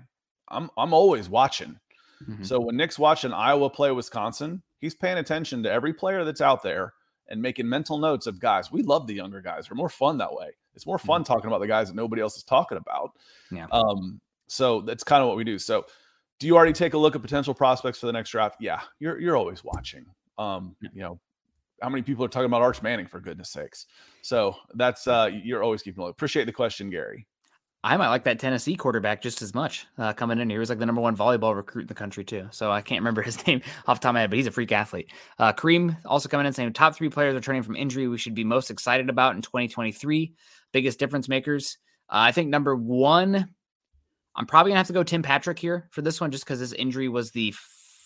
I'm 0.49 0.71
I'm 0.77 0.93
always 0.93 1.29
watching. 1.29 1.79
Mhm. 2.27 2.47
So 2.47 2.61
when 2.61 2.77
Nick's 2.77 2.99
watching 2.99 3.33
Iowa 3.33 3.69
play 3.69 3.91
Wisconsin, 3.91 4.63
he's 4.79 4.95
paying 4.95 5.19
attention 5.19 5.63
to 5.65 5.71
every 5.71 5.93
player 5.93 6.25
that's 6.25 6.41
out 6.41 6.63
there 6.63 6.95
and 7.29 7.43
making 7.43 7.69
mental 7.69 7.99
notes 7.99 8.27
of 8.27 8.39
guys. 8.39 8.71
We 8.71 8.83
love 8.83 9.07
the 9.07 9.15
younger 9.15 9.41
guys. 9.41 9.67
They're 9.67 9.77
more 9.77 9.89
fun 9.89 10.17
that 10.19 10.33
way. 10.33 10.51
It's 10.75 10.87
more 10.87 10.99
fun 10.99 11.25
talking 11.25 11.47
about 11.47 11.61
the 11.61 11.67
guys 11.67 11.89
that 11.89 11.97
nobody 11.97 12.23
else 12.23 12.37
is 12.37 12.45
talking 12.45 12.79
about. 12.79 13.13
Yeah. 13.51 13.67
Um, 13.73 14.21
so 14.47 14.83
that's 14.83 15.03
kind 15.03 15.23
of 15.23 15.29
what 15.29 15.37
we 15.37 15.45
do. 15.45 15.59
So 15.59 15.87
do 16.39 16.47
you 16.47 16.57
already 16.57 16.73
take 16.73 16.95
a 16.95 16.99
look 16.99 17.17
at 17.17 17.23
potential 17.23 17.55
prospects 17.55 17.99
for 17.99 18.07
the 18.07 18.13
next 18.13 18.31
draft? 18.31 18.57
Yeah, 18.61 18.81
you're 18.99 19.19
you're 19.19 19.37
always 19.37 19.65
watching. 19.65 20.07
Um, 20.39 20.77
you 20.81 21.01
know, 21.01 21.19
how 21.83 21.89
many 21.89 22.03
people 22.03 22.25
are 22.25 22.29
talking 22.29 22.47
about 22.47 22.63
Arch 22.63 22.83
Manning 22.83 23.07
for 23.07 23.21
goodness 23.21 23.51
sakes. 23.51 23.87
So 24.27 24.57
that's 24.75 25.07
uh, 25.07 25.31
you're 25.45 25.63
always 25.63 25.83
keeping 25.83 26.03
low. 26.03 26.11
Appreciate 26.11 26.47
the 26.47 26.53
question, 26.53 26.91
Gary. 26.91 27.29
I 27.85 27.97
might 27.97 28.09
like 28.09 28.25
that 28.25 28.41
Tennessee 28.41 28.75
quarterback 28.75 29.23
just 29.23 29.41
as 29.41 29.55
much 29.55 29.87
uh, 29.99 30.15
coming 30.15 30.41
in 30.41 30.51
here. 30.51 30.57
He 30.57 30.59
was 30.59 30.69
like 30.69 30.81
the 30.81 30.87
number 30.87 31.01
one 31.01 31.17
volleyball 31.17 31.55
recruit 31.55 31.83
in 31.83 31.87
the 31.87 31.95
country 31.95 32.25
too. 32.25 32.49
So 32.51 32.73
I 32.73 32.81
can't 32.81 33.01
remember 33.01 33.23
his 33.23 33.47
name 33.47 33.63
off 33.87 34.01
the 34.01 34.03
top 34.03 34.11
of 34.11 34.15
my 34.15 34.23
head, 34.23 34.31
but 34.31 34.37
he's 34.37 34.49
a 34.49 34.51
freak 34.51 34.73
athlete. 34.73 35.13
Uh, 35.39 35.53
Kareem 35.53 35.97
also 36.05 36.29
coming 36.29 36.45
in 36.45 36.53
saying 36.53 36.73
top 36.73 36.97
three 36.97 37.09
players 37.09 37.37
returning 37.37 37.63
from 37.63 37.77
injury 37.77 38.09
we 38.09 38.19
should 38.19 38.35
be 38.35 38.43
most 38.43 38.69
excited 38.69 39.09
about 39.09 39.37
in 39.37 39.43
2023. 39.43 40.33
Biggest 40.73 40.99
difference 40.99 41.29
makers. 41.29 41.79
Uh, 42.09 42.27
I 42.27 42.33
think 42.33 42.49
number 42.51 42.75
one, 42.75 43.55
I'm 44.35 44.47
probably 44.47 44.71
gonna 44.71 44.81
have 44.81 44.89
to 44.89 44.93
go 44.93 45.05
Tim 45.05 45.23
Patrick 45.23 45.61
here 45.61 45.89
for 45.93 46.03
this 46.03 46.21
one, 46.21 46.33
just 46.33 46.45
because 46.45 46.59
his 46.59 46.73
injury 46.73 47.09
was 47.09 47.31
the 47.31 47.55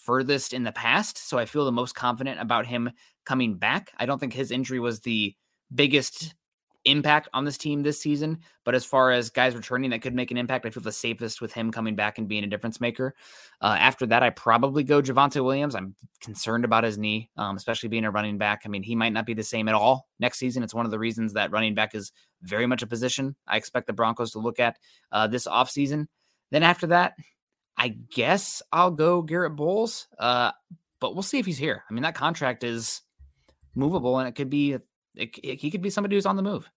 furthest 0.05 0.53
in 0.53 0.65
the 0.65 0.73
past. 0.73 1.17
So 1.17 1.39
I 1.39 1.47
feel 1.47 1.65
the 1.65 1.73
most 1.73 1.95
confident 1.95 2.41
about 2.41 2.67
him 2.67 2.91
coming 3.25 3.57
back. 3.57 3.91
I 3.97 4.05
don't 4.05 4.19
think 4.19 4.35
his 4.35 4.51
injury 4.51 4.81
was 4.81 5.01
the 5.01 5.35
biggest 5.75 6.35
impact 6.85 7.29
on 7.35 7.45
this 7.45 7.59
team 7.59 7.83
this 7.83 8.01
season. 8.01 8.39
But 8.65 8.75
as 8.75 8.85
far 8.85 9.11
as 9.11 9.31
guys 9.31 9.55
returning 9.55 9.91
that 9.91 10.03
could 10.03 10.15
make 10.15 10.31
an 10.31 10.37
impact, 10.37 10.65
I 10.65 10.71
feel 10.71 10.83
the 10.83 10.93
safest 10.93 11.41
with 11.41 11.53
him 11.53 11.71
coming 11.71 11.95
back 11.95 12.19
and 12.19 12.29
being 12.29 12.45
a 12.45 12.47
difference 12.47 12.81
maker. 12.81 13.15
Uh, 13.61 13.77
after 13.79 14.07
that, 14.07 14.23
I 14.23 14.31
probably 14.31 14.83
go 14.83 15.03
Javonte 15.03 15.45
Williams. 15.45 15.75
I'm 15.75 15.95
concerned 16.21 16.65
about 16.65 16.85
his 16.85 16.99
knee, 16.99 17.31
um, 17.37 17.57
especially 17.57 17.89
being 17.89 18.05
a 18.05 18.11
running 18.11 18.39
back. 18.39 18.63
I 18.65 18.69
mean, 18.69 18.83
he 18.83 18.95
might 18.95 19.13
not 19.13 19.27
be 19.27 19.35
the 19.35 19.43
same 19.43 19.69
at 19.69 19.75
all 19.75 20.09
next 20.19 20.39
season. 20.39 20.63
It's 20.63 20.75
one 20.75 20.87
of 20.87 20.91
the 20.91 20.99
reasons 20.99 21.35
that 21.35 21.53
running 21.53 21.75
back 21.75 21.95
is 21.95 22.13
very 22.43 22.67
much 22.67 22.83
a 22.83 22.87
position 22.87 23.37
I 23.47 23.57
expect 23.57 23.87
the 23.87 23.93
Broncos 23.93 24.33
to 24.33 24.39
look 24.39 24.59
at 24.59 24.79
uh, 25.13 25.27
this 25.27 25.47
offseason. 25.47 26.07
Then 26.51 26.63
after 26.63 26.89
that, 26.89 27.15
I 27.77 27.89
guess 27.89 28.63
I'll 28.73 28.91
go 28.91 29.23
Garett 29.23 29.57
Bolles, 29.57 30.07
uh, 30.19 30.53
but 31.01 31.15
we'll 31.15 31.23
see 31.23 31.39
if 31.39 31.47
he's 31.47 31.59
here. 31.59 31.85
I 31.89 31.93
mean, 31.93 32.03
that 32.03 32.15
contract 32.15 32.65
is 32.65 33.03
movable 33.75 34.19
and 34.19 34.29
it 34.29 34.35
could 34.35 34.51
be 34.51 34.77
it, 35.15 35.39
it, 35.43 35.61
he 35.61 35.71
could 35.71 35.83
be 35.83 35.91
somebody 35.91 36.17
who's 36.17 36.27
on 36.27 36.37
the 36.37 36.43
move. 36.43 36.71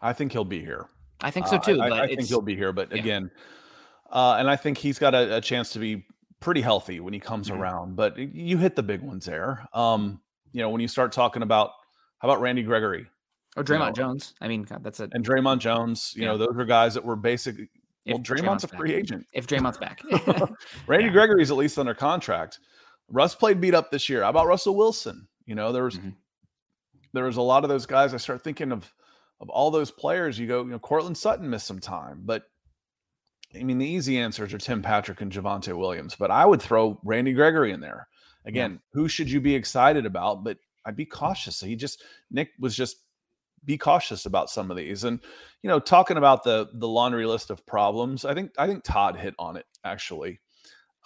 I 0.00 0.12
think 0.12 0.32
he'll 0.32 0.44
be 0.44 0.60
here. 0.60 0.86
I 1.22 1.30
think 1.30 1.46
so 1.46 1.56
uh, 1.56 1.60
too. 1.60 1.80
Uh, 1.80 1.86
I, 1.86 2.02
I 2.02 2.06
think 2.06 2.28
he'll 2.28 2.40
be 2.40 2.56
here, 2.56 2.72
but 2.72 2.90
yeah. 2.90 2.98
again, 2.98 3.30
uh, 4.10 4.36
and 4.38 4.48
I 4.48 4.56
think 4.56 4.78
he's 4.78 4.98
got 4.98 5.14
a, 5.14 5.36
a, 5.36 5.40
chance 5.40 5.70
to 5.74 5.78
be 5.78 6.06
pretty 6.40 6.60
healthy 6.60 7.00
when 7.00 7.12
he 7.12 7.20
comes 7.20 7.48
mm-hmm. 7.48 7.60
around. 7.60 7.96
But 7.96 8.16
you 8.18 8.56
hit 8.56 8.74
the 8.74 8.82
big 8.82 9.02
ones 9.02 9.26
there. 9.26 9.66
Um, 9.74 10.20
you 10.52 10.60
know, 10.62 10.70
when 10.70 10.80
you 10.80 10.88
start 10.88 11.12
talking 11.12 11.42
about 11.42 11.72
how 12.18 12.28
about 12.28 12.40
Randy 12.40 12.62
Gregory 12.62 13.06
or 13.56 13.62
Dre'Mont 13.62 13.72
you 13.72 13.78
know, 13.78 13.92
Jones? 13.92 14.34
I 14.40 14.48
mean, 14.48 14.62
God, 14.62 14.82
that's 14.82 15.00
a 15.00 15.08
and 15.12 15.24
Dre'Mont 15.24 15.58
Jones. 15.58 16.12
You 16.16 16.22
yeah. 16.22 16.28
know, 16.28 16.38
those 16.38 16.56
are 16.56 16.64
guys 16.64 16.94
that 16.94 17.04
were 17.04 17.16
basically. 17.16 17.68
If 18.06 18.14
well, 18.14 18.22
Dre'Mont's, 18.22 18.64
Dre'Mont's 18.64 18.64
a 18.64 18.68
free 18.68 18.92
back. 18.92 18.98
agent. 18.98 19.26
If 19.34 19.46
Dre'Mont's 19.46 19.76
back, 19.76 20.02
Randy 20.86 21.06
yeah. 21.06 21.12
Gregory's 21.12 21.50
at 21.50 21.58
least 21.58 21.78
under 21.78 21.92
contract. 21.92 22.58
Russ 23.08 23.34
played 23.34 23.60
beat 23.60 23.74
up 23.74 23.90
this 23.90 24.08
year. 24.08 24.22
How 24.22 24.30
about 24.30 24.46
Russell 24.46 24.74
Wilson? 24.74 25.28
You 25.44 25.54
know, 25.54 25.70
there 25.70 25.84
was 25.84 25.98
mm-hmm 25.98 26.10
there 27.12 27.24
was 27.24 27.36
a 27.36 27.42
lot 27.42 27.64
of 27.64 27.70
those 27.70 27.86
guys. 27.86 28.14
I 28.14 28.18
start 28.18 28.42
thinking 28.42 28.72
of 28.72 28.92
of 29.40 29.48
all 29.48 29.70
those 29.70 29.90
players. 29.90 30.38
You 30.38 30.46
go, 30.46 30.62
you 30.62 30.70
know, 30.70 30.78
Courtland 30.78 31.16
Sutton 31.16 31.48
missed 31.48 31.66
some 31.66 31.80
time, 31.80 32.22
but 32.24 32.44
I 33.54 33.62
mean, 33.62 33.78
the 33.78 33.86
easy 33.86 34.18
answers 34.18 34.52
are 34.54 34.58
Tim 34.58 34.82
Patrick 34.82 35.20
and 35.20 35.32
Javonte 35.32 35.76
Williams. 35.76 36.14
But 36.14 36.30
I 36.30 36.46
would 36.46 36.62
throw 36.62 37.00
Randy 37.04 37.32
Gregory 37.32 37.72
in 37.72 37.80
there. 37.80 38.08
Again, 38.44 38.72
yeah. 38.72 38.78
who 38.92 39.08
should 39.08 39.30
you 39.30 39.40
be 39.40 39.54
excited 39.54 40.06
about? 40.06 40.44
But 40.44 40.58
I'd 40.84 40.96
be 40.96 41.06
cautious. 41.06 41.60
He 41.60 41.76
just 41.76 42.02
Nick 42.30 42.50
was 42.58 42.76
just 42.76 42.96
be 43.64 43.76
cautious 43.76 44.26
about 44.26 44.50
some 44.50 44.70
of 44.70 44.76
these. 44.76 45.04
And 45.04 45.20
you 45.62 45.68
know, 45.68 45.80
talking 45.80 46.16
about 46.16 46.44
the 46.44 46.68
the 46.74 46.88
laundry 46.88 47.26
list 47.26 47.50
of 47.50 47.66
problems, 47.66 48.24
I 48.24 48.34
think 48.34 48.52
I 48.58 48.66
think 48.66 48.84
Todd 48.84 49.16
hit 49.16 49.34
on 49.38 49.56
it 49.56 49.66
actually. 49.84 50.40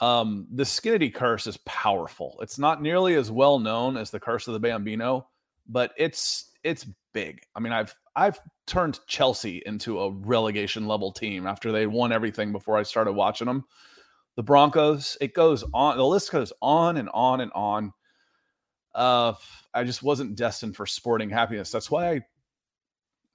Um, 0.00 0.48
the 0.52 0.64
Skinnity 0.64 1.14
curse 1.14 1.46
is 1.46 1.56
powerful. 1.58 2.36
It's 2.42 2.58
not 2.58 2.82
nearly 2.82 3.14
as 3.14 3.30
well 3.30 3.60
known 3.60 3.96
as 3.96 4.10
the 4.10 4.18
curse 4.18 4.48
of 4.48 4.54
the 4.54 4.60
Bambino, 4.60 5.28
but 5.68 5.92
it's 5.96 6.50
it's 6.62 6.86
big. 7.12 7.42
I 7.54 7.60
mean, 7.60 7.72
I've 7.72 7.94
I've 8.16 8.38
turned 8.66 9.00
Chelsea 9.06 9.62
into 9.66 10.00
a 10.00 10.10
relegation 10.10 10.86
level 10.86 11.12
team 11.12 11.46
after 11.46 11.72
they 11.72 11.86
won 11.86 12.12
everything 12.12 12.52
before 12.52 12.76
I 12.76 12.82
started 12.82 13.12
watching 13.12 13.46
them. 13.46 13.64
The 14.36 14.42
Broncos, 14.42 15.16
it 15.20 15.34
goes 15.34 15.64
on. 15.72 15.96
The 15.96 16.04
list 16.04 16.32
goes 16.32 16.52
on 16.60 16.96
and 16.96 17.08
on 17.12 17.40
and 17.40 17.52
on. 17.54 17.92
Uh, 18.94 19.34
I 19.72 19.84
just 19.84 20.02
wasn't 20.02 20.36
destined 20.36 20.76
for 20.76 20.86
sporting 20.86 21.30
happiness. 21.30 21.70
That's 21.70 21.90
why 21.90 22.10
I 22.10 22.20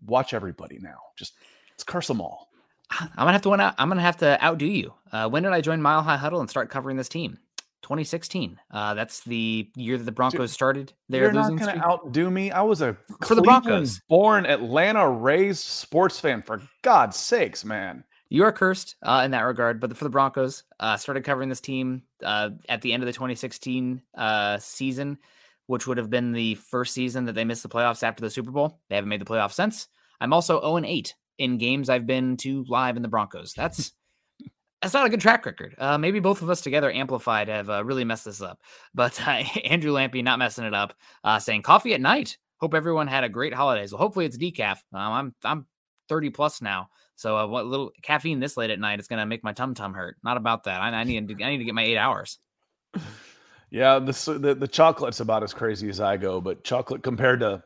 watch 0.05 0.33
everybody 0.33 0.79
now. 0.79 0.97
Just 1.17 1.33
let's 1.71 1.83
curse 1.83 2.07
them 2.07 2.21
all. 2.21 2.49
I'm 2.91 3.09
gonna 3.15 3.33
have 3.33 3.41
to 3.43 3.49
win 3.49 3.59
out. 3.59 3.75
I'm 3.77 3.89
gonna 3.89 4.01
have 4.01 4.17
to 4.17 4.43
outdo 4.43 4.65
you. 4.65 4.93
Uh, 5.11 5.29
when 5.29 5.43
did 5.43 5.53
I 5.53 5.61
join 5.61 5.81
Mile 5.81 6.01
High 6.01 6.17
Huddle 6.17 6.39
and 6.39 6.49
start 6.49 6.69
covering 6.69 6.97
this 6.97 7.09
team? 7.09 7.37
2016. 7.81 8.59
Uh, 8.71 8.93
that's 8.93 9.21
the 9.21 9.69
year 9.75 9.97
that 9.97 10.03
the 10.03 10.11
Broncos 10.11 10.39
Dude, 10.39 10.49
started 10.49 10.93
losing 11.09 11.33
not 11.33 11.59
going 11.59 11.79
to 11.79 11.85
outdo 11.85 12.29
me. 12.29 12.51
I 12.51 12.61
was 12.61 12.81
a 12.81 12.97
for 13.25 13.35
the 13.35 13.41
Broncos 13.41 14.01
born 14.09 14.45
Atlanta 14.45 15.09
raised 15.09 15.63
sports 15.63 16.19
fan. 16.19 16.41
For 16.41 16.61
God's 16.81 17.17
sakes, 17.17 17.63
man. 17.65 18.03
You 18.29 18.43
are 18.43 18.51
cursed 18.51 18.95
uh, 19.01 19.23
in 19.25 19.31
that 19.31 19.41
regard, 19.41 19.79
but 19.79 19.97
for 19.97 20.03
the 20.03 20.09
Broncos, 20.09 20.63
uh, 20.79 20.97
started 20.97 21.23
covering 21.23 21.49
this 21.49 21.61
team 21.61 22.03
uh, 22.23 22.51
at 22.67 22.81
the 22.81 22.93
end 22.93 23.01
of 23.01 23.07
the 23.07 23.13
2016 23.13 24.03
uh, 24.15 24.57
season, 24.59 25.17
which 25.65 25.87
would 25.87 25.97
have 25.97 26.11
been 26.11 26.31
the 26.31 26.53
first 26.55 26.93
season 26.93 27.25
that 27.25 27.33
they 27.33 27.43
missed 27.43 27.63
the 27.63 27.69
playoffs 27.69 28.03
after 28.03 28.21
the 28.21 28.29
Super 28.29 28.51
Bowl. 28.51 28.79
They 28.87 28.95
haven't 28.95 29.09
made 29.09 29.21
the 29.21 29.25
playoffs 29.25 29.53
since. 29.53 29.87
I'm 30.21 30.31
also 30.31 30.61
0 30.61 30.83
8 30.85 31.15
in 31.39 31.57
games 31.57 31.89
I've 31.89 32.05
been 32.05 32.37
to 32.37 32.65
live 32.67 32.97
in 32.97 33.01
the 33.01 33.07
Broncos. 33.07 33.53
That's 33.53 33.93
that's 34.81 34.93
not 34.93 35.05
a 35.05 35.09
good 35.09 35.21
track 35.21 35.45
record. 35.45 35.75
Uh, 35.77 35.97
maybe 35.97 36.19
both 36.19 36.41
of 36.41 36.49
us 36.49 36.61
together 36.61 36.91
amplified 36.91 37.47
have 37.47 37.69
uh, 37.69 37.83
really 37.83 38.05
messed 38.05 38.25
this 38.25 38.41
up. 38.41 38.59
But 38.93 39.19
uh, 39.27 39.43
Andrew 39.65 39.93
Lampy 39.93 40.23
not 40.23 40.39
messing 40.39 40.65
it 40.65 40.73
up, 40.73 40.93
uh, 41.23 41.39
saying 41.39 41.61
coffee 41.63 41.93
at 41.93 42.01
night. 42.01 42.37
Hope 42.57 42.73
everyone 42.73 43.07
had 43.07 43.23
a 43.23 43.29
great 43.29 43.53
holidays. 43.53 43.91
Well, 43.91 43.99
hopefully 43.99 44.25
it's 44.25 44.37
decaf. 44.37 44.77
Um, 44.93 45.11
I'm 45.11 45.35
I'm 45.43 45.65
30 46.09 46.31
plus 46.31 46.61
now, 46.61 46.89
so 47.15 47.37
uh, 47.37 47.47
what 47.47 47.65
little 47.65 47.91
caffeine 48.01 48.39
this 48.39 48.57
late 48.57 48.69
at 48.69 48.79
night 48.79 48.99
is 48.99 49.07
gonna 49.07 49.25
make 49.25 49.43
my 49.43 49.53
tum 49.53 49.73
tum 49.73 49.93
hurt. 49.93 50.17
Not 50.23 50.37
about 50.37 50.63
that. 50.65 50.81
I, 50.81 50.89
I, 50.89 51.03
need 51.03 51.27
to, 51.27 51.43
I 51.43 51.51
need 51.51 51.59
to 51.59 51.63
get 51.63 51.75
my 51.75 51.83
eight 51.83 51.97
hours. 51.97 52.39
Yeah, 53.71 53.99
the, 53.99 54.39
the 54.39 54.55
the 54.55 54.67
chocolate's 54.67 55.19
about 55.19 55.43
as 55.43 55.53
crazy 55.53 55.89
as 55.89 55.99
I 55.99 56.17
go, 56.17 56.41
but 56.41 56.63
chocolate 56.63 57.03
compared 57.03 57.39
to 57.41 57.63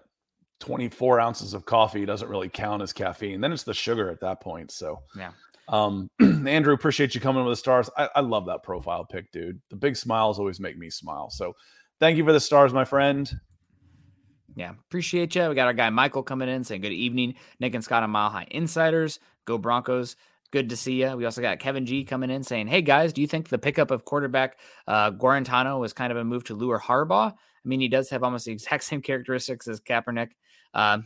24 0.59 1.19
ounces 1.19 1.53
of 1.53 1.65
coffee 1.65 2.05
doesn't 2.05 2.29
really 2.29 2.49
count 2.49 2.81
as 2.81 2.93
caffeine. 2.93 3.41
Then 3.41 3.53
it's 3.53 3.63
the 3.63 3.73
sugar 3.73 4.09
at 4.09 4.19
that 4.19 4.41
point. 4.41 4.71
So 4.71 4.99
yeah. 5.17 5.31
Um, 5.67 6.09
Andrew, 6.19 6.73
appreciate 6.73 7.15
you 7.15 7.21
coming 7.21 7.43
with 7.43 7.53
the 7.53 7.57
stars. 7.57 7.89
I, 7.97 8.09
I 8.15 8.19
love 8.21 8.45
that 8.47 8.63
profile 8.63 9.05
pic, 9.05 9.31
dude. 9.31 9.61
The 9.69 9.75
big 9.75 9.95
smiles 9.95 10.39
always 10.39 10.59
make 10.59 10.77
me 10.77 10.89
smile. 10.89 11.29
So 11.29 11.55
thank 11.99 12.17
you 12.17 12.25
for 12.25 12.33
the 12.33 12.39
stars, 12.39 12.73
my 12.73 12.85
friend. 12.85 13.31
Yeah, 14.55 14.71
appreciate 14.87 15.35
you. 15.35 15.49
We 15.49 15.55
got 15.55 15.67
our 15.67 15.73
guy 15.73 15.89
Michael 15.89 16.23
coming 16.23 16.49
in 16.49 16.63
saying 16.63 16.81
good 16.81 16.91
evening. 16.91 17.35
Nick 17.59 17.73
and 17.73 17.83
Scott 17.83 18.03
on 18.03 18.11
Mile 18.11 18.29
High 18.29 18.47
Insiders. 18.51 19.19
Go 19.45 19.57
Broncos. 19.57 20.15
Good 20.51 20.69
to 20.69 20.77
see 20.77 21.01
you. 21.01 21.15
We 21.17 21.25
also 21.25 21.41
got 21.41 21.59
Kevin 21.59 21.85
G 21.85 22.03
coming 22.03 22.29
in 22.29 22.43
saying, 22.43 22.67
Hey 22.67 22.83
guys, 22.83 23.13
do 23.13 23.21
you 23.21 23.27
think 23.27 23.49
the 23.49 23.57
pickup 23.57 23.89
of 23.89 24.05
quarterback 24.05 24.59
uh, 24.87 25.09
Guarantano 25.11 25.79
was 25.79 25.93
kind 25.93 26.11
of 26.11 26.17
a 26.17 26.23
move 26.23 26.43
to 26.45 26.53
lure 26.53 26.79
Harbaugh? 26.79 27.31
I 27.31 27.67
mean, 27.67 27.79
he 27.79 27.87
does 27.87 28.09
have 28.11 28.23
almost 28.23 28.45
the 28.45 28.51
exact 28.51 28.83
same 28.83 29.01
characteristics 29.01 29.67
as 29.67 29.79
Kaepernick. 29.79 30.31
Uh, 30.73 30.99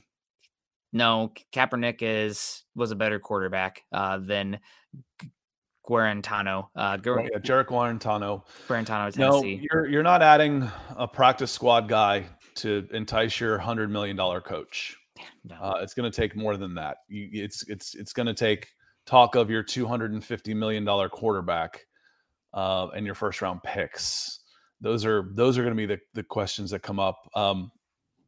no, 0.98 1.32
Kaepernick 1.54 2.00
is 2.02 2.64
was 2.76 2.92
a 2.92 2.96
better 2.96 3.20
quarterback 3.20 3.84
uh, 3.92 4.18
than 4.18 4.60
Guarantano. 5.88 6.68
Uh, 6.76 6.98
Gu- 6.98 7.28
yeah, 7.32 7.40
Jarrett 7.40 7.68
Guarantano. 7.68 8.44
Guarantano, 8.68 9.14
Tennessee. 9.14 9.18
No, 9.18 9.42
you're 9.44 9.88
you're 9.88 10.04
not 10.04 10.22
adding 10.22 10.70
a 10.96 11.08
practice 11.08 11.52
squad 11.52 11.88
guy 11.88 12.26
to 12.56 12.88
entice 12.92 13.40
your 13.40 13.58
hundred 13.58 13.90
million 13.90 14.16
dollar 14.16 14.42
coach. 14.42 14.98
No. 15.44 15.56
Uh, 15.56 15.80
it's 15.82 15.94
going 15.94 16.10
to 16.12 16.16
take 16.16 16.36
more 16.36 16.58
than 16.58 16.74
that. 16.76 16.98
You, 17.08 17.30
it's 17.32 17.68
it's 17.68 17.96
it's 17.96 18.14
going 18.14 18.28
to 18.28 18.34
take 18.34 18.68
talk 19.06 19.36
of 19.36 19.50
your 19.50 19.64
two 19.64 19.86
hundred 19.86 20.12
and 20.12 20.24
fifty 20.24 20.54
million 20.54 20.84
dollar 20.84 21.10
quarterback 21.10 21.86
uh, 22.54 22.88
and 22.96 23.06
your 23.06 23.16
first 23.16 23.42
round 23.42 23.64
picks. 23.64 24.40
Those 24.82 25.06
are 25.06 25.30
those 25.34 25.58
are 25.58 25.62
going 25.62 25.76
to 25.76 25.78
be 25.78 25.86
the 25.86 26.00
the 26.14 26.24
questions 26.24 26.72
that 26.72 26.82
come 26.82 27.00
up. 27.00 27.30
Um, 27.36 27.72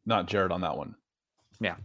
not 0.06 0.28
Jared 0.28 0.52
on 0.52 0.62
that 0.62 0.78
one. 0.78 0.96
Yeah. 1.60 1.76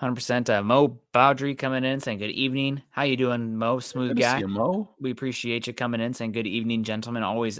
100%. 0.00 0.50
Uh, 0.50 0.62
Mo 0.62 0.98
Bowdry 1.14 1.56
coming 1.56 1.84
in 1.84 2.00
saying 2.00 2.18
good 2.18 2.30
evening. 2.30 2.82
How 2.90 3.02
you 3.02 3.16
doing, 3.16 3.56
Mo? 3.56 3.78
Smooth 3.78 4.10
good 4.10 4.20
guy. 4.20 4.38
You, 4.40 4.48
Mo. 4.48 4.90
We 5.00 5.10
appreciate 5.10 5.66
you 5.66 5.72
coming 5.72 6.00
in 6.00 6.12
saying 6.12 6.32
good 6.32 6.46
evening, 6.46 6.84
gentlemen. 6.84 7.22
Always 7.22 7.58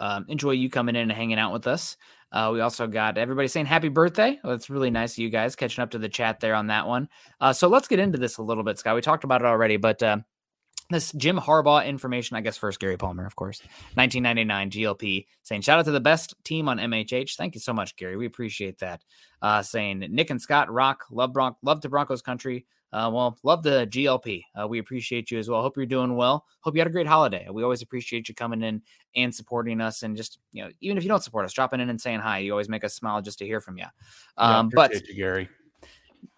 um, 0.00 0.26
enjoy 0.28 0.52
you 0.52 0.68
coming 0.68 0.96
in 0.96 1.02
and 1.02 1.12
hanging 1.12 1.38
out 1.38 1.52
with 1.52 1.66
us. 1.66 1.96
Uh, 2.32 2.50
we 2.52 2.60
also 2.60 2.88
got 2.88 3.18
everybody 3.18 3.46
saying 3.46 3.66
happy 3.66 3.88
birthday. 3.88 4.38
Well, 4.42 4.54
it's 4.54 4.68
really 4.68 4.90
nice 4.90 5.12
of 5.12 5.18
you 5.18 5.30
guys 5.30 5.54
catching 5.54 5.82
up 5.82 5.90
to 5.92 5.98
the 5.98 6.08
chat 6.08 6.40
there 6.40 6.56
on 6.56 6.66
that 6.66 6.88
one. 6.88 7.08
Uh, 7.40 7.52
so 7.52 7.68
let's 7.68 7.86
get 7.86 8.00
into 8.00 8.18
this 8.18 8.38
a 8.38 8.42
little 8.42 8.64
bit, 8.64 8.78
Scott. 8.78 8.96
We 8.96 9.00
talked 9.00 9.22
about 9.24 9.42
it 9.42 9.46
already, 9.46 9.76
but 9.76 10.02
uh, 10.02 10.18
this 10.90 11.12
Jim 11.12 11.38
Harbaugh 11.38 11.84
information, 11.86 12.36
I 12.36 12.40
guess 12.40 12.56
first 12.56 12.78
Gary 12.78 12.96
Palmer, 12.96 13.26
of 13.26 13.36
course, 13.36 13.60
1999 13.94 14.70
GLP 14.70 15.26
saying 15.42 15.62
shout 15.62 15.78
out 15.78 15.84
to 15.86 15.90
the 15.90 16.00
best 16.00 16.34
team 16.44 16.68
on 16.68 16.78
MHH. 16.78 17.36
Thank 17.36 17.54
you 17.54 17.60
so 17.60 17.72
much, 17.72 17.96
Gary. 17.96 18.16
We 18.16 18.26
appreciate 18.26 18.78
that. 18.78 19.02
Uh, 19.42 19.62
saying 19.62 20.00
Nick 20.10 20.30
and 20.30 20.40
Scott 20.40 20.70
rock, 20.72 21.04
love 21.10 21.32
Bron- 21.32 21.56
love 21.62 21.80
to 21.80 21.88
Broncos 21.88 22.22
country. 22.22 22.66
Uh, 22.92 23.10
well, 23.12 23.36
love 23.42 23.62
the 23.62 23.86
GLP. 23.90 24.42
Uh, 24.58 24.66
we 24.66 24.78
appreciate 24.78 25.30
you 25.30 25.38
as 25.38 25.50
well. 25.50 25.60
Hope 25.60 25.76
you're 25.76 25.86
doing 25.86 26.16
well. 26.16 26.46
Hope 26.60 26.74
you 26.74 26.80
had 26.80 26.86
a 26.86 26.90
great 26.90 27.06
holiday. 27.06 27.46
We 27.50 27.62
always 27.62 27.82
appreciate 27.82 28.28
you 28.28 28.34
coming 28.34 28.62
in 28.62 28.80
and 29.16 29.34
supporting 29.34 29.80
us, 29.80 30.02
and 30.02 30.16
just 30.16 30.38
you 30.52 30.64
know, 30.64 30.70
even 30.80 30.96
if 30.96 31.02
you 31.02 31.08
don't 31.08 31.22
support 31.22 31.44
us, 31.44 31.52
dropping 31.52 31.80
in 31.80 31.90
and 31.90 32.00
saying 32.00 32.20
hi. 32.20 32.38
You 32.38 32.52
always 32.52 32.68
make 32.68 32.84
us 32.84 32.94
smile 32.94 33.20
just 33.20 33.38
to 33.40 33.44
hear 33.44 33.60
from 33.60 33.76
you. 33.76 33.86
Um, 34.38 34.66
yeah, 34.66 34.70
but 34.74 34.94
you, 34.94 35.14
Gary. 35.14 35.48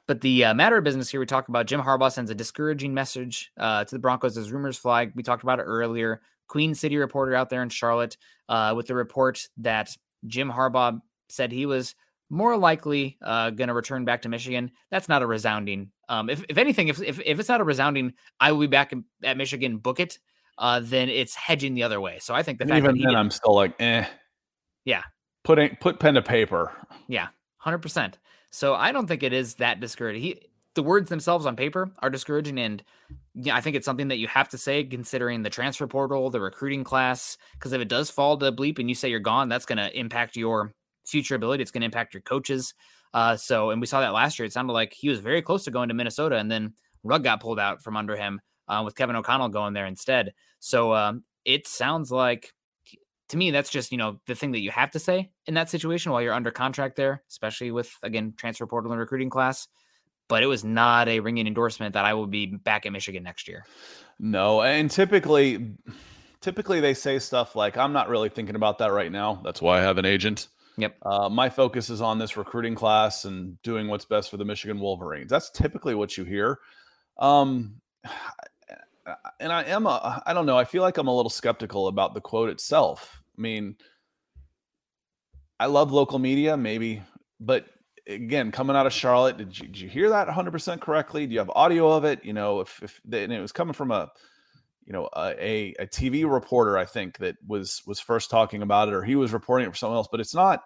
But 0.09 0.23
the 0.23 0.47
uh, 0.47 0.55
matter 0.55 0.79
of 0.79 0.85
business 0.85 1.11
here, 1.11 1.21
we 1.21 1.27
talk 1.27 1.49
about 1.49 1.67
Jim 1.67 1.83
Harbaugh 1.83 2.11
sends 2.11 2.31
a 2.31 2.35
discouraging 2.35 2.95
message 2.95 3.53
uh, 3.59 3.85
to 3.85 3.95
the 3.95 3.99
Broncos 3.99 4.39
as 4.39 4.51
rumors 4.51 4.79
fly. 4.79 5.13
We 5.15 5.23
talked 5.23 5.43
about 5.43 5.61
it 5.61 5.65
earlier. 5.65 6.23
Queen 6.49 6.75
City 6.75 6.97
reporter 6.97 7.35
out 7.35 7.51
there 7.51 7.63
in 7.63 7.69
Charlotte 7.69 8.17
uh, 8.49 8.73
with 8.75 8.87
the 8.87 8.95
report 8.95 9.47
that 9.59 9.95
Jim 10.27 10.51
Harbaugh 10.51 11.01
said 11.29 11.53
he 11.53 11.67
was 11.67 11.95
more 12.31 12.57
likely 12.57 13.19
uh, 13.23 13.51
going 13.51 13.69
to 13.69 13.75
return 13.75 14.07
back 14.07 14.23
to 14.23 14.31
Michigan. 14.31 14.71
That's 14.91 15.11
not 15.11 15.23
a 15.23 15.27
resounding. 15.27 15.91
Um, 16.09 16.31
if, 16.31 16.43
if 16.49 16.57
anything, 16.57 16.89
if, 16.89 17.03
if, 17.03 17.21
if 17.21 17.39
it's 17.39 17.49
not 17.51 17.61
a 17.61 17.65
resounding, 17.65 18.15
I 18.41 18.53
will 18.53 18.61
be 18.61 18.67
back 18.67 18.93
in, 18.93 19.05
at 19.23 19.37
Michigan, 19.37 19.77
book 19.77 20.01
it. 20.01 20.19
Uh, 20.57 20.81
then 20.83 21.11
it's 21.11 21.35
hedging 21.35 21.75
the 21.75 21.83
other 21.83 22.01
way. 22.01 22.19
So 22.19 22.35
I 22.35 22.43
think 22.43 22.59
the 22.59 22.67
fact 22.67 22.79
even 22.79 22.97
that 22.97 23.05
then, 23.09 23.15
I'm 23.15 23.31
still 23.31 23.55
like, 23.55 23.75
eh. 23.79 24.07
Yeah. 24.87 25.03
Putting 25.45 25.77
put 25.77 26.01
pen 26.01 26.15
to 26.15 26.23
paper. 26.23 26.73
Yeah, 27.09 27.29
hundred 27.59 27.79
percent. 27.79 28.19
So 28.51 28.75
I 28.75 28.93
don't 28.93 29.07
think 29.07 29.23
it 29.23 29.33
is 29.33 29.55
that 29.57 29.81
discouraging. 29.81 30.23
He, 30.23 30.43
the 30.75 30.83
words 30.83 31.09
themselves 31.09 31.45
on 31.45 31.57
paper 31.57 31.91
are 31.99 32.11
discouraging, 32.11 32.59
and 32.59 32.83
yeah, 33.35 33.57
I 33.57 33.61
think 33.61 33.75
it's 33.75 33.85
something 33.85 34.09
that 34.09 34.19
you 34.19 34.29
have 34.29 34.49
to 34.51 34.59
say 34.59 34.85
considering 34.85 35.43
the 35.43 35.51
transfer 35.51 35.87
portal, 35.87 36.31
the 36.31 36.41
recruiting 36.41 36.85
class. 36.85 37.37
Because 37.55 37.73
if 37.73 37.81
it 37.81 37.89
does 37.89 38.11
fall 38.11 38.37
to 38.39 38.53
bleep 38.53 38.79
and 38.79 38.89
you 38.89 38.95
say 38.95 39.09
you're 39.09 39.21
gone, 39.21 39.49
that's 39.49 39.67
going 39.67 39.79
to 39.79 39.99
impact 39.99 40.37
your 40.37 40.73
future 41.05 41.35
ability. 41.35 41.63
It's 41.63 41.71
going 41.71 41.81
to 41.81 41.87
impact 41.87 42.15
your 42.15 42.21
coaches. 42.21 42.75
Uh, 43.13 43.37
so, 43.37 43.71
and 43.71 43.81
we 43.81 43.87
saw 43.87 44.01
that 44.01 44.13
last 44.13 44.39
year. 44.39 44.47
It 44.47 44.53
sounded 44.53 44.73
like 44.73 44.93
he 44.93 45.09
was 45.09 45.19
very 45.19 45.43
close 45.43 45.65
to 45.65 45.71
going 45.71 45.89
to 45.89 45.95
Minnesota, 45.95 46.37
and 46.37 46.51
then 46.51 46.75
rug 47.03 47.25
got 47.25 47.41
pulled 47.41 47.59
out 47.59 47.83
from 47.83 47.97
under 47.97 48.17
him 48.17 48.41
uh, 48.69 48.83
with 48.85 48.95
Kevin 48.95 49.17
O'Connell 49.17 49.49
going 49.49 49.75
there 49.75 49.87
instead. 49.87 50.33
So 50.61 50.95
um, 50.95 51.25
it 51.45 51.67
sounds 51.67 52.13
like 52.13 52.53
to 53.29 53.37
me, 53.37 53.51
that's 53.51 53.71
just, 53.71 53.93
you 53.93 53.99
know, 53.99 54.19
the 54.27 54.35
thing 54.35 54.53
that 54.53 54.61
you 54.61 54.71
have 54.71 54.91
to 54.93 54.99
say 54.99 55.31
in 55.47 55.55
that 55.55 55.69
situation 55.69 56.13
while 56.13 56.23
you're 56.23 56.33
under 56.33 56.51
contract 56.51 56.97
there, 56.97 57.23
especially 57.29 57.71
with, 57.71 57.95
again, 58.03 58.35
transfer 58.37 58.67
portal 58.67 58.91
and 58.91 59.01
recruiting 59.01 59.31
class. 59.31 59.69
But 60.29 60.43
it 60.43 60.47
was 60.47 60.65
not 60.65 61.09
a 61.09 61.21
ringing 61.21 61.47
endorsement 61.47 61.95
that 61.95 62.05
I 62.05 62.15
will 62.15 62.27
be 62.27 62.47
back 62.47 62.85
at 62.85 62.93
Michigan 62.93 63.23
next 63.23 63.49
year. 63.49 63.65
No. 64.19 64.63
And 64.63 64.91
typically, 64.91 65.75
typically 66.41 66.81
they 66.81 66.95
say 66.95 67.19
stuff 67.19 67.57
like, 67.57 67.77
I'm 67.77 67.93
not 67.93 68.09
really 68.09 68.29
thinking 68.29 68.55
about 68.55 68.79
that 68.79 68.93
right 68.93 69.11
now. 69.11 69.41
That's 69.45 69.63
why 69.63 69.79
I 69.79 69.83
have 69.83 69.99
an 69.99 70.05
agent. 70.05 70.49
Yep. 70.77 70.97
Uh, 71.03 71.29
my 71.29 71.49
focus 71.49 71.91
is 71.91 72.01
on 72.01 72.19
this 72.19 72.37
recruiting 72.37 72.75
class 72.75 73.25
and 73.25 73.61
doing 73.63 73.89
what's 73.89 74.05
best 74.05 74.31
for 74.31 74.37
the 74.37 74.45
Michigan 74.45 74.79
Wolverines. 74.79 75.31
That's 75.31 75.51
typically 75.51 75.95
what 75.95 76.17
you 76.17 76.25
hear. 76.25 76.61
Um, 77.19 77.81
and 79.41 79.53
I 79.53 79.65
am 79.65 79.87
a, 79.87 80.23
I 80.25 80.33
don't 80.35 80.47
know. 80.47 80.57
I 80.57 80.65
feel 80.65 80.83
like 80.83 80.99
I'm 80.99 81.09
a 81.09 81.17
little 81.17 81.31
skeptical 81.31 81.89
about 81.89 82.15
the 82.15 82.21
quote 82.21 82.51
itself. 82.51 83.18
I 83.39 83.41
mean, 83.41 83.77
I 85.61 85.67
love 85.67 85.93
local 85.93 86.19
media, 86.19 86.57
maybe, 86.57 87.03
but 87.41 87.67
again, 88.09 88.51
coming 88.51 88.75
out 88.75 88.87
of 88.87 88.93
Charlotte, 88.93 89.37
did 89.37 89.59
you, 89.59 89.67
did 89.67 89.81
you 89.81 89.89
hear 89.89 90.11
that 90.11 90.29
100% 90.29 90.81
correctly? 90.81 91.27
Do 91.27 91.33
you 91.33 91.39
have 91.39 91.51
audio 91.51 91.93
of 91.93 92.05
it? 92.05 92.25
You 92.25 92.33
know, 92.33 92.61
if, 92.61 92.83
if 92.83 93.01
and 93.13 93.33
it 93.33 93.41
was 93.41 93.53
coming 93.53 93.75
from 93.75 93.91
a, 93.91 94.11
you 94.85 94.93
know, 94.93 95.09
a, 95.17 95.75
a 95.79 95.87
TV 95.87 96.31
reporter, 96.31 96.79
I 96.79 96.87
think 96.87 97.19
that 97.19 97.37
was 97.47 97.83
was 97.87 98.01
first 98.01 98.31
talking 98.31 98.63
about 98.63 98.89
it, 98.89 98.95
or 98.95 99.03
he 99.03 99.17
was 99.17 99.33
reporting 99.35 99.67
it 99.67 99.71
for 99.71 99.77
someone 99.77 99.99
else. 99.99 100.09
But 100.11 100.21
it's 100.21 100.35
not, 100.35 100.63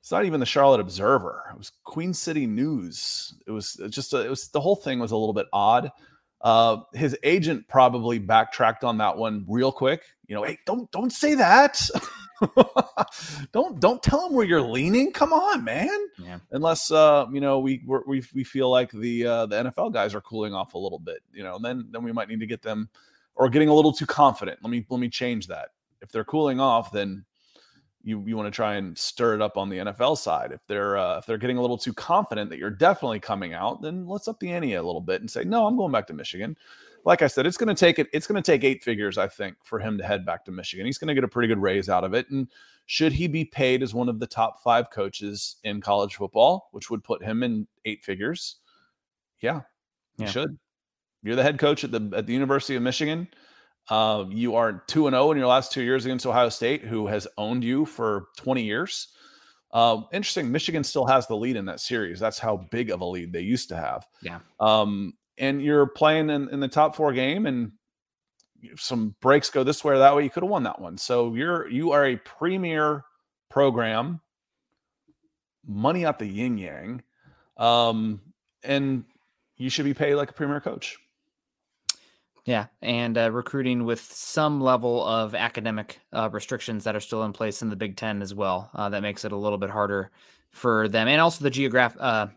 it's 0.00 0.10
not 0.10 0.24
even 0.24 0.40
the 0.40 0.46
Charlotte 0.46 0.80
Observer. 0.80 1.50
It 1.52 1.58
was 1.58 1.70
Queen 1.84 2.14
City 2.14 2.46
News. 2.46 3.34
It 3.46 3.50
was 3.50 3.74
just 3.90 4.14
a, 4.14 4.24
it 4.24 4.30
was 4.30 4.48
the 4.48 4.60
whole 4.60 4.76
thing 4.76 4.98
was 4.98 5.12
a 5.12 5.16
little 5.16 5.34
bit 5.34 5.46
odd. 5.52 5.90
Uh, 6.40 6.78
his 6.94 7.16
agent 7.24 7.66
probably 7.68 8.18
backtracked 8.18 8.84
on 8.84 8.98
that 8.98 9.16
one 9.16 9.44
real 9.48 9.72
quick. 9.72 10.02
You 10.28 10.36
know, 10.36 10.44
hey, 10.44 10.58
don't 10.66 10.90
don't 10.92 11.10
say 11.10 11.34
that. 11.34 11.80
don't 13.52 13.80
don't 13.80 14.02
tell 14.02 14.26
him 14.26 14.34
where 14.34 14.46
you're 14.46 14.62
leaning. 14.62 15.12
Come 15.12 15.32
on, 15.32 15.64
man. 15.64 15.98
Yeah. 16.22 16.38
Unless 16.52 16.90
uh, 16.90 17.26
you 17.32 17.40
know 17.40 17.58
we 17.58 17.82
we 18.06 18.22
we 18.34 18.44
feel 18.44 18.70
like 18.70 18.92
the 18.92 19.26
uh, 19.26 19.46
the 19.46 19.64
NFL 19.64 19.92
guys 19.92 20.14
are 20.14 20.20
cooling 20.20 20.54
off 20.54 20.74
a 20.74 20.78
little 20.78 21.00
bit. 21.00 21.18
You 21.32 21.42
know, 21.42 21.58
then 21.58 21.88
then 21.90 22.04
we 22.04 22.12
might 22.12 22.28
need 22.28 22.40
to 22.40 22.46
get 22.46 22.62
them 22.62 22.88
or 23.34 23.48
getting 23.48 23.68
a 23.68 23.74
little 23.74 23.92
too 23.92 24.06
confident. 24.06 24.60
Let 24.62 24.70
me 24.70 24.86
let 24.88 25.00
me 25.00 25.08
change 25.08 25.48
that. 25.48 25.70
If 26.00 26.12
they're 26.12 26.24
cooling 26.24 26.60
off, 26.60 26.92
then 26.92 27.24
you 28.08 28.24
you 28.26 28.36
want 28.36 28.46
to 28.46 28.56
try 28.56 28.76
and 28.76 28.96
stir 28.96 29.34
it 29.34 29.42
up 29.42 29.58
on 29.58 29.68
the 29.68 29.76
NFL 29.78 30.16
side. 30.16 30.50
If 30.50 30.66
they're 30.66 30.96
uh, 30.96 31.18
if 31.18 31.26
they're 31.26 31.36
getting 31.36 31.58
a 31.58 31.60
little 31.60 31.76
too 31.76 31.92
confident 31.92 32.48
that 32.48 32.58
you're 32.58 32.70
definitely 32.70 33.20
coming 33.20 33.52
out, 33.52 33.82
then 33.82 34.06
let's 34.06 34.28
up 34.28 34.40
the 34.40 34.50
ante 34.50 34.74
a 34.74 34.82
little 34.82 35.02
bit 35.02 35.20
and 35.20 35.30
say, 35.30 35.44
no, 35.44 35.66
I'm 35.66 35.76
going 35.76 35.92
back 35.92 36.06
to 36.06 36.14
Michigan. 36.14 36.56
Like 37.04 37.20
I 37.20 37.26
said, 37.26 37.46
it's 37.46 37.58
going 37.58 37.74
to 37.74 37.78
take 37.78 37.98
it. 37.98 38.08
It's 38.14 38.26
going 38.26 38.42
to 38.42 38.52
take 38.52 38.64
eight 38.64 38.82
figures, 38.82 39.18
I 39.18 39.28
think, 39.28 39.56
for 39.62 39.78
him 39.78 39.98
to 39.98 40.04
head 40.04 40.24
back 40.24 40.44
to 40.46 40.50
Michigan. 40.50 40.86
He's 40.86 40.98
going 40.98 41.08
to 41.08 41.14
get 41.14 41.22
a 41.22 41.28
pretty 41.28 41.48
good 41.48 41.60
raise 41.60 41.88
out 41.88 42.02
of 42.02 42.14
it. 42.14 42.28
And 42.30 42.48
should 42.86 43.12
he 43.12 43.28
be 43.28 43.44
paid 43.44 43.82
as 43.82 43.94
one 43.94 44.08
of 44.08 44.20
the 44.20 44.26
top 44.26 44.62
five 44.62 44.90
coaches 44.90 45.56
in 45.64 45.80
college 45.80 46.16
football, 46.16 46.70
which 46.72 46.90
would 46.90 47.04
put 47.04 47.22
him 47.22 47.42
in 47.42 47.66
eight 47.84 48.02
figures? 48.02 48.56
Yeah, 49.40 49.60
yeah. 50.16 50.26
he 50.26 50.32
should. 50.32 50.58
You're 51.22 51.36
the 51.36 51.42
head 51.42 51.58
coach 51.58 51.84
at 51.84 51.92
the 51.92 52.10
at 52.16 52.26
the 52.26 52.32
University 52.32 52.74
of 52.74 52.82
Michigan. 52.82 53.28
Uh, 53.88 54.26
you 54.28 54.54
are 54.54 54.84
2 54.86 55.06
and 55.06 55.14
0 55.14 55.30
in 55.32 55.38
your 55.38 55.46
last 55.46 55.72
two 55.72 55.82
years 55.82 56.04
against 56.04 56.26
Ohio 56.26 56.48
State, 56.48 56.82
who 56.82 57.06
has 57.06 57.26
owned 57.38 57.64
you 57.64 57.86
for 57.86 58.26
20 58.36 58.62
years. 58.62 59.08
Uh, 59.72 60.02
interesting. 60.12 60.50
Michigan 60.50 60.84
still 60.84 61.06
has 61.06 61.26
the 61.26 61.36
lead 61.36 61.56
in 61.56 61.66
that 61.66 61.80
series. 61.80 62.20
That's 62.20 62.38
how 62.38 62.68
big 62.70 62.90
of 62.90 63.00
a 63.00 63.04
lead 63.04 63.32
they 63.32 63.40
used 63.40 63.68
to 63.70 63.76
have. 63.76 64.06
Yeah. 64.22 64.40
Um, 64.60 65.14
and 65.38 65.62
you're 65.62 65.86
playing 65.86 66.30
in, 66.30 66.48
in 66.50 66.60
the 66.60 66.68
top 66.68 66.96
four 66.96 67.12
game, 67.12 67.46
and 67.46 67.72
some 68.76 69.14
breaks 69.20 69.50
go 69.50 69.62
this 69.62 69.84
way 69.84 69.94
or 69.94 69.98
that 69.98 70.16
way. 70.16 70.24
You 70.24 70.30
could 70.30 70.42
have 70.42 70.50
won 70.50 70.64
that 70.64 70.80
one. 70.80 70.98
So 70.98 71.34
you're 71.34 71.68
you 71.68 71.92
are 71.92 72.04
a 72.04 72.16
premier 72.16 73.04
program. 73.50 74.20
Money 75.66 76.06
out 76.06 76.18
the 76.18 76.26
yin 76.26 76.56
yang, 76.56 77.02
um, 77.56 78.20
and 78.62 79.04
you 79.56 79.68
should 79.68 79.84
be 79.84 79.94
paid 79.94 80.14
like 80.14 80.30
a 80.30 80.34
premier 80.34 80.60
coach. 80.60 80.96
Yeah, 82.48 82.68
and 82.80 83.18
uh, 83.18 83.30
recruiting 83.30 83.84
with 83.84 84.00
some 84.00 84.58
level 84.58 85.04
of 85.04 85.34
academic 85.34 86.00
uh, 86.14 86.30
restrictions 86.32 86.82
that 86.84 86.96
are 86.96 87.00
still 87.00 87.24
in 87.24 87.34
place 87.34 87.60
in 87.60 87.68
the 87.68 87.76
Big 87.76 87.98
Ten 87.98 88.22
as 88.22 88.34
well. 88.34 88.70
Uh, 88.74 88.88
that 88.88 89.02
makes 89.02 89.26
it 89.26 89.32
a 89.32 89.36
little 89.36 89.58
bit 89.58 89.68
harder 89.68 90.10
for 90.52 90.88
them, 90.88 91.08
and 91.08 91.20
also 91.20 91.44
the 91.44 91.50
geograph 91.50 91.94
uh, 92.00 92.28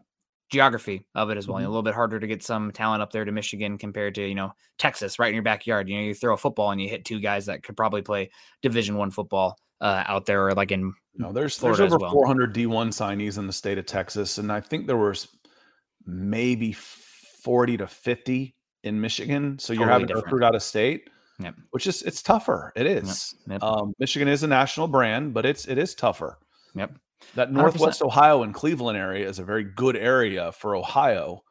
geography 0.52 1.06
of 1.16 1.30
it 1.30 1.38
as 1.38 1.48
well. 1.48 1.60
Mm-hmm. 1.60 1.66
a 1.66 1.70
little 1.70 1.82
bit 1.82 1.94
harder 1.94 2.20
to 2.20 2.28
get 2.28 2.44
some 2.44 2.74
talent 2.74 3.02
up 3.02 3.14
there 3.14 3.24
to 3.24 3.32
Michigan 3.32 3.78
compared 3.78 4.14
to 4.16 4.28
you 4.28 4.36
know 4.36 4.52
Texas, 4.78 5.18
right 5.18 5.30
in 5.30 5.34
your 5.34 5.44
backyard. 5.44 5.88
You 5.88 5.96
know, 5.96 6.04
you 6.04 6.14
throw 6.14 6.34
a 6.34 6.38
football 6.38 6.72
and 6.72 6.82
you 6.82 6.90
hit 6.90 7.06
two 7.06 7.22
guys 7.22 7.46
that 7.46 7.64
could 7.64 7.78
probably 7.78 8.02
play 8.02 8.32
Division 8.62 8.98
One 8.98 9.12
football 9.12 9.58
uh, 9.80 10.04
out 10.08 10.26
there, 10.26 10.46
or 10.46 10.54
like 10.54 10.74
in 10.74 10.94
no, 11.16 11.32
there's 11.32 11.58
Florida 11.58 11.84
there's 11.84 11.94
over 11.94 12.02
well. 12.02 12.12
400 12.12 12.54
D1 12.54 12.90
signees 12.90 13.38
in 13.38 13.48
the 13.48 13.54
state 13.54 13.78
of 13.78 13.86
Texas, 13.86 14.40
and 14.40 14.52
I 14.52 14.60
think 14.60 14.88
there 14.88 14.98
was 14.98 15.30
maybe 16.06 16.74
40 16.74 17.78
to 17.78 17.88
50 17.88 18.56
in 18.84 19.00
Michigan, 19.00 19.60
so 19.60 19.74
you're 19.74 19.88
having 19.88 20.08
different. 20.08 20.26
to 20.26 20.36
recruit 20.36 20.46
out 20.46 20.56
of 20.56 20.64
state. 20.64 21.10
Yep. 21.40 21.56
Which 21.72 21.88
is 21.88 22.04
it's 22.04 22.22
tougher. 22.22 22.72
It 22.76 22.86
is. 22.86 23.36
Yep. 23.48 23.62
Yep. 23.62 23.64
Um, 23.64 23.94
Michigan 24.00 24.28
is 24.28 24.44
a 24.44 24.48
national 24.48 24.88
brand, 24.88 25.34
but 25.34 25.46
it's 25.46 25.68
it 25.68 25.78
is 25.78 25.96
tougher. 25.96 26.38
Yep. 26.76 26.98
That 27.36 27.52
Northwest 27.52 28.02
100%. 28.02 28.06
Ohio 28.06 28.44
and 28.44 28.54
Cleveland 28.54 28.98
area 28.98 29.28
is 29.28 29.40
a 29.40 29.44
very 29.44 29.64
good 29.64 29.96
area 29.96 30.52
for 30.52 30.76
Ohio, 30.76 31.44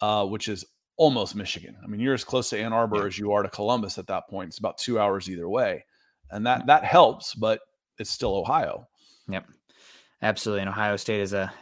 uh, 0.00 0.24
which 0.26 0.48
is 0.48 0.64
almost 0.96 1.34
Michigan. 1.34 1.76
I 1.82 1.86
mean, 1.86 2.00
you're 2.00 2.14
as 2.14 2.24
close 2.24 2.50
to 2.50 2.58
Ann 2.58 2.72
Arbor 2.72 3.06
as 3.06 3.18
you 3.18 3.32
are 3.32 3.42
to 3.42 3.48
Columbus 3.48 3.98
at 3.98 4.06
that 4.08 4.28
point. 4.28 4.48
It's 4.48 4.58
about 4.58 4.78
two 4.78 4.98
hours 4.98 5.28
either 5.28 5.48
way, 5.48 5.84
and 6.30 6.46
that 6.46 6.66
that 6.66 6.84
helps, 6.84 7.34
but 7.34 7.60
it's 7.98 8.10
still 8.10 8.36
Ohio. 8.36 8.88
Yep, 9.28 9.46
absolutely. 10.22 10.62
And 10.62 10.70
Ohio 10.70 10.96
State 10.96 11.20
is 11.20 11.32
a 11.32 11.52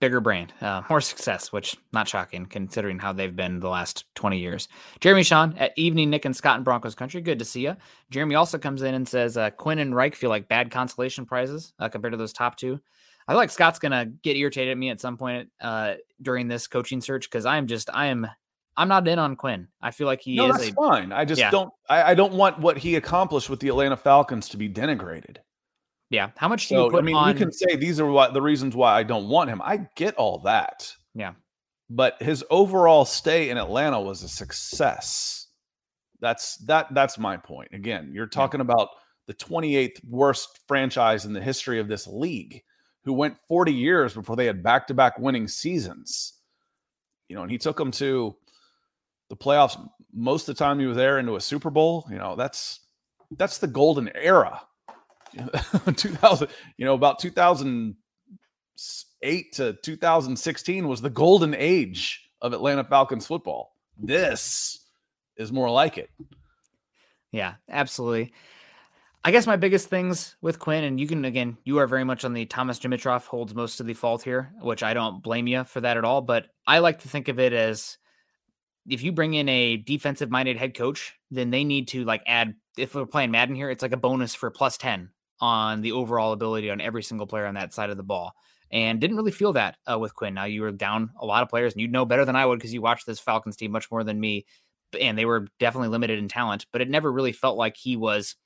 bigger 0.00 0.20
brand, 0.20 0.52
uh, 0.60 0.82
more 0.88 1.00
success, 1.00 1.52
which 1.52 1.76
not 1.92 2.08
shocking 2.08 2.46
considering 2.46 2.98
how 2.98 3.12
they've 3.12 3.34
been 3.34 3.60
the 3.60 3.68
last 3.68 4.04
20 4.14 4.38
years. 4.38 4.68
Jeremy 5.00 5.22
Sean 5.22 5.56
at 5.58 5.72
Evening 5.76 6.10
Nick 6.10 6.24
and 6.24 6.36
Scott 6.36 6.58
in 6.58 6.64
Broncos 6.64 6.94
Country. 6.94 7.20
Good 7.20 7.38
to 7.40 7.44
see 7.44 7.62
you. 7.62 7.76
Jeremy 8.10 8.34
also 8.34 8.58
comes 8.58 8.82
in 8.82 8.94
and 8.94 9.08
says 9.08 9.36
uh, 9.36 9.50
Quinn 9.50 9.78
and 9.78 9.94
Reich 9.94 10.14
feel 10.14 10.30
like 10.30 10.48
bad 10.48 10.70
consolation 10.70 11.26
prizes 11.26 11.72
uh, 11.78 11.88
compared 11.88 12.12
to 12.12 12.18
those 12.18 12.32
top 12.32 12.56
two. 12.56 12.80
I 13.26 13.32
feel 13.32 13.38
like 13.38 13.50
Scott's 13.50 13.78
gonna 13.78 14.06
get 14.06 14.36
irritated 14.36 14.72
at 14.72 14.78
me 14.78 14.88
at 14.88 15.00
some 15.00 15.18
point 15.18 15.50
uh, 15.60 15.94
during 16.22 16.48
this 16.48 16.66
coaching 16.66 17.02
search 17.02 17.30
because 17.30 17.44
I'm 17.44 17.66
just 17.66 17.90
I 17.92 18.06
am 18.06 18.26
I'm 18.74 18.88
not 18.88 19.06
in 19.06 19.18
on 19.18 19.36
Quinn. 19.36 19.68
I 19.82 19.90
feel 19.90 20.06
like 20.06 20.22
he 20.22 20.36
no, 20.36 20.46
is 20.46 20.56
that's 20.56 20.68
a, 20.70 20.72
fine. 20.72 21.12
I 21.12 21.26
just 21.26 21.40
yeah. 21.40 21.50
don't 21.50 21.70
I, 21.90 22.12
I 22.12 22.14
don't 22.14 22.32
want 22.32 22.58
what 22.58 22.78
he 22.78 22.96
accomplished 22.96 23.50
with 23.50 23.60
the 23.60 23.68
Atlanta 23.68 23.98
Falcons 23.98 24.48
to 24.50 24.56
be 24.56 24.68
denigrated. 24.68 25.38
Yeah. 26.10 26.30
How 26.36 26.48
much 26.48 26.68
do 26.68 26.74
so, 26.74 26.84
you 26.84 26.90
put 26.90 27.02
I 27.02 27.06
mean, 27.06 27.16
on... 27.16 27.28
you 27.28 27.34
can 27.34 27.52
say 27.52 27.76
these 27.76 28.00
are 28.00 28.06
what 28.06 28.32
the 28.32 28.42
reasons 28.42 28.74
why 28.74 28.98
I 28.98 29.02
don't 29.02 29.28
want 29.28 29.50
him. 29.50 29.60
I 29.62 29.86
get 29.94 30.14
all 30.16 30.38
that. 30.40 30.92
Yeah. 31.14 31.34
But 31.90 32.20
his 32.22 32.44
overall 32.50 33.04
stay 33.04 33.50
in 33.50 33.58
Atlanta 33.58 34.00
was 34.00 34.22
a 34.22 34.28
success. 34.28 35.46
That's 36.20 36.56
that 36.66 36.92
that's 36.94 37.18
my 37.18 37.36
point. 37.36 37.68
Again, 37.72 38.10
you're 38.12 38.26
talking 38.26 38.60
yeah. 38.60 38.64
about 38.64 38.88
the 39.26 39.34
28th 39.34 40.02
worst 40.04 40.60
franchise 40.66 41.26
in 41.26 41.32
the 41.32 41.40
history 41.40 41.78
of 41.78 41.88
this 41.88 42.06
league 42.06 42.62
who 43.04 43.12
went 43.12 43.38
40 43.46 43.72
years 43.72 44.14
before 44.14 44.36
they 44.36 44.46
had 44.46 44.62
back-to-back 44.62 45.18
winning 45.18 45.46
seasons. 45.48 46.34
you 47.28 47.36
know, 47.36 47.42
and 47.42 47.50
he 47.50 47.58
took 47.58 47.76
them 47.76 47.90
to 47.92 48.36
the 49.28 49.36
playoffs 49.36 49.78
most 50.12 50.48
of 50.48 50.56
the 50.56 50.58
time 50.58 50.78
he 50.78 50.86
was 50.86 50.96
there 50.96 51.18
into 51.18 51.36
a 51.36 51.40
Super 51.40 51.70
Bowl. 51.70 52.06
You 52.10 52.18
know, 52.18 52.36
that's 52.36 52.80
that's 53.36 53.58
the 53.58 53.66
golden 53.66 54.10
era. 54.14 54.60
2000, 55.96 56.48
you 56.76 56.84
know, 56.84 56.94
about 56.94 57.18
2008 57.18 59.52
to 59.52 59.72
2016 59.82 60.88
was 60.88 61.00
the 61.00 61.10
golden 61.10 61.54
age 61.54 62.28
of 62.40 62.52
Atlanta 62.52 62.84
Falcons 62.84 63.26
football. 63.26 63.74
This 63.98 64.84
is 65.36 65.52
more 65.52 65.70
like 65.70 65.98
it. 65.98 66.10
Yeah, 67.32 67.54
absolutely. 67.68 68.32
I 69.24 69.30
guess 69.30 69.46
my 69.46 69.56
biggest 69.56 69.88
things 69.88 70.36
with 70.40 70.58
Quinn, 70.58 70.84
and 70.84 70.98
you 70.98 71.06
can 71.06 71.24
again, 71.24 71.58
you 71.64 71.78
are 71.78 71.86
very 71.86 72.04
much 72.04 72.24
on 72.24 72.32
the 72.32 72.46
Thomas 72.46 72.78
Dimitroff 72.78 73.26
holds 73.26 73.54
most 73.54 73.80
of 73.80 73.86
the 73.86 73.94
fault 73.94 74.22
here, 74.22 74.52
which 74.60 74.82
I 74.82 74.94
don't 74.94 75.22
blame 75.22 75.46
you 75.46 75.64
for 75.64 75.80
that 75.80 75.96
at 75.96 76.04
all. 76.04 76.22
But 76.22 76.46
I 76.66 76.78
like 76.78 77.00
to 77.00 77.08
think 77.08 77.28
of 77.28 77.38
it 77.38 77.52
as 77.52 77.98
if 78.88 79.02
you 79.02 79.12
bring 79.12 79.34
in 79.34 79.48
a 79.48 79.76
defensive 79.76 80.30
minded 80.30 80.56
head 80.56 80.74
coach, 80.74 81.14
then 81.30 81.50
they 81.50 81.64
need 81.64 81.88
to 81.88 82.04
like 82.04 82.22
add 82.26 82.54
if 82.76 82.94
we're 82.94 83.06
playing 83.06 83.32
Madden 83.32 83.56
here, 83.56 83.70
it's 83.70 83.82
like 83.82 83.92
a 83.92 83.98
bonus 83.98 84.34
for 84.34 84.50
plus 84.50 84.78
10 84.78 85.10
on 85.40 85.80
the 85.80 85.92
overall 85.92 86.32
ability 86.32 86.70
on 86.70 86.80
every 86.80 87.02
single 87.02 87.26
player 87.26 87.46
on 87.46 87.54
that 87.54 87.72
side 87.72 87.90
of 87.90 87.96
the 87.96 88.02
ball. 88.02 88.34
And 88.70 89.00
didn't 89.00 89.16
really 89.16 89.32
feel 89.32 89.54
that 89.54 89.76
uh, 89.90 89.98
with 89.98 90.14
Quinn. 90.14 90.34
Now 90.34 90.44
you 90.44 90.60
were 90.60 90.72
down 90.72 91.10
a 91.18 91.24
lot 91.24 91.42
of 91.42 91.48
players, 91.48 91.72
and 91.72 91.80
you'd 91.80 91.92
know 91.92 92.04
better 92.04 92.26
than 92.26 92.36
I 92.36 92.44
would 92.44 92.58
because 92.58 92.74
you 92.74 92.82
watched 92.82 93.06
this 93.06 93.18
Falcons 93.18 93.56
team 93.56 93.70
much 93.70 93.90
more 93.90 94.04
than 94.04 94.20
me. 94.20 94.44
And 95.00 95.16
they 95.16 95.24
were 95.24 95.46
definitely 95.58 95.88
limited 95.88 96.18
in 96.18 96.28
talent, 96.28 96.66
but 96.72 96.80
it 96.80 96.90
never 96.90 97.10
really 97.10 97.32
felt 97.32 97.56
like 97.56 97.76
he 97.76 97.96
was 97.96 98.36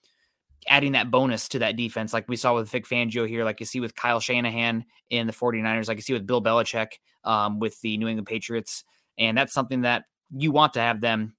adding 0.68 0.92
that 0.92 1.10
bonus 1.10 1.48
to 1.48 1.58
that 1.60 1.76
defense, 1.76 2.12
like 2.12 2.28
we 2.28 2.36
saw 2.36 2.54
with 2.54 2.70
Vic 2.70 2.86
Fangio 2.86 3.28
here, 3.28 3.44
like 3.44 3.60
you 3.60 3.66
see 3.66 3.80
with 3.80 3.94
Kyle 3.94 4.20
Shanahan 4.20 4.84
in 5.10 5.26
the 5.26 5.32
49ers, 5.32 5.88
like 5.88 5.98
you 5.98 6.02
see 6.02 6.12
with 6.12 6.26
Bill 6.26 6.42
Belichick 6.42 6.92
um, 7.24 7.58
with 7.58 7.80
the 7.80 7.96
New 7.98 8.08
England 8.08 8.26
Patriots. 8.26 8.84
And 9.18 9.36
that's 9.36 9.52
something 9.52 9.82
that 9.82 10.04
you 10.30 10.52
want 10.52 10.74
to 10.74 10.80
have 10.80 11.00
them 11.00 11.34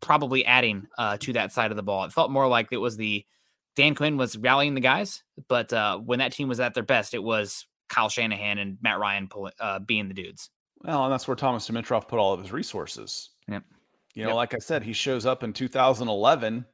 probably 0.00 0.44
adding 0.44 0.86
uh, 0.98 1.16
to 1.18 1.32
that 1.34 1.52
side 1.52 1.70
of 1.70 1.76
the 1.76 1.82
ball. 1.82 2.04
It 2.04 2.12
felt 2.12 2.30
more 2.30 2.48
like 2.48 2.68
it 2.70 2.78
was 2.78 2.96
the 2.96 3.24
Dan 3.76 3.94
Quinn 3.94 4.16
was 4.16 4.36
rallying 4.36 4.74
the 4.74 4.80
guys, 4.80 5.22
but 5.48 5.72
uh, 5.72 5.98
when 5.98 6.18
that 6.18 6.32
team 6.32 6.48
was 6.48 6.60
at 6.60 6.74
their 6.74 6.82
best, 6.82 7.14
it 7.14 7.22
was 7.22 7.66
Kyle 7.88 8.08
Shanahan 8.08 8.58
and 8.58 8.78
Matt 8.82 8.98
Ryan 8.98 9.28
pull, 9.28 9.50
uh, 9.60 9.78
being 9.78 10.08
the 10.08 10.14
dudes. 10.14 10.50
Well, 10.82 11.04
and 11.04 11.12
that's 11.12 11.28
where 11.28 11.36
Thomas 11.36 11.68
Dimitroff 11.68 12.08
put 12.08 12.18
all 12.18 12.32
of 12.32 12.40
his 12.40 12.52
resources. 12.52 13.30
Yep. 13.48 13.64
You 14.14 14.22
know, 14.24 14.30
Yep. 14.30 14.36
like 14.36 14.54
I 14.54 14.58
said, 14.58 14.82
he 14.82 14.92
shows 14.92 15.24
up 15.26 15.42
in 15.44 15.52
2011, 15.52 16.64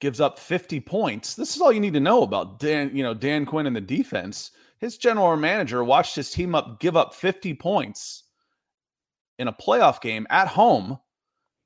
gives 0.00 0.20
up 0.20 0.38
50 0.38 0.80
points. 0.80 1.34
This 1.34 1.54
is 1.54 1.60
all 1.60 1.72
you 1.72 1.80
need 1.80 1.92
to 1.94 2.00
know 2.00 2.22
about 2.22 2.60
Dan, 2.60 2.90
you 2.96 3.02
know, 3.02 3.14
Dan 3.14 3.44
Quinn 3.44 3.66
and 3.66 3.76
the 3.76 3.80
defense. 3.80 4.52
His 4.78 4.96
general 4.96 5.36
manager 5.36 5.82
watched 5.84 6.14
his 6.14 6.30
team 6.30 6.54
up 6.54 6.80
give 6.80 6.96
up 6.96 7.12
50 7.14 7.54
points 7.54 8.24
in 9.38 9.48
a 9.48 9.52
playoff 9.52 10.00
game 10.00 10.26
at 10.30 10.48
home, 10.48 10.98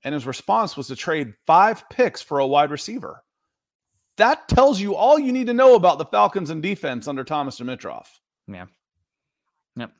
and 0.02 0.14
his 0.14 0.26
response 0.26 0.76
was 0.76 0.88
to 0.88 0.96
trade 0.96 1.34
five 1.46 1.88
picks 1.90 2.20
for 2.22 2.38
a 2.38 2.46
wide 2.46 2.70
receiver. 2.70 3.22
That 4.22 4.46
tells 4.46 4.80
you 4.80 4.94
all 4.94 5.18
you 5.18 5.32
need 5.32 5.48
to 5.48 5.52
know 5.52 5.74
about 5.74 5.98
the 5.98 6.04
Falcons 6.04 6.50
and 6.50 6.62
defense 6.62 7.08
under 7.08 7.24
Thomas 7.24 7.58
Dimitroff. 7.58 8.06
Yeah. 8.46 8.66
Yep. 9.74 9.90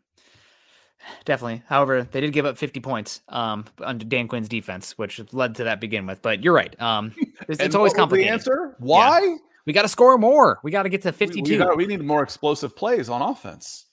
Definitely. 1.25 1.65
However, 1.67 2.05
they 2.05 2.21
did 2.21 2.33
give 2.33 2.47
up 2.47 2.57
50 2.57 2.79
points 2.79 3.21
um, 3.29 3.65
under 3.83 4.05
Dan 4.05 4.29
Quinn's 4.29 4.49
defense, 4.49 4.97
which 4.97 5.21
led 5.33 5.57
to 5.57 5.65
that 5.65 5.81
begin 5.81 6.07
with. 6.07 6.23
But 6.23 6.45
you're 6.45 6.55
right. 6.55 6.81
Um, 6.81 7.13
it's, 7.49 7.61
it's 7.61 7.75
always 7.75 7.95
complicated. 7.95 8.29
The 8.29 8.33
answer? 8.33 8.77
Why? 8.79 9.39
We 9.67 9.73
got 9.73 9.83
to 9.83 9.89
score 9.89 10.17
more. 10.19 10.61
We 10.63 10.71
got 10.71 10.85
to 10.85 10.89
get 10.89 11.03
to 11.03 11.11
52. 11.11 11.51
We, 11.51 11.59
got- 11.59 11.77
we 11.77 11.87
need 11.87 12.01
more 12.05 12.23
explosive 12.23 12.77
plays 12.77 13.09
on 13.09 13.23
offense. 13.23 13.87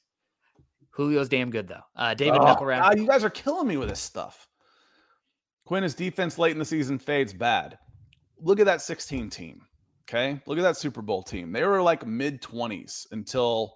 Julio's 0.95 1.27
damn 1.27 1.49
good 1.49 1.67
though. 1.67 1.81
Uh, 1.95 2.13
David 2.13 2.37
Oh. 2.39 2.55
God, 2.55 2.99
you 2.99 3.07
guys 3.07 3.23
are 3.23 3.31
killing 3.31 3.67
me 3.67 3.77
with 3.77 3.89
this 3.89 3.99
stuff. 3.99 4.47
Quinn's 5.65 5.95
defense 5.95 6.37
late 6.37 6.51
in 6.51 6.59
the 6.59 6.65
season 6.65 6.99
fades 6.99 7.33
bad. 7.33 7.79
Look 8.39 8.59
at 8.59 8.67
that 8.67 8.83
16 8.83 9.31
team. 9.31 9.61
Okay. 10.09 10.41
Look 10.47 10.57
at 10.57 10.63
that 10.63 10.77
Super 10.77 11.03
Bowl 11.03 11.21
team. 11.21 11.51
They 11.51 11.63
were 11.63 11.83
like 11.83 12.05
mid 12.05 12.41
20s 12.41 13.05
until 13.11 13.75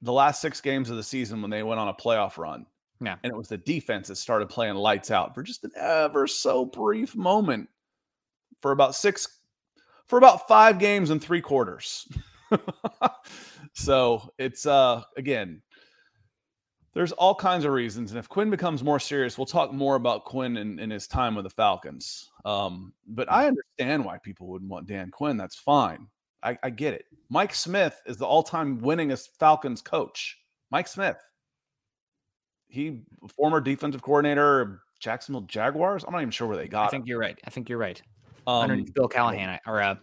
the 0.00 0.12
last 0.12 0.40
six 0.40 0.58
games 0.58 0.88
of 0.88 0.96
the 0.96 1.02
season 1.02 1.42
when 1.42 1.50
they 1.50 1.62
went 1.62 1.78
on 1.78 1.88
a 1.88 1.94
playoff 1.94 2.38
run. 2.38 2.64
Yeah. 2.98 3.16
And 3.22 3.30
it 3.30 3.36
was 3.36 3.48
the 3.48 3.58
defense 3.58 4.08
that 4.08 4.16
started 4.16 4.48
playing 4.48 4.76
lights 4.76 5.10
out 5.10 5.34
for 5.34 5.42
just 5.42 5.64
an 5.64 5.72
ever 5.76 6.26
so 6.26 6.64
brief 6.64 7.14
moment 7.14 7.68
for 8.60 8.72
about 8.72 8.94
six, 8.94 9.40
for 10.06 10.16
about 10.16 10.48
five 10.48 10.78
games 10.78 11.10
and 11.10 11.22
three 11.22 11.42
quarters. 11.42 12.08
so 13.74 14.32
it's, 14.38 14.64
uh, 14.64 15.02
again, 15.18 15.60
there's 16.94 17.12
all 17.12 17.34
kinds 17.34 17.66
of 17.66 17.72
reasons. 17.72 18.12
And 18.12 18.18
if 18.18 18.30
Quinn 18.30 18.50
becomes 18.50 18.82
more 18.82 18.98
serious, 18.98 19.36
we'll 19.36 19.46
talk 19.46 19.72
more 19.74 19.96
about 19.96 20.24
Quinn 20.24 20.56
and, 20.56 20.80
and 20.80 20.90
his 20.90 21.06
time 21.06 21.34
with 21.34 21.44
the 21.44 21.50
Falcons. 21.50 22.29
Um, 22.44 22.92
but 23.06 23.30
I 23.30 23.46
understand 23.46 24.04
why 24.04 24.18
people 24.18 24.46
wouldn't 24.48 24.70
want 24.70 24.86
Dan 24.86 25.10
Quinn. 25.10 25.36
That's 25.36 25.56
fine. 25.56 26.06
I, 26.42 26.58
I 26.62 26.70
get 26.70 26.94
it. 26.94 27.04
Mike 27.28 27.54
Smith 27.54 28.00
is 28.06 28.16
the 28.16 28.26
all-time 28.26 28.80
winningest 28.80 29.28
Falcons 29.38 29.82
coach. 29.82 30.38
Mike 30.70 30.88
Smith. 30.88 31.18
He 32.68 33.02
former 33.36 33.60
defensive 33.60 34.00
coordinator 34.00 34.82
Jacksonville 35.00 35.42
Jaguars. 35.42 36.04
I'm 36.04 36.12
not 36.12 36.20
even 36.20 36.30
sure 36.30 36.46
where 36.46 36.56
they 36.56 36.68
got. 36.68 36.86
I 36.86 36.90
think 36.90 37.02
him. 37.02 37.08
you're 37.08 37.18
right. 37.18 37.38
I 37.44 37.50
think 37.50 37.68
you're 37.68 37.78
right. 37.78 38.00
Um, 38.46 38.62
Underneath 38.62 38.94
Bill 38.94 39.08
Callahan 39.08 39.58
or 39.66 39.82
uh, 39.82 39.96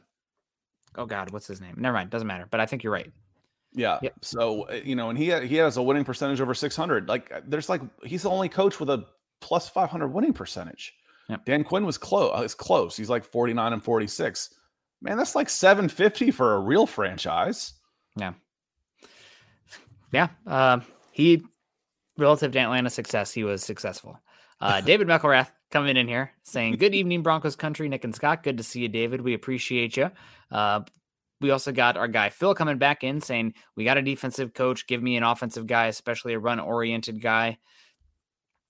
oh 0.95 1.05
god, 1.05 1.31
what's 1.31 1.47
his 1.47 1.61
name? 1.61 1.75
Never 1.77 1.93
mind. 1.93 2.09
Doesn't 2.09 2.27
matter. 2.27 2.47
But 2.49 2.59
I 2.59 2.65
think 2.65 2.83
you're 2.83 2.93
right. 2.93 3.11
Yeah. 3.73 3.99
Yep. 4.01 4.13
So 4.21 4.67
uh, 4.67 4.73
you 4.83 4.95
know, 4.95 5.09
and 5.09 5.17
he 5.17 5.33
he 5.47 5.55
has 5.55 5.77
a 5.77 5.81
winning 5.81 6.03
percentage 6.03 6.41
over 6.41 6.53
600. 6.53 7.07
Like 7.07 7.31
there's 7.47 7.69
like 7.69 7.81
he's 8.03 8.23
the 8.23 8.29
only 8.29 8.49
coach 8.49 8.79
with 8.79 8.89
a 8.89 9.05
plus 9.39 9.69
500 9.69 10.07
winning 10.07 10.33
percentage. 10.33 10.93
Yep. 11.30 11.45
Dan 11.45 11.63
Quinn 11.63 11.86
was 11.86 11.97
close. 11.97 12.32
Uh, 12.34 12.47
close. 12.57 12.95
He's 12.95 13.09
like 13.09 13.23
49 13.23 13.73
and 13.73 13.84
46. 13.84 14.53
Man, 15.01 15.17
that's 15.17 15.36
like 15.36 15.49
750 15.49 16.32
for 16.32 16.55
a 16.55 16.59
real 16.59 16.88
franchise. 16.88 17.73
Yeah. 18.15 18.34
Yeah. 20.11 20.30
Uh, 20.45 20.80
he 21.11 21.43
relative 22.17 22.51
to 22.51 22.59
Atlanta's 22.59 22.93
success, 22.93 23.32
he 23.32 23.43
was 23.43 23.63
successful. 23.63 24.19
Uh, 24.59 24.82
David 24.86 25.07
McElrath 25.07 25.51
coming 25.69 25.97
in 25.97 26.07
here 26.07 26.32
saying, 26.43 26.78
Good 26.78 26.95
evening, 26.95 27.21
Broncos 27.21 27.55
country, 27.55 27.88
Nick 27.89 28.03
and 28.03 28.15
Scott. 28.15 28.43
Good 28.43 28.57
to 28.57 28.63
see 28.63 28.82
you, 28.82 28.88
David. 28.88 29.21
We 29.21 29.34
appreciate 29.34 29.97
you. 29.97 30.11
Uh, 30.51 30.82
we 31.39 31.51
also 31.51 31.71
got 31.71 31.97
our 31.97 32.07
guy 32.07 32.30
Phil 32.30 32.55
coming 32.55 32.80
back 32.80 33.03
in 33.03 33.21
saying, 33.21 33.53
We 33.75 33.84
got 33.84 33.97
a 33.97 34.01
defensive 34.01 34.53
coach. 34.53 34.88
Give 34.88 35.03
me 35.03 35.17
an 35.17 35.23
offensive 35.23 35.67
guy, 35.67 35.88
especially 35.88 36.34
a 36.34 36.39
run 36.39 36.59
oriented 36.59 37.21
guy. 37.21 37.57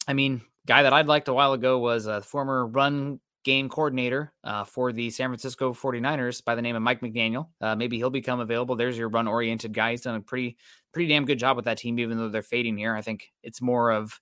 I 0.08 0.14
mean, 0.14 0.42
guy 0.68 0.84
that 0.84 0.94
I'd 0.94 1.08
liked 1.08 1.30
a 1.30 1.34
while 1.34 1.54
ago 1.54 1.80
was 1.80 2.06
a 2.06 2.22
former 2.22 2.68
run 2.68 3.20
game 3.44 3.70
coordinator 3.70 4.34
uh, 4.44 4.66
for 4.66 4.92
the 4.92 5.10
San 5.10 5.30
Francisco 5.30 5.74
49ers 5.74 6.44
by 6.44 6.54
the 6.54 6.62
name 6.62 6.76
of 6.76 6.82
Mike 6.82 7.00
McDaniel. 7.00 7.48
Uh, 7.62 7.76
maybe 7.76 7.96
he'll 7.98 8.10
become 8.10 8.42
available. 8.42 8.76
There's 8.76 8.98
your 8.98 9.08
run 9.08 9.28
oriented 9.28 9.74
guy. 9.74 9.92
He's 9.92 10.02
done 10.02 10.16
a 10.16 10.22
pretty, 10.22 10.58
pretty 10.92 11.08
damn 11.08 11.26
good 11.26 11.40
job 11.40 11.56
with 11.56 11.66
that 11.66 11.78
team, 11.78 11.98
even 11.98 12.18
though 12.18 12.28
they're 12.28 12.42
fading 12.42 12.78
here. 12.78 12.94
I 12.94 13.02
think 13.02 13.32
it's 13.44 13.62
more 13.62 13.92
of 13.92 14.20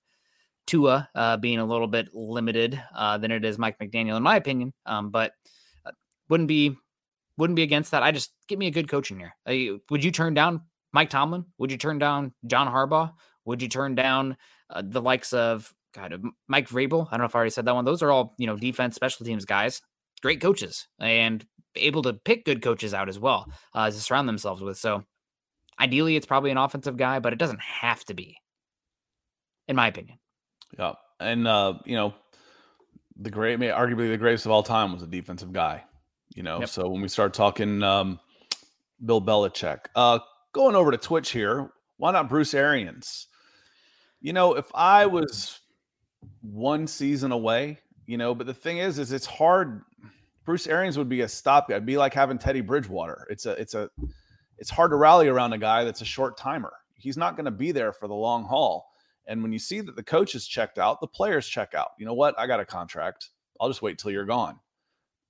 Tua 0.68 1.08
uh, 1.14 1.36
being 1.38 1.58
a 1.58 1.64
little 1.64 1.88
bit 1.88 2.08
limited 2.14 2.80
uh, 2.94 3.18
than 3.18 3.32
it 3.32 3.44
is 3.44 3.58
Mike 3.58 3.78
McDaniel, 3.80 4.16
in 4.16 4.22
my 4.22 4.36
opinion. 4.36 4.72
Um, 4.86 5.10
but 5.10 5.32
uh, 5.84 5.90
wouldn't 6.28 6.48
be 6.48 6.76
wouldn't 7.36 7.56
be 7.56 7.62
against 7.64 7.90
that. 7.90 8.02
I 8.02 8.12
just 8.12 8.32
give 8.48 8.58
me 8.58 8.68
a 8.68 8.70
good 8.70 8.88
coach 8.88 9.10
in 9.10 9.18
here. 9.18 9.80
Would 9.90 10.04
you 10.04 10.10
turn 10.10 10.34
down 10.34 10.62
Mike 10.92 11.10
Tomlin? 11.10 11.44
Would 11.58 11.70
you 11.70 11.76
turn 11.76 11.98
down 11.98 12.32
John 12.46 12.66
Harbaugh? 12.66 13.12
Would 13.44 13.60
you 13.60 13.68
turn 13.68 13.94
down 13.94 14.36
uh, 14.70 14.82
the 14.84 15.02
likes 15.02 15.32
of 15.32 15.72
God 15.96 16.22
Mike 16.48 16.68
Vrabel? 16.68 17.06
I 17.08 17.12
don't 17.12 17.20
know 17.20 17.24
if 17.26 17.34
I 17.34 17.38
already 17.38 17.50
said 17.50 17.64
that 17.64 17.74
one. 17.74 17.84
Those 17.84 18.02
are 18.02 18.10
all 18.10 18.34
you 18.38 18.46
know 18.46 18.56
defense 18.56 18.94
special 18.94 19.24
teams 19.26 19.44
guys, 19.44 19.80
great 20.22 20.40
coaches, 20.40 20.86
and 21.00 21.44
able 21.74 22.02
to 22.02 22.12
pick 22.12 22.44
good 22.44 22.62
coaches 22.62 22.94
out 22.94 23.08
as 23.08 23.18
well 23.18 23.46
uh, 23.74 23.86
to 23.90 23.96
surround 23.96 24.28
themselves 24.28 24.62
with. 24.62 24.78
So 24.78 25.04
ideally, 25.80 26.16
it's 26.16 26.26
probably 26.26 26.50
an 26.50 26.58
offensive 26.58 26.96
guy, 26.96 27.18
but 27.18 27.32
it 27.32 27.38
doesn't 27.38 27.60
have 27.60 28.04
to 28.06 28.14
be, 28.14 28.36
in 29.68 29.76
my 29.76 29.88
opinion. 29.88 30.18
Yeah. 30.78 30.92
And 31.20 31.48
uh, 31.48 31.74
you 31.84 31.96
know, 31.96 32.14
the 33.16 33.30
great 33.30 33.58
may 33.58 33.68
arguably 33.68 34.10
the 34.10 34.18
greatest 34.18 34.46
of 34.46 34.52
all 34.52 34.62
time 34.62 34.92
was 34.92 35.02
a 35.02 35.06
defensive 35.06 35.52
guy. 35.52 35.84
You 36.34 36.42
know, 36.42 36.60
Yep. 36.60 36.68
so 36.68 36.88
when 36.88 37.00
we 37.00 37.08
start 37.08 37.32
talking 37.32 37.82
um 37.82 38.20
Bill 39.04 39.22
Belichick, 39.22 39.86
uh 39.94 40.18
going 40.52 40.76
over 40.76 40.90
to 40.90 40.98
Twitch 40.98 41.30
here, 41.30 41.70
why 41.96 42.12
not 42.12 42.28
Bruce 42.28 42.52
Arians? 42.52 43.28
You 44.20 44.32
know, 44.32 44.54
if 44.54 44.66
I 44.74 45.06
was 45.06 45.60
one 46.42 46.86
season 46.86 47.32
away, 47.32 47.78
you 48.06 48.18
know, 48.18 48.34
but 48.34 48.46
the 48.46 48.54
thing 48.54 48.78
is, 48.78 48.98
is 48.98 49.12
it's 49.12 49.26
hard. 49.26 49.82
Bruce 50.44 50.66
Arians 50.66 50.96
would 50.96 51.08
be 51.08 51.22
a 51.22 51.28
stopgap. 51.28 51.76
It'd 51.76 51.86
be 51.86 51.96
like 51.96 52.14
having 52.14 52.38
Teddy 52.38 52.60
Bridgewater. 52.60 53.26
It's 53.30 53.46
a, 53.46 53.52
it's 53.52 53.74
a, 53.74 53.90
it's 54.58 54.70
hard 54.70 54.90
to 54.92 54.96
rally 54.96 55.28
around 55.28 55.52
a 55.52 55.58
guy 55.58 55.84
that's 55.84 56.00
a 56.02 56.06
short 56.06 56.36
timer. 56.36 56.72
He's 56.94 57.16
not 57.16 57.36
going 57.36 57.44
to 57.44 57.50
be 57.50 57.72
there 57.72 57.92
for 57.92 58.08
the 58.08 58.14
long 58.14 58.44
haul. 58.44 58.88
And 59.26 59.42
when 59.42 59.52
you 59.52 59.58
see 59.58 59.80
that 59.80 59.96
the 59.96 60.02
coach 60.02 60.34
is 60.34 60.46
checked 60.46 60.78
out, 60.78 61.00
the 61.00 61.06
players 61.06 61.48
check 61.48 61.74
out. 61.74 61.90
You 61.98 62.06
know 62.06 62.14
what? 62.14 62.38
I 62.38 62.46
got 62.46 62.60
a 62.60 62.64
contract. 62.64 63.30
I'll 63.60 63.68
just 63.68 63.82
wait 63.82 63.98
till 63.98 64.10
you're 64.10 64.24
gone. 64.24 64.58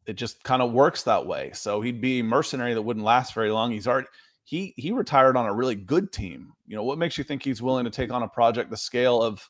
It 0.06 0.14
just 0.14 0.42
kind 0.44 0.62
of 0.62 0.72
works 0.72 1.02
that 1.04 1.26
way. 1.26 1.50
So 1.54 1.80
he'd 1.80 2.00
be 2.00 2.22
mercenary 2.22 2.74
that 2.74 2.82
wouldn't 2.82 3.04
last 3.04 3.34
very 3.34 3.50
long. 3.50 3.72
He's 3.72 3.88
already 3.88 4.08
he 4.44 4.74
he 4.76 4.92
retired 4.92 5.36
on 5.36 5.46
a 5.46 5.52
really 5.52 5.74
good 5.74 6.12
team. 6.12 6.52
You 6.66 6.76
know, 6.76 6.84
what 6.84 6.98
makes 6.98 7.18
you 7.18 7.24
think 7.24 7.42
he's 7.42 7.60
willing 7.60 7.84
to 7.84 7.90
take 7.90 8.12
on 8.12 8.22
a 8.22 8.28
project 8.28 8.70
the 8.70 8.76
scale 8.76 9.20
of 9.20 9.48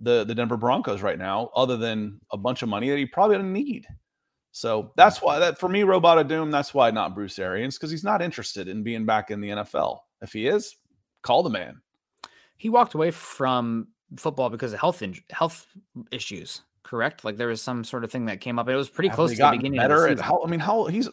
the 0.00 0.24
the 0.24 0.34
Denver 0.34 0.56
Broncos 0.56 1.02
right 1.02 1.18
now, 1.18 1.50
other 1.54 1.76
than 1.76 2.20
a 2.32 2.36
bunch 2.36 2.62
of 2.62 2.68
money 2.68 2.88
that 2.90 2.98
he 2.98 3.06
probably 3.06 3.36
doesn't 3.36 3.52
need. 3.52 3.86
So 4.52 4.90
that's 4.96 5.22
why 5.22 5.38
that 5.38 5.58
for 5.58 5.68
me, 5.68 5.82
Robot 5.84 6.18
of 6.18 6.26
Doom, 6.26 6.50
that's 6.50 6.74
why 6.74 6.90
not 6.90 7.14
Bruce 7.14 7.38
Arians, 7.38 7.76
because 7.76 7.90
he's 7.90 8.04
not 8.04 8.20
interested 8.22 8.66
in 8.68 8.82
being 8.82 9.06
back 9.06 9.30
in 9.30 9.40
the 9.40 9.50
NFL. 9.50 10.00
If 10.22 10.32
he 10.32 10.46
is, 10.48 10.76
call 11.22 11.42
the 11.42 11.50
man. 11.50 11.80
He 12.56 12.68
walked 12.68 12.94
away 12.94 13.10
from 13.10 13.88
football 14.16 14.50
because 14.50 14.72
of 14.72 14.80
health 14.80 15.02
in- 15.02 15.16
health 15.30 15.66
issues. 16.10 16.62
Correct? 16.82 17.24
Like 17.24 17.36
there 17.36 17.46
was 17.48 17.62
some 17.62 17.84
sort 17.84 18.02
of 18.02 18.10
thing 18.10 18.24
that 18.26 18.40
came 18.40 18.58
up. 18.58 18.68
It 18.68 18.74
was 18.74 18.88
pretty 18.88 19.08
Have 19.08 19.16
close 19.16 19.30
to 19.30 19.36
the 19.36 19.50
beginning 19.52 19.78
better 19.78 20.06
of 20.08 20.16
the 20.16 20.22
how 20.22 20.42
I 20.44 20.48
mean 20.48 20.60
how 20.60 20.86
he's 20.86 21.08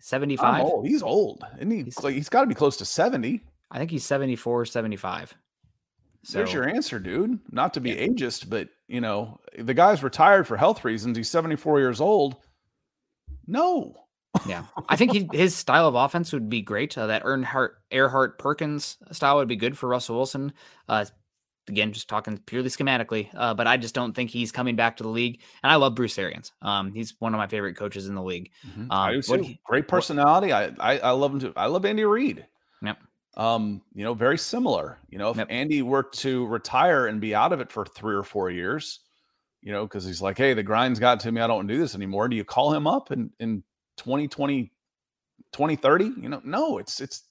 75. 0.00 0.64
He's 0.84 1.02
old. 1.02 1.44
And 1.58 1.72
he, 1.72 1.82
He's- 1.82 2.02
like, 2.02 2.14
he's 2.14 2.28
got 2.28 2.42
to 2.42 2.46
be 2.46 2.54
close 2.54 2.76
to 2.76 2.84
70. 2.84 3.42
I 3.70 3.78
think 3.78 3.90
he's 3.90 4.04
74, 4.04 4.64
75. 4.64 5.34
So 6.24 6.38
There's 6.38 6.52
your 6.52 6.68
answer, 6.68 6.98
dude. 6.98 7.38
Not 7.50 7.74
to 7.74 7.80
be 7.80 7.94
ageist, 7.94 8.50
but 8.50 8.68
you 8.88 9.00
know, 9.00 9.40
the 9.58 9.74
guy's 9.74 10.02
retired 10.02 10.46
for 10.46 10.56
health 10.56 10.84
reasons. 10.84 11.16
He's 11.16 11.30
74 11.30 11.78
years 11.80 12.00
old. 12.00 12.36
No. 13.46 13.94
yeah, 14.46 14.64
I 14.88 14.96
think 14.96 15.12
he, 15.12 15.28
his 15.32 15.56
style 15.56 15.88
of 15.88 15.94
offense 15.94 16.32
would 16.32 16.50
be 16.50 16.60
great. 16.60 16.96
Uh, 16.98 17.06
that 17.06 17.24
Earnhardt, 17.24 17.70
Erhardt 17.90 18.36
Perkins 18.38 18.98
style 19.10 19.36
would 19.36 19.48
be 19.48 19.56
good 19.56 19.76
for 19.78 19.88
Russell 19.88 20.16
Wilson. 20.16 20.52
Uh, 20.86 21.06
again, 21.66 21.92
just 21.92 22.08
talking 22.08 22.36
purely 22.46 22.68
schematically, 22.68 23.30
uh, 23.34 23.54
but 23.54 23.66
I 23.66 23.78
just 23.78 23.94
don't 23.94 24.12
think 24.14 24.28
he's 24.30 24.52
coming 24.52 24.76
back 24.76 24.98
to 24.98 25.02
the 25.02 25.08
league. 25.08 25.40
And 25.62 25.72
I 25.72 25.76
love 25.76 25.94
Bruce 25.94 26.18
Arians. 26.18 26.52
Um, 26.60 26.92
he's 26.92 27.14
one 27.20 27.32
of 27.32 27.38
my 27.38 27.46
favorite 27.46 27.76
coaches 27.76 28.06
in 28.06 28.14
the 28.14 28.22
league. 28.22 28.50
I 28.90 29.14
Um, 29.14 29.20
do 29.20 29.30
what 29.30 29.36
too. 29.38 29.42
he- 29.44 29.60
Great 29.64 29.88
personality. 29.88 30.52
I, 30.52 30.66
I 30.78 30.98
I 30.98 31.10
love 31.12 31.32
him 31.32 31.40
too. 31.40 31.52
I 31.56 31.66
love 31.66 31.86
Andy 31.86 32.04
Reid. 32.04 32.46
Yep. 32.82 32.98
Um, 33.38 33.82
you 33.94 34.02
know, 34.04 34.14
very 34.14 34.36
similar. 34.36 34.98
You 35.10 35.18
know, 35.18 35.30
if 35.30 35.36
Yep. 35.36 35.46
Andy 35.48 35.82
were 35.82 36.02
to 36.02 36.46
retire 36.46 37.06
and 37.06 37.20
be 37.20 37.34
out 37.34 37.52
of 37.52 37.60
it 37.60 37.70
for 37.70 37.86
three 37.86 38.16
or 38.16 38.24
four 38.24 38.50
years, 38.50 39.00
you 39.62 39.72
know, 39.72 39.84
because 39.84 40.04
he's 40.04 40.20
like, 40.20 40.36
hey, 40.36 40.54
the 40.54 40.62
grind's 40.62 40.98
got 40.98 41.20
to 41.20 41.32
me. 41.32 41.40
I 41.40 41.46
don't 41.46 41.66
do 41.68 41.78
this 41.78 41.94
anymore. 41.94 42.28
Do 42.28 42.36
you 42.36 42.44
call 42.44 42.74
him 42.74 42.86
up 42.86 43.12
in 43.12 43.30
in 43.38 43.62
2020, 43.96 44.72
2030? 45.52 46.04
You 46.20 46.28
know, 46.28 46.40
no, 46.44 46.78
it's 46.78 47.00
it's 47.00 47.24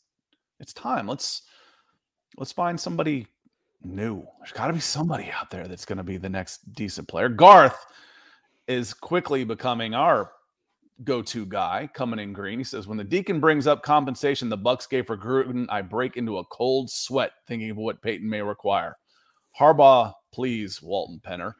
it's 0.61 0.73
time. 0.73 1.07
Let's 1.07 1.43
let's 2.37 2.53
find 2.53 2.79
somebody 2.79 3.27
new. 3.83 4.25
There's 4.39 4.53
got 4.53 4.67
to 4.67 4.73
be 4.73 4.79
somebody 4.79 5.29
out 5.31 5.49
there 5.49 5.67
that's 5.67 5.85
going 5.85 5.97
to 5.97 6.03
be 6.03 6.17
the 6.17 6.29
next 6.29 6.73
decent 6.73 7.07
player. 7.09 7.29
Garth 7.29 7.85
is 8.67 8.93
quickly 8.93 9.43
becoming 9.43 9.93
our 9.93 10.31
go-to 11.03 11.45
guy 11.45 11.89
coming 11.93 12.19
in 12.19 12.33
green. 12.33 12.59
He 12.59 12.63
says, 12.63 12.87
when 12.87 12.97
the 12.97 13.03
deacon 13.03 13.39
brings 13.39 13.67
up 13.67 13.83
compensation 13.83 14.49
the 14.49 14.57
Bucks 14.57 14.87
gave 14.87 15.07
for 15.07 15.17
Gruden, 15.17 15.65
I 15.69 15.81
break 15.81 16.17
into 16.17 16.39
a 16.39 16.45
cold 16.45 16.89
sweat 16.89 17.31
thinking 17.47 17.69
of 17.69 17.77
what 17.77 18.01
Payton 18.01 18.27
may 18.27 18.41
require. 18.41 18.97
Harbaugh, 19.59 20.13
please, 20.31 20.81
Walton 20.81 21.21
Penner. 21.25 21.53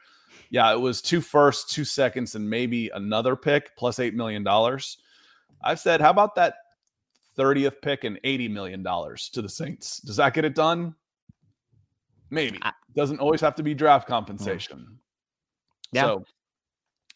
Yeah, 0.50 0.72
it 0.72 0.80
was 0.80 1.02
two 1.02 1.20
firsts, 1.20 1.72
two 1.72 1.84
seconds, 1.84 2.34
and 2.34 2.48
maybe 2.48 2.90
another 2.94 3.36
pick 3.36 3.76
plus 3.76 3.98
eight 3.98 4.14
million 4.14 4.42
dollars. 4.42 4.98
I've 5.62 5.80
said, 5.80 6.00
how 6.00 6.10
about 6.10 6.34
that 6.36 6.54
30th 7.38 7.80
pick 7.82 8.04
and 8.04 8.18
$80 8.24 8.50
million 8.50 8.82
to 8.84 9.42
the 9.42 9.48
Saints? 9.48 10.00
Does 10.00 10.16
that 10.16 10.34
get 10.34 10.44
it 10.44 10.54
done? 10.54 10.94
Maybe. 12.30 12.60
Doesn't 12.94 13.20
always 13.20 13.40
have 13.40 13.54
to 13.56 13.62
be 13.62 13.74
draft 13.74 14.06
mm. 14.06 14.10
compensation. 14.10 14.98
Yeah. 15.92 16.02
So 16.02 16.24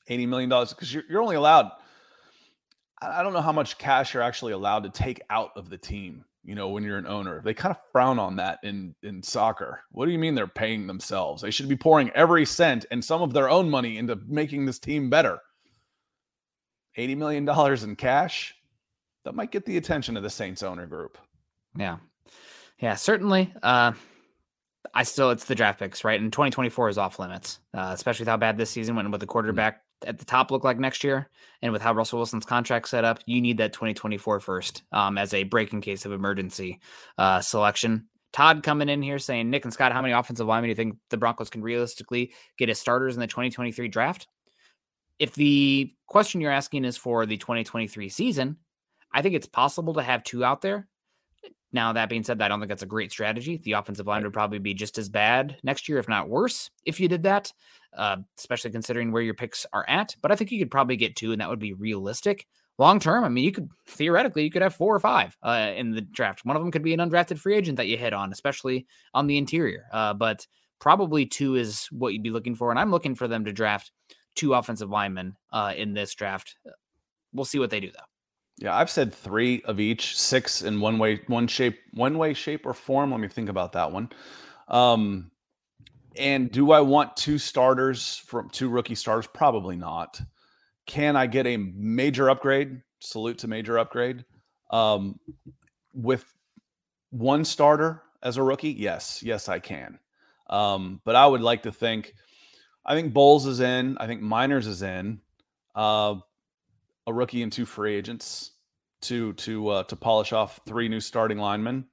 $80 0.08 0.28
million 0.28 0.48
because 0.48 0.92
you're, 0.92 1.04
you're 1.08 1.22
only 1.22 1.36
allowed, 1.36 1.72
I 3.02 3.22
don't 3.22 3.32
know 3.32 3.40
how 3.40 3.52
much 3.52 3.78
cash 3.78 4.14
you're 4.14 4.22
actually 4.22 4.52
allowed 4.52 4.84
to 4.84 4.90
take 4.90 5.20
out 5.30 5.50
of 5.56 5.68
the 5.68 5.78
team, 5.78 6.24
you 6.44 6.54
know, 6.54 6.68
when 6.68 6.84
you're 6.84 6.98
an 6.98 7.06
owner. 7.06 7.42
They 7.42 7.54
kind 7.54 7.74
of 7.74 7.80
frown 7.90 8.18
on 8.18 8.36
that 8.36 8.58
in, 8.62 8.94
in 9.02 9.22
soccer. 9.22 9.82
What 9.90 10.06
do 10.06 10.12
you 10.12 10.18
mean 10.18 10.34
they're 10.34 10.46
paying 10.46 10.86
themselves? 10.86 11.42
They 11.42 11.50
should 11.50 11.68
be 11.68 11.76
pouring 11.76 12.10
every 12.10 12.46
cent 12.46 12.86
and 12.90 13.04
some 13.04 13.22
of 13.22 13.32
their 13.32 13.50
own 13.50 13.68
money 13.68 13.98
into 13.98 14.20
making 14.26 14.66
this 14.66 14.78
team 14.78 15.10
better. 15.10 15.38
$80 16.98 17.16
million 17.16 17.48
in 17.82 17.96
cash, 17.96 18.54
that 19.24 19.34
might 19.34 19.50
get 19.50 19.64
the 19.64 19.76
attention 19.76 20.16
of 20.16 20.22
the 20.22 20.30
Saints 20.30 20.62
owner 20.62 20.86
group. 20.86 21.18
Yeah. 21.76 21.98
Yeah, 22.78 22.96
certainly. 22.96 23.52
Uh 23.62 23.92
I 24.94 25.04
still 25.04 25.30
it's 25.30 25.44
the 25.44 25.54
draft 25.54 25.78
picks, 25.78 26.04
right? 26.04 26.20
And 26.20 26.32
2024 26.32 26.88
is 26.90 26.98
off 26.98 27.18
limits, 27.18 27.60
uh, 27.72 27.90
especially 27.94 28.24
with 28.24 28.28
how 28.28 28.36
bad 28.36 28.58
this 28.58 28.70
season 28.70 28.96
went 28.96 29.10
with 29.10 29.20
the 29.20 29.26
quarterback 29.26 29.80
at 30.06 30.18
the 30.18 30.24
top 30.24 30.50
look 30.50 30.64
like 30.64 30.78
next 30.78 31.04
year 31.04 31.28
and 31.60 31.72
with 31.72 31.82
how 31.82 31.94
Russell 31.94 32.18
Wilson's 32.18 32.44
contract 32.44 32.88
set 32.88 33.04
up, 33.04 33.20
you 33.26 33.40
need 33.40 33.58
that 33.58 33.72
2024 33.72 34.40
first 34.40 34.82
um, 34.92 35.18
as 35.18 35.34
a 35.34 35.44
break 35.44 35.72
in 35.72 35.80
case 35.80 36.04
of 36.04 36.12
emergency 36.12 36.80
uh, 37.18 37.40
selection. 37.40 38.06
Todd 38.32 38.62
coming 38.62 38.88
in 38.88 39.02
here 39.02 39.18
saying, 39.18 39.50
Nick 39.50 39.64
and 39.64 39.72
Scott, 39.72 39.92
how 39.92 40.00
many 40.00 40.14
offensive 40.14 40.46
linemen 40.46 40.68
do 40.68 40.70
you 40.70 40.74
think 40.74 40.96
the 41.10 41.18
Broncos 41.18 41.50
can 41.50 41.62
realistically 41.62 42.32
get 42.56 42.70
as 42.70 42.78
starters 42.78 43.14
in 43.14 43.20
the 43.20 43.26
2023 43.26 43.88
draft? 43.88 44.26
If 45.18 45.34
the 45.34 45.92
question 46.06 46.40
you're 46.40 46.50
asking 46.50 46.84
is 46.84 46.96
for 46.96 47.26
the 47.26 47.36
2023 47.36 48.08
season, 48.08 48.56
I 49.12 49.22
think 49.22 49.34
it's 49.34 49.46
possible 49.46 49.94
to 49.94 50.02
have 50.02 50.24
two 50.24 50.44
out 50.44 50.62
there. 50.62 50.88
Now, 51.72 51.92
that 51.94 52.10
being 52.10 52.22
said, 52.22 52.42
I 52.42 52.48
don't 52.48 52.60
think 52.60 52.68
that's 52.68 52.82
a 52.82 52.86
great 52.86 53.10
strategy. 53.10 53.60
The 53.62 53.72
offensive 53.72 54.06
line 54.06 54.22
would 54.24 54.32
probably 54.32 54.58
be 54.58 54.74
just 54.74 54.98
as 54.98 55.08
bad 55.08 55.56
next 55.62 55.88
year, 55.88 55.98
if 55.98 56.08
not 56.08 56.28
worse, 56.28 56.70
if 56.84 57.00
you 57.00 57.08
did 57.08 57.22
that, 57.22 57.52
uh, 57.96 58.16
especially 58.38 58.70
considering 58.70 59.10
where 59.10 59.22
your 59.22 59.34
picks 59.34 59.64
are 59.72 59.84
at. 59.88 60.14
But 60.20 60.30
I 60.30 60.36
think 60.36 60.50
you 60.50 60.58
could 60.58 60.70
probably 60.70 60.96
get 60.96 61.16
two, 61.16 61.32
and 61.32 61.40
that 61.40 61.48
would 61.48 61.58
be 61.58 61.72
realistic. 61.72 62.46
Long 62.78 63.00
term, 63.00 63.24
I 63.24 63.28
mean, 63.28 63.44
you 63.44 63.52
could 63.52 63.68
theoretically 63.86 64.44
you 64.44 64.50
could 64.50 64.62
have 64.62 64.74
four 64.74 64.94
or 64.94 65.00
five 65.00 65.36
uh, 65.42 65.72
in 65.74 65.92
the 65.92 66.00
draft. 66.00 66.44
One 66.44 66.56
of 66.56 66.62
them 66.62 66.72
could 66.72 66.82
be 66.82 66.94
an 66.94 67.00
undrafted 67.00 67.38
free 67.38 67.54
agent 67.54 67.76
that 67.76 67.86
you 67.86 67.96
hit 67.96 68.12
on, 68.12 68.32
especially 68.32 68.86
on 69.14 69.26
the 69.26 69.38
interior. 69.38 69.86
Uh, 69.92 70.14
but 70.14 70.46
probably 70.78 71.26
two 71.26 71.54
is 71.54 71.86
what 71.90 72.12
you'd 72.12 72.22
be 72.22 72.30
looking 72.30 72.54
for, 72.54 72.70
and 72.70 72.78
I'm 72.78 72.90
looking 72.90 73.14
for 73.14 73.28
them 73.28 73.44
to 73.44 73.52
draft 73.52 73.92
two 74.34 74.54
offensive 74.54 74.90
linemen 74.90 75.36
uh, 75.52 75.74
in 75.76 75.94
this 75.94 76.14
draft. 76.14 76.56
We'll 77.32 77.44
see 77.44 77.58
what 77.58 77.70
they 77.70 77.80
do 77.80 77.90
though. 77.90 78.11
Yeah, 78.58 78.76
I've 78.76 78.90
said 78.90 79.12
three 79.12 79.62
of 79.62 79.80
each, 79.80 80.18
six 80.18 80.62
in 80.62 80.80
one 80.80 80.98
way, 80.98 81.20
one 81.26 81.48
shape, 81.48 81.78
one 81.92 82.18
way, 82.18 82.34
shape, 82.34 82.66
or 82.66 82.74
form. 82.74 83.10
Let 83.10 83.20
me 83.20 83.28
think 83.28 83.48
about 83.48 83.72
that 83.72 83.90
one. 83.90 84.10
Um, 84.68 85.30
and 86.16 86.50
do 86.50 86.72
I 86.72 86.80
want 86.80 87.16
two 87.16 87.38
starters 87.38 88.16
from 88.16 88.50
two 88.50 88.68
rookie 88.68 88.94
starters? 88.94 89.26
Probably 89.26 89.76
not. 89.76 90.20
Can 90.86 91.16
I 91.16 91.26
get 91.26 91.46
a 91.46 91.56
major 91.56 92.28
upgrade? 92.28 92.82
Salute 93.00 93.38
to 93.38 93.48
major 93.48 93.78
upgrade. 93.78 94.24
Um, 94.70 95.18
with 95.94 96.24
one 97.10 97.44
starter 97.44 98.02
as 98.22 98.36
a 98.36 98.42
rookie, 98.42 98.70
yes, 98.70 99.22
yes, 99.22 99.48
I 99.48 99.58
can. 99.58 99.98
Um, 100.48 101.00
but 101.04 101.16
I 101.16 101.26
would 101.26 101.40
like 101.40 101.62
to 101.62 101.72
think, 101.72 102.14
I 102.84 102.94
think 102.94 103.12
Bolles 103.12 103.46
is 103.46 103.60
in. 103.60 103.96
I 103.98 104.06
think 104.06 104.22
Meinerz 104.22 104.66
is 104.66 104.82
in. 104.82 105.20
Uh, 105.74 106.16
a 107.06 107.12
rookie 107.12 107.42
and 107.42 107.52
two 107.52 107.66
free 107.66 107.94
agents 107.94 108.52
to 109.02 109.32
to 109.34 109.68
uh, 109.68 109.82
to 109.84 109.96
polish 109.96 110.32
off 110.32 110.60
three 110.66 110.88
new 110.88 111.00
starting 111.00 111.38
linemen. 111.38 111.86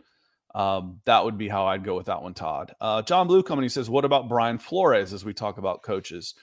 Um, 0.56 1.02
that 1.06 1.24
would 1.24 1.38
be 1.38 1.48
how 1.48 1.68
I'd 1.68 1.84
go 1.84 1.96
with 1.96 2.08
that 2.08 2.24
one, 2.24 2.34
Todd. 2.34 2.74
Uh, 2.82 3.02
John 3.04 3.28
Blue 3.28 3.44
he 3.44 3.70
says, 3.70 3.90
"What 3.90 4.06
about 4.06 4.30
Brian 4.30 4.58
Flores?" 4.58 5.14
As 5.14 5.24
we 5.24 5.34
talk 5.34 5.58
about 5.58 5.84
coaches, 5.84 6.34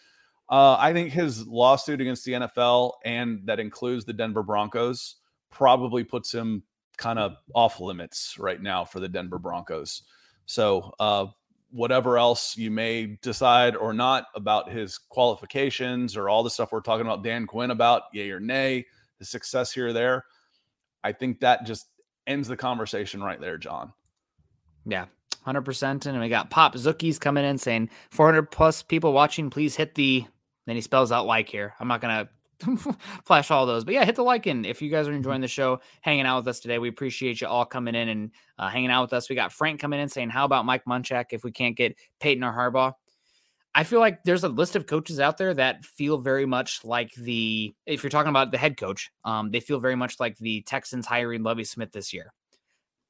uh, 0.48 0.76
I 0.78 0.92
think 0.92 1.12
his 1.12 1.46
lawsuit 1.46 2.00
against 2.00 2.24
the 2.24 2.32
NFL 2.32 2.92
and 3.04 3.40
that 3.46 3.58
includes 3.58 4.04
the 4.04 4.12
Denver 4.12 4.42
Broncos 4.42 5.16
probably 5.50 6.04
puts 6.04 6.32
him 6.32 6.62
kind 6.96 7.18
of 7.18 7.36
off 7.54 7.80
limits 7.80 8.36
right 8.38 8.60
now 8.60 8.84
for 8.84 9.00
the 9.00 9.08
Denver 9.08 9.38
Broncos. 9.38 10.02
So, 10.46 10.92
uh, 11.00 11.26
whatever 11.70 12.16
else 12.18 12.56
you 12.56 12.70
may 12.70 13.18
decide 13.22 13.76
or 13.76 13.92
not 13.92 14.26
about 14.34 14.70
his 14.70 14.98
qualifications 14.98 16.16
or 16.16 16.28
all 16.28 16.42
the 16.42 16.50
stuff 16.50 16.72
we're 16.72 16.80
talking 16.80 17.06
about 17.06 17.24
Dan 17.24 17.46
Quinn 17.46 17.70
about, 17.70 18.04
yay 18.12 18.30
or 18.30 18.40
nay, 18.40 18.86
the 19.18 19.24
success 19.24 19.72
here 19.72 19.88
or 19.88 19.92
there, 19.92 20.24
I 21.04 21.12
think 21.12 21.40
that 21.40 21.64
just 21.66 21.86
ends 22.26 22.48
the 22.48 22.56
conversation 22.56 23.22
right 23.22 23.40
there, 23.40 23.58
John. 23.58 23.92
Yeah, 24.84 25.06
hundred 25.42 25.62
percent. 25.62 26.06
And 26.06 26.18
we 26.20 26.28
got 26.28 26.50
Pop 26.50 26.74
Zookies 26.74 27.20
coming 27.20 27.44
in 27.44 27.58
saying 27.58 27.90
400 28.10 28.50
plus 28.50 28.82
people 28.82 29.12
watching. 29.12 29.50
Please 29.50 29.76
hit 29.76 29.94
the. 29.94 30.24
Then 30.66 30.74
he 30.74 30.82
spells 30.82 31.12
out 31.12 31.26
like 31.26 31.48
here. 31.48 31.74
I'm 31.78 31.86
not 31.88 32.00
gonna 32.00 32.28
flash 33.24 33.50
all 33.50 33.66
those, 33.66 33.84
but 33.84 33.94
yeah, 33.94 34.04
hit 34.04 34.16
the 34.16 34.22
like 34.22 34.46
and 34.46 34.64
if 34.66 34.80
you 34.80 34.90
guys 34.90 35.08
are 35.08 35.12
enjoying 35.12 35.40
the 35.40 35.48
show, 35.48 35.80
hanging 36.00 36.26
out 36.26 36.38
with 36.38 36.48
us 36.48 36.60
today. 36.60 36.78
We 36.78 36.88
appreciate 36.88 37.40
you 37.40 37.46
all 37.46 37.64
coming 37.64 37.94
in 37.94 38.08
and 38.08 38.30
uh, 38.58 38.68
hanging 38.68 38.90
out 38.90 39.02
with 39.02 39.12
us. 39.12 39.28
We 39.28 39.36
got 39.36 39.52
Frank 39.52 39.80
coming 39.80 40.00
in 40.00 40.08
saying, 40.08 40.30
"How 40.30 40.44
about 40.44 40.64
Mike 40.64 40.84
Munchak 40.86 41.26
if 41.30 41.44
we 41.44 41.52
can't 41.52 41.76
get 41.76 41.96
Payton 42.20 42.44
or 42.44 42.52
Harbaugh?" 42.52 42.94
I 43.74 43.84
feel 43.84 44.00
like 44.00 44.24
there's 44.24 44.44
a 44.44 44.48
list 44.48 44.74
of 44.74 44.86
coaches 44.86 45.20
out 45.20 45.36
there 45.36 45.52
that 45.52 45.84
feel 45.84 46.16
very 46.16 46.46
much 46.46 46.82
like 46.82 47.12
the 47.14 47.74
if 47.84 48.02
you're 48.02 48.10
talking 48.10 48.30
about 48.30 48.50
the 48.50 48.58
head 48.58 48.78
coach, 48.78 49.10
um, 49.24 49.50
they 49.50 49.60
feel 49.60 49.78
very 49.78 49.96
much 49.96 50.18
like 50.18 50.38
the 50.38 50.62
Texans 50.62 51.06
hiring 51.06 51.42
Lovie 51.42 51.64
Smith 51.64 51.92
this 51.92 52.12
year 52.12 52.32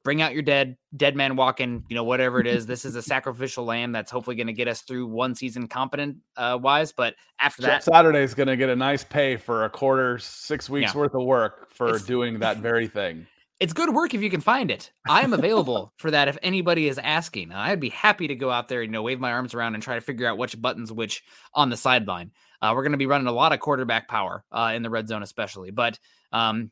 bring 0.06 0.22
out 0.22 0.32
your 0.32 0.42
dead 0.42 0.76
dead 0.96 1.16
man 1.16 1.34
walking 1.34 1.82
you 1.88 1.96
know 1.96 2.04
whatever 2.04 2.38
it 2.38 2.46
is 2.46 2.64
this 2.72 2.84
is 2.84 2.94
a 2.94 3.02
sacrificial 3.02 3.64
lamb 3.64 3.90
that's 3.90 4.08
hopefully 4.08 4.36
going 4.36 4.46
to 4.46 4.52
get 4.52 4.68
us 4.68 4.82
through 4.82 5.04
one 5.08 5.34
season 5.34 5.66
competent 5.66 6.18
uh 6.36 6.56
wise 6.62 6.92
but 6.92 7.16
after 7.40 7.62
that 7.62 7.84
is 8.14 8.32
going 8.32 8.46
to 8.46 8.56
get 8.56 8.68
a 8.68 8.76
nice 8.76 9.02
pay 9.02 9.36
for 9.36 9.64
a 9.64 9.68
quarter, 9.68 10.16
six 10.18 10.70
weeks 10.70 10.94
Yeah. 10.94 11.00
worth 11.00 11.14
of 11.16 11.24
work 11.24 11.72
for 11.74 11.88
It's- 11.88 12.04
doing 12.04 12.38
that 12.38 12.58
very 12.58 12.86
thing. 12.86 13.26
it's 13.58 13.72
good 13.72 13.92
work 13.92 14.14
if 14.14 14.22
you 14.22 14.30
can 14.30 14.40
find 14.40 14.70
it. 14.70 14.92
I 15.08 15.22
am 15.22 15.32
available 15.32 15.92
for 15.98 16.12
that 16.12 16.28
if 16.28 16.38
anybody 16.40 16.88
is 16.88 16.98
asking. 16.98 17.50
I'd 17.52 17.80
be 17.80 17.88
happy 17.88 18.28
to 18.28 18.36
go 18.36 18.50
out 18.50 18.68
there, 18.68 18.82
you 18.82 18.88
know, 18.88 19.02
wave 19.02 19.18
my 19.18 19.32
arms 19.32 19.54
around 19.54 19.74
and 19.74 19.82
try 19.82 19.96
to 19.96 20.00
figure 20.00 20.28
out 20.28 20.38
which 20.38 20.60
buttons 20.62 20.92
which 20.92 21.24
on 21.52 21.68
the 21.70 21.76
sideline. 21.76 22.30
Uh, 22.62 22.72
we're 22.76 22.82
going 22.82 22.92
to 22.92 22.98
be 22.98 23.06
running 23.06 23.26
a 23.26 23.32
lot 23.32 23.52
of 23.52 23.58
quarterback 23.60 24.06
power 24.08 24.44
uh, 24.52 24.72
in 24.76 24.82
the 24.82 24.90
red 24.90 25.08
zone, 25.08 25.22
especially. 25.24 25.70
But 25.72 25.98
um, 26.32 26.70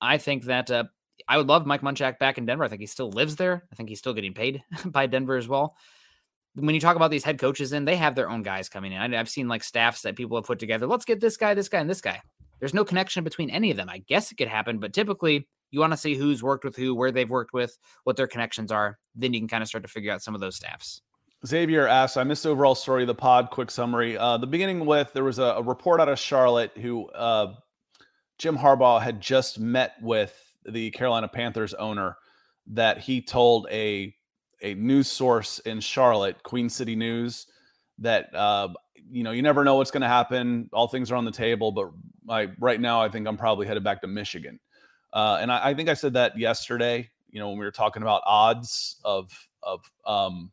I 0.00 0.18
think 0.18 0.44
that 0.44 0.70
uh, 0.70 0.84
I 1.28 1.36
would 1.36 1.46
love 1.46 1.66
Mike 1.66 1.82
Munchak 1.82 2.18
back 2.18 2.38
in 2.38 2.46
Denver. 2.46 2.64
I 2.64 2.68
think 2.68 2.80
he 2.80 2.86
still 2.86 3.10
lives 3.10 3.36
there. 3.36 3.64
I 3.72 3.74
think 3.74 3.88
he's 3.88 3.98
still 3.98 4.14
getting 4.14 4.34
paid 4.34 4.62
by 4.84 5.06
Denver 5.06 5.36
as 5.36 5.48
well. 5.48 5.76
When 6.54 6.74
you 6.74 6.80
talk 6.80 6.96
about 6.96 7.10
these 7.10 7.24
head 7.24 7.38
coaches 7.38 7.72
in, 7.72 7.86
they 7.86 7.96
have 7.96 8.14
their 8.14 8.28
own 8.28 8.42
guys 8.42 8.68
coming 8.68 8.92
in. 8.92 9.14
I've 9.14 9.30
seen 9.30 9.48
like 9.48 9.64
staffs 9.64 10.02
that 10.02 10.16
people 10.16 10.36
have 10.36 10.44
put 10.44 10.58
together. 10.58 10.86
Let's 10.86 11.06
get 11.06 11.20
this 11.20 11.36
guy, 11.36 11.54
this 11.54 11.68
guy, 11.68 11.78
and 11.78 11.88
this 11.88 12.02
guy. 12.02 12.20
There's 12.60 12.74
no 12.74 12.84
connection 12.84 13.24
between 13.24 13.50
any 13.50 13.70
of 13.70 13.76
them. 13.76 13.88
I 13.88 13.98
guess 13.98 14.30
it 14.30 14.36
could 14.36 14.48
happen, 14.48 14.78
but 14.78 14.92
typically 14.92 15.48
you 15.70 15.80
want 15.80 15.94
to 15.94 15.96
see 15.96 16.14
who's 16.14 16.42
worked 16.42 16.64
with 16.64 16.76
who, 16.76 16.94
where 16.94 17.10
they've 17.10 17.28
worked 17.28 17.52
with, 17.52 17.76
what 18.04 18.16
their 18.16 18.26
connections 18.26 18.70
are. 18.70 18.98
Then 19.14 19.32
you 19.32 19.40
can 19.40 19.48
kind 19.48 19.62
of 19.62 19.68
start 19.68 19.82
to 19.82 19.88
figure 19.88 20.12
out 20.12 20.22
some 20.22 20.34
of 20.34 20.40
those 20.40 20.56
staffs. 20.56 21.00
Xavier 21.44 21.88
asks, 21.88 22.16
I 22.16 22.22
missed 22.22 22.44
the 22.44 22.50
overall 22.50 22.76
story 22.76 23.02
of 23.02 23.08
the 23.08 23.14
pod. 23.14 23.50
Quick 23.50 23.70
summary. 23.70 24.16
Uh, 24.16 24.36
the 24.36 24.46
beginning 24.46 24.86
with 24.86 25.12
there 25.12 25.24
was 25.24 25.40
a, 25.40 25.42
a 25.42 25.62
report 25.62 26.00
out 26.00 26.08
of 26.08 26.18
Charlotte 26.18 26.70
who 26.76 27.08
uh, 27.08 27.54
Jim 28.38 28.56
Harbaugh 28.56 29.02
had 29.02 29.20
just 29.20 29.58
met 29.58 29.94
with 30.00 30.36
the 30.68 30.90
Carolina 30.90 31.28
Panthers 31.28 31.74
owner 31.74 32.16
that 32.68 32.98
he 32.98 33.20
told 33.20 33.66
a 33.70 34.14
a 34.62 34.74
news 34.74 35.08
source 35.08 35.58
in 35.60 35.80
Charlotte, 35.80 36.42
Queen 36.44 36.70
City 36.70 36.94
News, 36.94 37.46
that 37.98 38.34
uh, 38.34 38.68
you 39.10 39.22
know 39.22 39.32
you 39.32 39.42
never 39.42 39.64
know 39.64 39.76
what's 39.76 39.90
going 39.90 40.02
to 40.02 40.08
happen. 40.08 40.68
All 40.72 40.88
things 40.88 41.10
are 41.10 41.16
on 41.16 41.24
the 41.24 41.32
table, 41.32 41.72
but 41.72 41.90
I, 42.28 42.48
right 42.58 42.80
now 42.80 43.00
I 43.00 43.08
think 43.08 43.26
I'm 43.26 43.36
probably 43.36 43.66
headed 43.66 43.84
back 43.84 44.00
to 44.02 44.06
Michigan. 44.06 44.58
Uh, 45.12 45.38
and 45.40 45.52
I, 45.52 45.68
I, 45.68 45.74
think 45.74 45.88
I 45.88 45.94
said 45.94 46.14
that 46.14 46.38
yesterday. 46.38 47.10
You 47.30 47.40
know 47.40 47.48
when 47.48 47.58
we 47.58 47.64
were 47.64 47.72
talking 47.72 48.02
about 48.02 48.22
odds 48.24 49.00
of 49.04 49.30
of 49.62 49.80
um, 50.06 50.50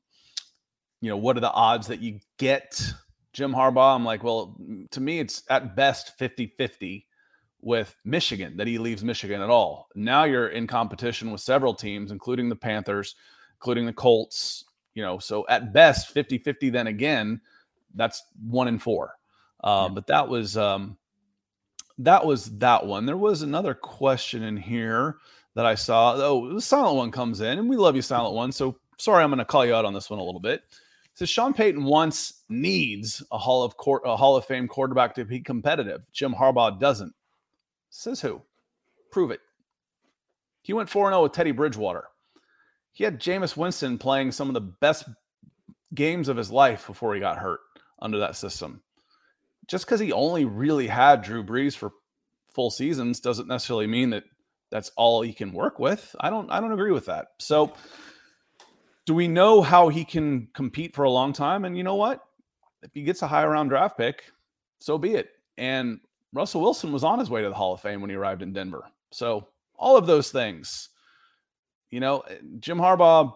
you 1.01 1.09
know 1.09 1.17
what 1.17 1.37
are 1.37 1.41
the 1.41 1.51
odds 1.51 1.87
that 1.87 1.99
you 1.99 2.19
get 2.37 2.81
Jim 3.33 3.53
Harbaugh? 3.53 3.95
I'm 3.95 4.05
like, 4.05 4.23
well, 4.23 4.57
to 4.91 4.99
me 4.99 5.19
it's 5.19 5.43
at 5.49 5.75
best 5.75 6.17
50-50 6.19 7.03
with 7.61 7.95
Michigan 8.05 8.55
that 8.57 8.67
he 8.67 8.77
leaves 8.77 9.03
Michigan 9.03 9.41
at 9.41 9.49
all. 9.49 9.89
Now 9.95 10.23
you're 10.23 10.49
in 10.49 10.67
competition 10.67 11.31
with 11.31 11.41
several 11.41 11.73
teams, 11.73 12.11
including 12.11 12.49
the 12.49 12.55
Panthers, 12.55 13.15
including 13.57 13.85
the 13.85 13.93
Colts. 13.93 14.65
You 14.93 15.03
know, 15.03 15.19
so 15.19 15.45
at 15.49 15.71
best 15.73 16.09
50 16.09 16.39
50, 16.39 16.69
then 16.69 16.87
again, 16.87 17.39
that's 17.95 18.23
one 18.47 18.67
in 18.67 18.79
four. 18.79 19.15
Uh, 19.63 19.87
yeah. 19.87 19.93
But 19.93 20.07
that 20.07 20.27
was 20.27 20.57
um, 20.57 20.97
that 21.99 22.25
was 22.25 22.57
that 22.57 22.85
one. 22.85 23.05
There 23.05 23.17
was 23.17 23.41
another 23.41 23.73
question 23.73 24.43
in 24.43 24.57
here 24.57 25.17
that 25.55 25.65
I 25.65 25.75
saw. 25.75 26.15
Oh, 26.15 26.53
the 26.53 26.61
silent 26.61 26.95
one 26.95 27.11
comes 27.11 27.41
in, 27.41 27.59
and 27.59 27.69
we 27.69 27.77
love 27.77 27.95
you, 27.95 28.01
silent 28.01 28.35
one. 28.35 28.51
So 28.51 28.77
sorry, 28.97 29.23
I'm 29.23 29.29
going 29.29 29.39
to 29.39 29.45
call 29.45 29.65
you 29.65 29.75
out 29.75 29.85
on 29.85 29.93
this 29.93 30.09
one 30.09 30.19
a 30.19 30.23
little 30.23 30.39
bit. 30.39 30.63
So 31.13 31.25
Sean 31.25 31.53
Payton 31.53 31.83
wants 31.83 32.43
needs 32.47 33.21
a 33.31 33.37
Hall 33.37 33.63
of 33.63 33.75
Court, 33.75 34.03
a 34.05 34.15
Hall 34.15 34.37
of 34.37 34.45
Fame 34.45 34.67
quarterback 34.67 35.13
to 35.15 35.25
be 35.25 35.41
competitive. 35.41 36.07
Jim 36.13 36.33
Harbaugh 36.33 36.79
doesn't. 36.79 37.13
Says 37.89 38.21
who? 38.21 38.41
Prove 39.11 39.31
it. 39.31 39.41
He 40.61 40.73
went 40.73 40.89
4 40.89 41.09
0 41.09 41.23
with 41.23 41.31
Teddy 41.31 41.51
Bridgewater. 41.51 42.05
He 42.91 43.03
had 43.03 43.19
Jameis 43.19 43.55
Winston 43.55 43.97
playing 43.97 44.31
some 44.31 44.47
of 44.47 44.53
the 44.53 44.61
best 44.61 45.07
games 45.93 46.29
of 46.29 46.37
his 46.37 46.51
life 46.51 46.87
before 46.87 47.13
he 47.13 47.19
got 47.19 47.37
hurt 47.37 47.61
under 48.01 48.19
that 48.19 48.35
system. 48.35 48.81
Just 49.67 49.85
because 49.85 49.99
he 49.99 50.11
only 50.11 50.45
really 50.45 50.87
had 50.87 51.21
Drew 51.21 51.43
Brees 51.43 51.75
for 51.75 51.91
full 52.51 52.71
seasons 52.71 53.19
doesn't 53.19 53.47
necessarily 53.47 53.87
mean 53.87 54.09
that 54.09 54.23
that's 54.71 54.91
all 54.97 55.21
he 55.21 55.33
can 55.33 55.53
work 55.53 55.79
with. 55.79 56.15
I 56.19 56.29
don't 56.29 56.49
I 56.51 56.59
don't 56.59 56.71
agree 56.71 56.91
with 56.91 57.05
that. 57.05 57.27
So 57.39 57.73
do 59.05 59.13
we 59.13 59.27
know 59.27 59.61
how 59.61 59.89
he 59.89 60.05
can 60.05 60.47
compete 60.53 60.93
for 60.93 61.03
a 61.03 61.09
long 61.11 61.33
time? 61.33 61.65
And 61.65 61.77
you 61.77 61.83
know 61.83 61.95
what? 61.95 62.21
If 62.83 62.91
he 62.93 63.03
gets 63.03 63.21
a 63.21 63.27
high 63.27 63.45
round 63.45 63.69
draft 63.69 63.97
pick, 63.97 64.23
so 64.79 64.97
be 64.97 65.15
it. 65.15 65.29
And 65.57 65.99
Russell 66.33 66.61
Wilson 66.61 66.91
was 66.91 67.03
on 67.03 67.19
his 67.19 67.29
way 67.29 67.41
to 67.41 67.49
the 67.49 67.55
Hall 67.55 67.73
of 67.73 67.81
Fame 67.81 68.01
when 68.01 68.09
he 68.09 68.15
arrived 68.15 68.41
in 68.41 68.53
Denver. 68.53 68.83
So 69.11 69.47
all 69.75 69.97
of 69.97 70.05
those 70.05 70.31
things, 70.31 70.89
you 71.89 71.99
know, 71.99 72.19
eh, 72.21 72.37
Jim 72.59 72.77
Harbaugh, 72.77 73.33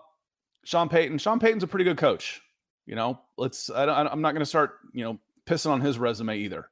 Sean 0.64 0.90
Payton. 0.90 1.18
Sean 1.18 1.40
Payton's 1.40 1.64
a 1.64 1.68
pretty 1.68 1.86
good 1.86 1.98
coach. 1.98 2.42
You 2.86 2.96
know, 2.96 3.20
let's. 3.38 3.70
I 3.70 3.86
don't, 3.86 4.08
I'm 4.08 4.22
not 4.22 4.34
going 4.34 4.42
to 4.42 4.46
start, 4.46 4.80
you 4.94 5.04
know, 5.04 5.20
pissing 5.46 5.72
on 5.72 5.82
his 5.82 5.98
resume 5.98 6.38
either. 6.38 6.70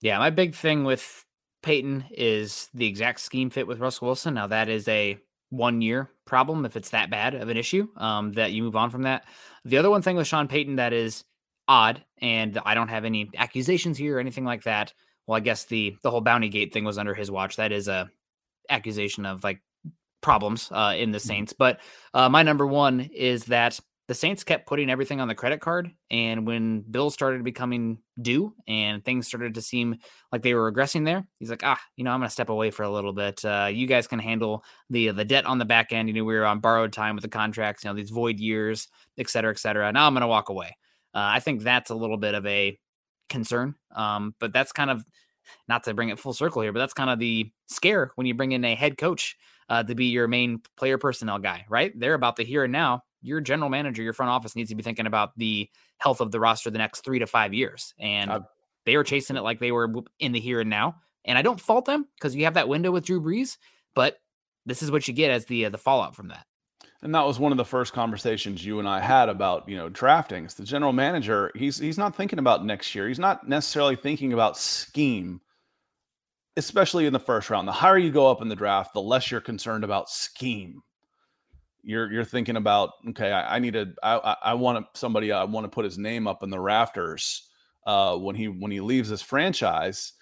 Yeah, 0.00 0.18
my 0.18 0.30
big 0.30 0.54
thing 0.54 0.84
with 0.84 1.24
Payton 1.62 2.04
is 2.10 2.68
the 2.72 2.86
exact 2.86 3.20
scheme 3.20 3.50
fit 3.50 3.66
with 3.66 3.80
Russell 3.80 4.06
Wilson. 4.06 4.34
Now 4.34 4.46
that 4.46 4.68
is 4.68 4.86
a 4.88 5.18
one 5.50 5.80
year 5.80 6.10
problem 6.24 6.64
if 6.64 6.76
it's 6.76 6.90
that 6.90 7.10
bad 7.10 7.34
of 7.34 7.48
an 7.48 7.56
issue 7.56 7.88
um, 7.96 8.32
that 8.34 8.52
you 8.52 8.62
move 8.62 8.76
on 8.76 8.90
from 8.90 9.02
that. 9.02 9.24
The 9.64 9.78
other 9.78 9.90
one 9.90 10.02
thing 10.02 10.16
with 10.16 10.26
Sean 10.26 10.46
Payton 10.46 10.76
that 10.76 10.92
is 10.92 11.24
odd, 11.66 12.04
and 12.18 12.58
I 12.64 12.74
don't 12.74 12.88
have 12.88 13.04
any 13.04 13.30
accusations 13.36 13.98
here 13.98 14.16
or 14.16 14.20
anything 14.20 14.44
like 14.44 14.62
that 14.64 14.92
well, 15.28 15.36
I 15.36 15.40
guess 15.40 15.66
the 15.66 15.94
the 16.02 16.10
whole 16.10 16.22
bounty 16.22 16.48
gate 16.48 16.72
thing 16.72 16.84
was 16.84 16.98
under 16.98 17.14
his 17.14 17.30
watch. 17.30 17.56
That 17.56 17.70
is 17.70 17.86
a 17.86 18.10
accusation 18.70 19.26
of 19.26 19.44
like 19.44 19.60
problems 20.22 20.70
uh, 20.72 20.94
in 20.96 21.12
the 21.12 21.18
mm-hmm. 21.18 21.28
Saints. 21.28 21.52
But 21.52 21.80
uh, 22.14 22.28
my 22.28 22.42
number 22.42 22.66
one 22.66 23.00
is 23.00 23.44
that 23.44 23.78
the 24.08 24.14
Saints 24.14 24.42
kept 24.42 24.66
putting 24.66 24.88
everything 24.88 25.20
on 25.20 25.28
the 25.28 25.34
credit 25.34 25.60
card, 25.60 25.90
and 26.10 26.46
when 26.46 26.80
bills 26.80 27.12
started 27.12 27.44
becoming 27.44 27.98
due 28.22 28.54
and 28.66 29.04
things 29.04 29.26
started 29.26 29.54
to 29.54 29.60
seem 29.60 29.96
like 30.32 30.40
they 30.40 30.54
were 30.54 30.72
regressing 30.72 31.04
there, 31.04 31.26
he's 31.38 31.50
like, 31.50 31.62
ah, 31.62 31.78
you 31.94 32.04
know, 32.04 32.10
I'm 32.10 32.20
going 32.20 32.28
to 32.28 32.32
step 32.32 32.48
away 32.48 32.70
for 32.70 32.84
a 32.84 32.90
little 32.90 33.12
bit. 33.12 33.44
Uh, 33.44 33.68
you 33.70 33.86
guys 33.86 34.06
can 34.06 34.18
handle 34.18 34.64
the 34.88 35.10
the 35.10 35.26
debt 35.26 35.44
on 35.44 35.58
the 35.58 35.66
back 35.66 35.92
end. 35.92 36.08
You 36.08 36.14
know, 36.14 36.24
we 36.24 36.34
were 36.34 36.46
on 36.46 36.60
borrowed 36.60 36.94
time 36.94 37.16
with 37.16 37.22
the 37.22 37.28
contracts, 37.28 37.84
you 37.84 37.90
know, 37.90 37.94
these 37.94 38.08
void 38.08 38.40
years, 38.40 38.88
et 39.18 39.28
cetera, 39.28 39.50
et 39.50 39.58
cetera. 39.58 39.92
Now 39.92 40.06
I'm 40.06 40.14
going 40.14 40.22
to 40.22 40.26
walk 40.26 40.48
away. 40.48 40.74
Uh, 41.14 41.36
I 41.36 41.40
think 41.40 41.62
that's 41.62 41.90
a 41.90 41.94
little 41.94 42.16
bit 42.16 42.34
of 42.34 42.46
a 42.46 42.78
concern. 43.28 43.74
Um, 43.94 44.34
but 44.38 44.52
that's 44.52 44.72
kind 44.72 44.90
of 44.90 45.04
not 45.66 45.84
to 45.84 45.94
bring 45.94 46.08
it 46.10 46.18
full 46.18 46.32
circle 46.32 46.62
here, 46.62 46.72
but 46.72 46.78
that's 46.78 46.92
kind 46.92 47.10
of 47.10 47.18
the 47.18 47.50
scare 47.68 48.12
when 48.14 48.26
you 48.26 48.34
bring 48.34 48.52
in 48.52 48.64
a 48.64 48.74
head 48.74 48.98
coach 48.98 49.36
uh, 49.68 49.82
to 49.82 49.94
be 49.94 50.06
your 50.06 50.28
main 50.28 50.62
player 50.76 50.98
personnel 50.98 51.38
guy, 51.38 51.64
right? 51.68 51.92
They're 51.98 52.14
about 52.14 52.36
the 52.36 52.44
here 52.44 52.64
and 52.64 52.72
now. 52.72 53.02
Your 53.20 53.40
general 53.40 53.68
manager, 53.68 54.02
your 54.02 54.12
front 54.12 54.30
office 54.30 54.54
needs 54.54 54.70
to 54.70 54.76
be 54.76 54.82
thinking 54.82 55.06
about 55.06 55.36
the 55.36 55.68
health 55.98 56.20
of 56.20 56.30
the 56.30 56.38
roster 56.38 56.70
the 56.70 56.78
next 56.78 57.00
three 57.00 57.18
to 57.18 57.26
five 57.26 57.52
years. 57.52 57.92
And 57.98 58.30
uh, 58.30 58.40
they 58.86 58.96
were 58.96 59.04
chasing 59.04 59.36
it 59.36 59.42
like 59.42 59.58
they 59.58 59.72
were 59.72 59.92
in 60.20 60.32
the 60.32 60.40
here 60.40 60.60
and 60.60 60.70
now. 60.70 60.96
And 61.24 61.36
I 61.36 61.42
don't 61.42 61.60
fault 61.60 61.84
them 61.84 62.06
because 62.14 62.36
you 62.36 62.44
have 62.44 62.54
that 62.54 62.68
window 62.68 62.90
with 62.90 63.04
Drew 63.04 63.20
Brees, 63.20 63.58
but 63.94 64.18
this 64.64 64.82
is 64.82 64.90
what 64.90 65.08
you 65.08 65.14
get 65.14 65.30
as 65.30 65.46
the 65.46 65.66
uh, 65.66 65.70
the 65.70 65.78
fallout 65.78 66.14
from 66.14 66.28
that. 66.28 66.46
And 67.02 67.14
that 67.14 67.24
was 67.24 67.38
one 67.38 67.52
of 67.52 67.58
the 67.58 67.64
first 67.64 67.92
conversations 67.92 68.64
you 68.64 68.80
and 68.80 68.88
I 68.88 68.98
had 68.98 69.28
about, 69.28 69.68
you 69.68 69.76
know, 69.76 69.88
drafting. 69.88 70.44
It's 70.44 70.54
the 70.54 70.64
general 70.64 70.92
manager, 70.92 71.52
he's 71.54 71.78
he's 71.78 71.98
not 71.98 72.16
thinking 72.16 72.40
about 72.40 72.64
next 72.64 72.94
year. 72.94 73.06
He's 73.06 73.20
not 73.20 73.48
necessarily 73.48 73.94
thinking 73.94 74.32
about 74.32 74.58
scheme, 74.58 75.40
especially 76.56 77.06
in 77.06 77.12
the 77.12 77.20
first 77.20 77.50
round. 77.50 77.68
The 77.68 77.72
higher 77.72 77.98
you 77.98 78.10
go 78.10 78.28
up 78.28 78.42
in 78.42 78.48
the 78.48 78.56
draft, 78.56 78.94
the 78.94 79.00
less 79.00 79.30
you're 79.30 79.40
concerned 79.40 79.84
about 79.84 80.10
scheme. 80.10 80.82
You're 81.84 82.10
you're 82.10 82.24
thinking 82.24 82.56
about, 82.56 82.90
okay, 83.10 83.30
I, 83.30 83.56
I 83.56 83.58
need 83.60 83.74
to 83.74 83.94
I 84.02 84.36
I 84.42 84.54
want 84.54 84.84
somebody 84.94 85.30
I 85.30 85.44
want 85.44 85.64
to 85.64 85.70
put 85.70 85.84
his 85.84 85.98
name 85.98 86.26
up 86.26 86.42
in 86.42 86.50
the 86.50 86.60
rafters 86.60 87.48
uh 87.86 88.16
when 88.16 88.34
he 88.34 88.48
when 88.48 88.72
he 88.72 88.80
leaves 88.80 89.08
this 89.08 89.22
franchise. 89.22 90.14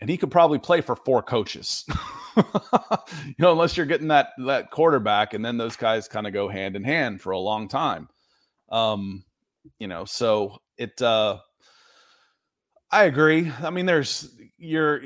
And 0.00 0.08
he 0.08 0.16
could 0.16 0.30
probably 0.30 0.58
play 0.58 0.80
for 0.80 0.96
four 0.96 1.22
coaches. 1.22 1.84
you 2.36 3.34
know, 3.38 3.52
unless 3.52 3.76
you're 3.76 3.86
getting 3.86 4.08
that 4.08 4.30
that 4.46 4.70
quarterback, 4.70 5.34
and 5.34 5.44
then 5.44 5.58
those 5.58 5.76
guys 5.76 6.08
kind 6.08 6.26
of 6.26 6.32
go 6.32 6.48
hand 6.48 6.76
in 6.76 6.84
hand 6.84 7.20
for 7.20 7.32
a 7.32 7.38
long 7.38 7.68
time. 7.68 8.08
Um, 8.70 9.24
you 9.78 9.88
know, 9.88 10.04
so 10.04 10.58
it. 10.78 11.00
uh 11.02 11.38
I 12.92 13.04
agree. 13.04 13.50
I 13.62 13.70
mean, 13.70 13.86
there's 13.86 14.34
you're 14.58 15.02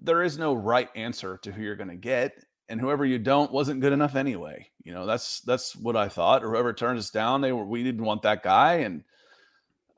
there 0.00 0.22
is 0.22 0.38
no 0.38 0.54
right 0.54 0.88
answer 0.94 1.38
to 1.42 1.52
who 1.52 1.62
you're 1.62 1.76
going 1.76 1.88
to 1.88 1.96
get, 1.96 2.44
and 2.68 2.80
whoever 2.80 3.04
you 3.04 3.18
don't 3.18 3.52
wasn't 3.52 3.80
good 3.80 3.92
enough 3.92 4.16
anyway. 4.16 4.68
You 4.82 4.92
know, 4.92 5.06
that's 5.06 5.40
that's 5.42 5.76
what 5.76 5.96
I 5.96 6.08
thought. 6.08 6.44
Or 6.44 6.50
whoever 6.50 6.72
turns 6.72 7.00
us 7.00 7.10
down, 7.10 7.40
they 7.40 7.52
were 7.52 7.64
we 7.64 7.84
didn't 7.84 8.04
want 8.04 8.22
that 8.22 8.42
guy, 8.42 8.74
and 8.78 9.04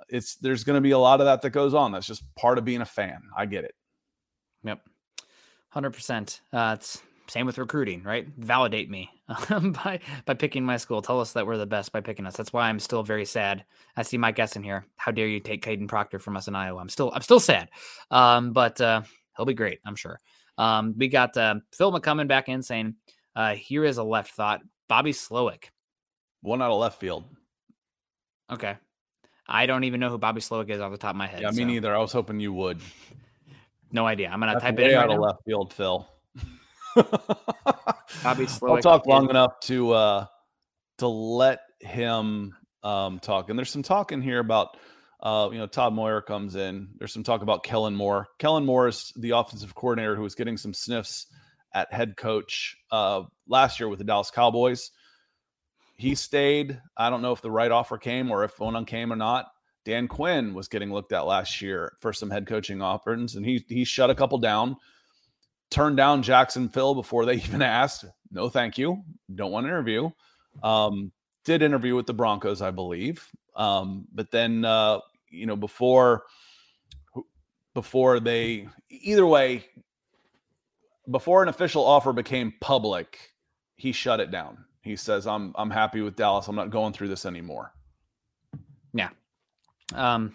it's 0.09 0.36
there's 0.36 0.64
going 0.64 0.76
to 0.76 0.80
be 0.80 0.92
a 0.92 0.98
lot 0.98 1.20
of 1.20 1.26
that 1.26 1.42
that 1.42 1.50
goes 1.50 1.74
on. 1.74 1.92
That's 1.92 2.06
just 2.06 2.22
part 2.34 2.59
of 2.59 2.64
being 2.64 2.80
a 2.80 2.86
fan. 2.86 3.20
I 3.36 3.46
get 3.46 3.64
it. 3.64 3.74
Yep. 4.64 4.80
Hundred 5.70 5.90
uh, 5.90 5.96
percent. 5.96 6.40
It's 6.52 7.02
same 7.28 7.44
with 7.44 7.59
recruiting, 7.59 8.02
right? 8.02 8.26
Validate 8.38 8.90
me 8.90 9.11
by 9.50 10.00
by 10.24 10.34
picking 10.34 10.64
my 10.64 10.78
school. 10.78 11.02
Tell 11.02 11.20
us 11.20 11.32
that 11.32 11.46
we're 11.46 11.59
the 11.59 11.66
best 11.66 11.92
by 11.92 12.00
picking 12.00 12.26
us. 12.26 12.36
That's 12.36 12.52
why 12.52 12.68
I'm 12.68 12.80
still 12.80 13.02
very 13.02 13.26
sad. 13.26 13.64
I 13.96 14.02
see 14.02 14.16
Mike 14.16 14.38
Essen 14.38 14.62
here. 14.62 14.86
How 14.96 15.12
dare 15.12 15.28
you 15.28 15.40
take 15.40 15.64
Kadyn 15.64 15.88
Proctor 15.88 16.18
from 16.18 16.36
us 16.36 16.48
in 16.48 16.54
Iowa? 16.54 16.80
I'm 16.80 16.88
still 16.88 17.12
I'm 17.14 17.22
still 17.22 17.40
sad. 17.40 17.68
Um, 18.11 18.52
but 18.52 18.80
uh, 18.80 19.02
he'll 19.36 19.46
be 19.46 19.54
great, 19.54 19.80
I'm 19.84 19.96
sure. 19.96 20.18
Um, 20.56 20.94
we 20.96 21.09
got 21.09 21.36
uh, 21.36 21.56
Phil 21.72 21.92
McCummon 21.92 22.28
back 22.28 22.48
in 22.48 22.62
saying, 22.62 22.94
uh, 23.36 23.54
"Here 23.54 23.84
is 23.84 23.98
a 23.98 24.04
left 24.04 24.32
thought: 24.32 24.61
Bobby 24.88 25.12
Slowik, 25.12 25.64
one 26.40 26.62
out 26.62 26.70
of 26.70 26.80
left 26.80 26.98
field." 26.98 27.24
Okay, 28.50 28.76
I 29.49 29.66
don't 29.66 29.84
even 29.84 30.01
know 30.01 30.11
who 30.11 30.18
Bobby 30.18 30.40
Slowik 30.40 30.68
is 30.68 30.80
off 30.80 30.92
the 30.92 30.99
top 30.99 31.11
of 31.11 31.16
my 31.16 31.26
head. 31.26 31.40
Yeah, 31.40 31.51
me 31.51 31.57
so. 31.57 31.64
neither. 31.64 31.94
I 31.94 31.99
was 31.99 32.12
hoping 32.12 32.38
you 32.40 32.53
would. 32.53 32.80
No 33.90 34.07
idea. 34.07 34.28
I'm 34.28 34.40
gonna 34.40 34.53
That's 34.53 34.64
type 34.64 34.78
it 34.78 34.90
in 34.90 34.96
right 34.96 35.05
out 35.05 35.11
of 35.11 35.20
left 35.20 35.44
field, 35.46 35.72
Phil. 35.72 36.07
Bobby 38.22 38.46
I'll 38.62 38.82
talk 38.82 39.07
long 39.07 39.30
enough 39.30 39.61
to 39.61 39.92
uh 39.92 40.26
to 40.99 41.09
let 41.09 41.61
him 41.80 42.55
um 42.82 43.18
talk. 43.20 43.49
And 43.49 43.59
there's 43.59 43.70
some 43.70 43.82
talk 43.82 44.12
in 44.12 44.20
here 44.20 44.40
about 44.40 44.76
uh, 45.20 45.49
you 45.51 45.59
know, 45.59 45.66
Todd 45.66 45.94
Moyer 45.94 46.20
comes 46.20 46.55
in. 46.55 46.88
There's 46.99 47.12
some 47.12 47.24
talk 47.24 47.42
about 47.42 47.64
Kellen 47.64 47.96
Moore. 47.96 48.28
Kellen 48.38 48.64
Moore 48.64 48.88
is 48.88 49.12
the 49.16 49.30
offensive 49.30 49.74
coordinator 49.74 50.14
who 50.14 50.22
was 50.22 50.34
getting 50.34 50.57
some 50.57 50.72
sniffs 50.72 51.26
at 51.74 51.92
head 51.92 52.16
coach 52.16 52.76
uh, 52.92 53.22
last 53.49 53.80
year 53.80 53.88
with 53.88 53.99
the 53.99 54.05
Dallas 54.05 54.30
Cowboys. 54.30 54.90
He 55.99 56.14
stayed. 56.14 56.80
I 56.96 57.11
don't 57.11 57.22
know 57.22 57.32
if 57.32 57.42
the 57.42 57.51
right 57.51 57.70
offer 57.70 57.99
came 57.99 58.30
or 58.30 58.44
if 58.44 58.59
one 58.61 58.84
came 58.84 59.12
or 59.12 59.16
not. 59.16 59.49
Dan 59.84 60.07
Quinn 60.07 60.55
was 60.55 60.68
getting 60.68 60.92
looked 60.92 61.12
at 61.12 61.26
last 61.26 61.61
year 61.61 61.96
for 61.99 62.12
some 62.12 62.30
head 62.30 62.46
coaching 62.46 62.80
offers, 62.80 63.34
and 63.34 63.44
he 63.44 63.64
he 63.68 63.84
shut 63.84 64.11
a 64.11 64.14
couple 64.14 64.38
down. 64.38 64.76
Turned 65.70 65.96
down 65.96 66.22
Jacksonville 66.22 66.94
before 66.94 67.24
they 67.24 67.34
even 67.44 67.62
asked. 67.62 68.05
No, 68.30 68.49
thank 68.49 68.78
you. 68.78 69.03
Don't 69.34 69.51
want 69.51 69.64
to 69.64 69.68
interview. 69.68 70.11
Um, 70.62 71.11
did 71.44 71.62
interview 71.62 71.96
with 71.96 72.07
the 72.07 72.14
Broncos, 72.14 72.62
I 72.62 72.70
believe. 72.70 73.26
Um, 73.57 74.07
but 74.12 74.30
then, 74.30 74.64
uh, 74.64 75.01
you 75.30 75.46
know, 75.46 75.57
before 75.57 76.24
before 77.74 78.20
they 78.20 78.68
either 78.90 79.26
way, 79.26 79.64
before 81.11 81.42
an 81.42 81.49
official 81.49 81.84
offer 81.84 82.12
became 82.12 82.53
public, 82.61 83.32
he 83.76 83.90
shut 83.90 84.20
it 84.20 84.30
down. 84.30 84.64
He 84.83 84.97
says, 84.97 85.26
"I'm 85.26 85.53
I'm 85.57 85.70
happy 85.70 86.01
with 86.01 86.16
Dallas. 86.16 86.49
I'm 86.49 86.57
not 86.57 86.70
going 86.70 86.93
through 86.93 87.09
this 87.09 87.26
anymore." 87.26 87.72
Yeah. 88.93 89.11
Um, 89.95 90.35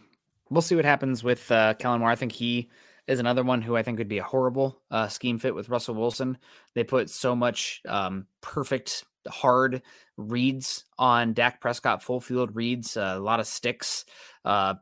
we'll 0.49 0.61
see 0.61 0.75
what 0.75 0.85
happens 0.85 1.23
with 1.23 1.51
uh, 1.51 1.73
Kellen 1.75 1.99
Moore. 1.99 2.09
I 2.09 2.15
think 2.15 2.31
he 2.31 2.69
is 3.07 3.19
another 3.19 3.43
one 3.43 3.61
who 3.61 3.75
I 3.75 3.83
think 3.83 3.97
would 3.97 4.07
be 4.07 4.19
a 4.19 4.23
horrible 4.23 4.81
uh, 4.89 5.07
scheme 5.07 5.37
fit 5.37 5.55
with 5.55 5.69
Russell 5.69 5.95
Wilson. 5.95 6.37
They 6.73 6.83
put 6.83 7.09
so 7.09 7.35
much 7.35 7.81
um, 7.87 8.27
perfect 8.41 9.03
hard 9.27 9.81
reads 10.17 10.85
on 10.97 11.33
Dak 11.33 11.59
Prescott, 11.59 12.03
full 12.03 12.21
field 12.21 12.55
reads, 12.55 12.95
uh, 12.95 13.15
a 13.17 13.19
lot 13.19 13.39
of 13.39 13.47
sticks. 13.47 14.05
Uh, 14.45 14.75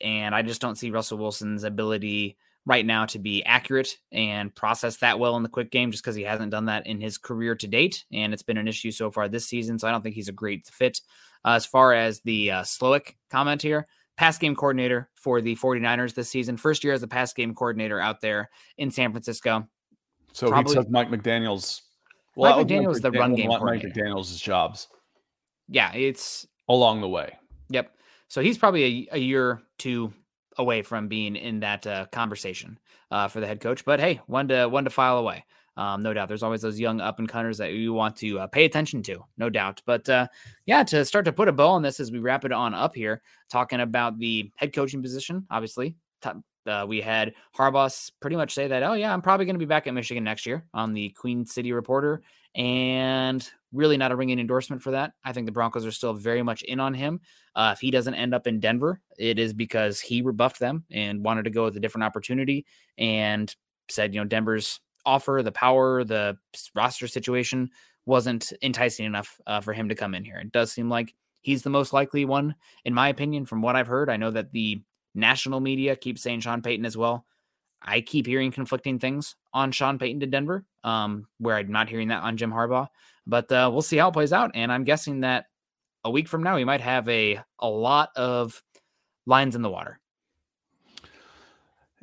and 0.00 0.34
I 0.34 0.42
just 0.42 0.60
don't 0.60 0.76
see 0.76 0.90
Russell 0.90 1.18
Wilson's 1.18 1.64
ability 1.64 2.36
right 2.66 2.84
now 2.84 3.06
to 3.06 3.18
be 3.18 3.44
accurate 3.44 3.96
and 4.10 4.54
process 4.54 4.96
that 4.96 5.18
well 5.18 5.36
in 5.36 5.44
the 5.44 5.48
quick 5.48 5.70
game 5.70 5.92
just 5.92 6.02
because 6.02 6.16
he 6.16 6.24
hasn't 6.24 6.50
done 6.50 6.66
that 6.66 6.86
in 6.86 7.00
his 7.00 7.16
career 7.16 7.54
to 7.54 7.68
date. 7.68 8.04
And 8.12 8.34
it's 8.34 8.42
been 8.42 8.58
an 8.58 8.68
issue 8.68 8.90
so 8.90 9.10
far 9.10 9.28
this 9.28 9.46
season. 9.46 9.78
So 9.78 9.86
I 9.86 9.92
don't 9.92 10.02
think 10.02 10.16
he's 10.16 10.28
a 10.28 10.32
great 10.32 10.66
fit. 10.66 11.00
Uh, 11.44 11.50
as 11.50 11.64
far 11.64 11.94
as 11.94 12.20
the 12.20 12.50
uh, 12.50 12.62
Slowik 12.62 13.14
comment 13.30 13.62
here, 13.62 13.86
pass 14.16 14.36
game 14.36 14.56
coordinator 14.56 15.08
for 15.14 15.40
the 15.40 15.54
49ers 15.56 16.14
this 16.14 16.28
season, 16.28 16.56
first 16.56 16.82
year 16.82 16.92
as 16.92 17.04
a 17.04 17.08
pass 17.08 17.32
game 17.32 17.54
coordinator 17.54 18.00
out 18.00 18.20
there 18.20 18.50
in 18.78 18.90
San 18.90 19.12
Francisco. 19.12 19.68
So 20.32 20.48
Probably, 20.48 20.74
he 20.74 20.80
took 20.80 20.90
Mike 20.90 21.08
McDaniel's 21.08 21.82
well, 22.34 22.58
Mike 22.58 22.66
McDaniel 22.66 22.92
is 22.92 23.00
the 23.00 23.12
run 23.12 23.34
game 23.34 23.48
Mike 23.48 23.82
McDaniel's 23.82 24.38
jobs. 24.38 24.88
Yeah, 25.68 25.92
it's 25.94 26.46
along 26.68 27.00
the 27.00 27.08
way. 27.08 27.38
Yep. 27.70 27.92
So 28.28 28.40
he's 28.40 28.58
probably 28.58 29.08
a, 29.10 29.16
a 29.16 29.18
year 29.18 29.62
two 29.78 30.12
away 30.58 30.82
from 30.82 31.08
being 31.08 31.36
in 31.36 31.60
that 31.60 31.86
uh, 31.86 32.06
conversation 32.12 32.78
uh, 33.10 33.28
for 33.28 33.40
the 33.40 33.46
head 33.46 33.60
coach. 33.60 33.84
But 33.84 34.00
hey, 34.00 34.20
one 34.26 34.48
to 34.48 34.66
one 34.66 34.84
to 34.84 34.90
file 34.90 35.18
away. 35.18 35.44
Um, 35.76 36.02
no 36.02 36.14
doubt. 36.14 36.28
There's 36.28 36.42
always 36.42 36.62
those 36.62 36.80
young 36.80 37.00
up 37.00 37.18
and 37.18 37.28
cutters 37.28 37.58
that 37.58 37.72
you 37.72 37.92
want 37.92 38.16
to 38.16 38.40
uh, 38.40 38.46
pay 38.46 38.64
attention 38.64 39.02
to, 39.04 39.22
no 39.36 39.50
doubt. 39.50 39.82
But 39.84 40.08
uh, 40.08 40.28
yeah, 40.64 40.82
to 40.84 41.04
start 41.04 41.26
to 41.26 41.32
put 41.32 41.48
a 41.48 41.52
bow 41.52 41.68
on 41.68 41.82
this 41.82 42.00
as 42.00 42.10
we 42.10 42.18
wrap 42.18 42.46
it 42.46 42.52
on 42.52 42.72
up 42.72 42.94
here, 42.94 43.20
talking 43.50 43.80
about 43.80 44.18
the 44.18 44.50
head 44.56 44.72
coaching 44.72 45.02
position, 45.02 45.46
obviously, 45.50 45.96
uh, 46.66 46.84
we 46.88 47.00
had 47.00 47.34
Harbaugh 47.56 48.10
pretty 48.20 48.36
much 48.36 48.54
say 48.54 48.68
that, 48.68 48.82
oh, 48.82 48.94
yeah, 48.94 49.12
I'm 49.12 49.22
probably 49.22 49.46
going 49.46 49.54
to 49.54 49.60
be 49.60 49.66
back 49.66 49.86
at 49.86 49.94
Michigan 49.94 50.24
next 50.24 50.46
year 50.46 50.64
on 50.74 50.92
the 50.92 51.10
Queen 51.10 51.46
City 51.46 51.72
Reporter. 51.72 52.22
And 52.54 53.48
really 53.72 53.96
not 53.96 54.12
a 54.12 54.16
ringing 54.16 54.38
endorsement 54.38 54.82
for 54.82 54.92
that. 54.92 55.12
I 55.24 55.32
think 55.32 55.46
the 55.46 55.52
Broncos 55.52 55.84
are 55.84 55.92
still 55.92 56.14
very 56.14 56.42
much 56.42 56.62
in 56.62 56.80
on 56.80 56.94
him. 56.94 57.20
Uh, 57.54 57.72
if 57.74 57.80
he 57.80 57.90
doesn't 57.90 58.14
end 58.14 58.34
up 58.34 58.46
in 58.46 58.60
Denver, 58.60 59.00
it 59.18 59.38
is 59.38 59.52
because 59.52 60.00
he 60.00 60.22
rebuffed 60.22 60.60
them 60.60 60.84
and 60.90 61.24
wanted 61.24 61.44
to 61.44 61.50
go 61.50 61.64
with 61.64 61.76
a 61.76 61.80
different 61.80 62.04
opportunity 62.04 62.64
and 62.96 63.54
said, 63.90 64.14
you 64.14 64.20
know, 64.20 64.26
Denver's 64.26 64.80
offer, 65.04 65.42
the 65.42 65.52
power, 65.52 66.04
the 66.04 66.36
roster 66.74 67.06
situation 67.06 67.70
wasn't 68.06 68.52
enticing 68.62 69.06
enough 69.06 69.40
uh, 69.46 69.60
for 69.60 69.72
him 69.72 69.88
to 69.88 69.94
come 69.94 70.14
in 70.14 70.24
here. 70.24 70.38
It 70.38 70.52
does 70.52 70.72
seem 70.72 70.88
like 70.88 71.14
he's 71.42 71.62
the 71.62 71.70
most 71.70 71.92
likely 71.92 72.24
one, 72.24 72.54
in 72.84 72.94
my 72.94 73.08
opinion, 73.08 73.46
from 73.46 73.62
what 73.62 73.76
I've 73.76 73.86
heard. 73.86 74.10
I 74.10 74.16
know 74.16 74.30
that 74.30 74.52
the 74.52 74.80
National 75.14 75.60
media 75.60 75.96
keeps 75.96 76.22
saying 76.22 76.40
Sean 76.40 76.60
Payton 76.60 76.84
as 76.84 76.96
well. 76.96 77.24
I 77.82 78.00
keep 78.00 78.26
hearing 78.26 78.50
conflicting 78.50 78.98
things 78.98 79.36
on 79.52 79.72
Sean 79.72 79.98
Payton 79.98 80.20
to 80.20 80.26
Denver, 80.26 80.64
um, 80.84 81.26
where 81.38 81.56
I'm 81.56 81.70
not 81.70 81.88
hearing 81.88 82.08
that 82.08 82.22
on 82.22 82.36
Jim 82.36 82.50
Harbaugh. 82.50 82.88
But 83.26 83.50
uh, 83.50 83.70
we'll 83.72 83.82
see 83.82 83.96
how 83.96 84.08
it 84.08 84.12
plays 84.12 84.32
out. 84.32 84.52
And 84.54 84.72
I'm 84.72 84.84
guessing 84.84 85.20
that 85.20 85.46
a 86.04 86.10
week 86.10 86.28
from 86.28 86.42
now, 86.42 86.56
we 86.56 86.64
might 86.64 86.80
have 86.80 87.08
a 87.08 87.40
a 87.58 87.68
lot 87.68 88.10
of 88.16 88.62
lines 89.26 89.56
in 89.56 89.62
the 89.62 89.70
water. 89.70 89.98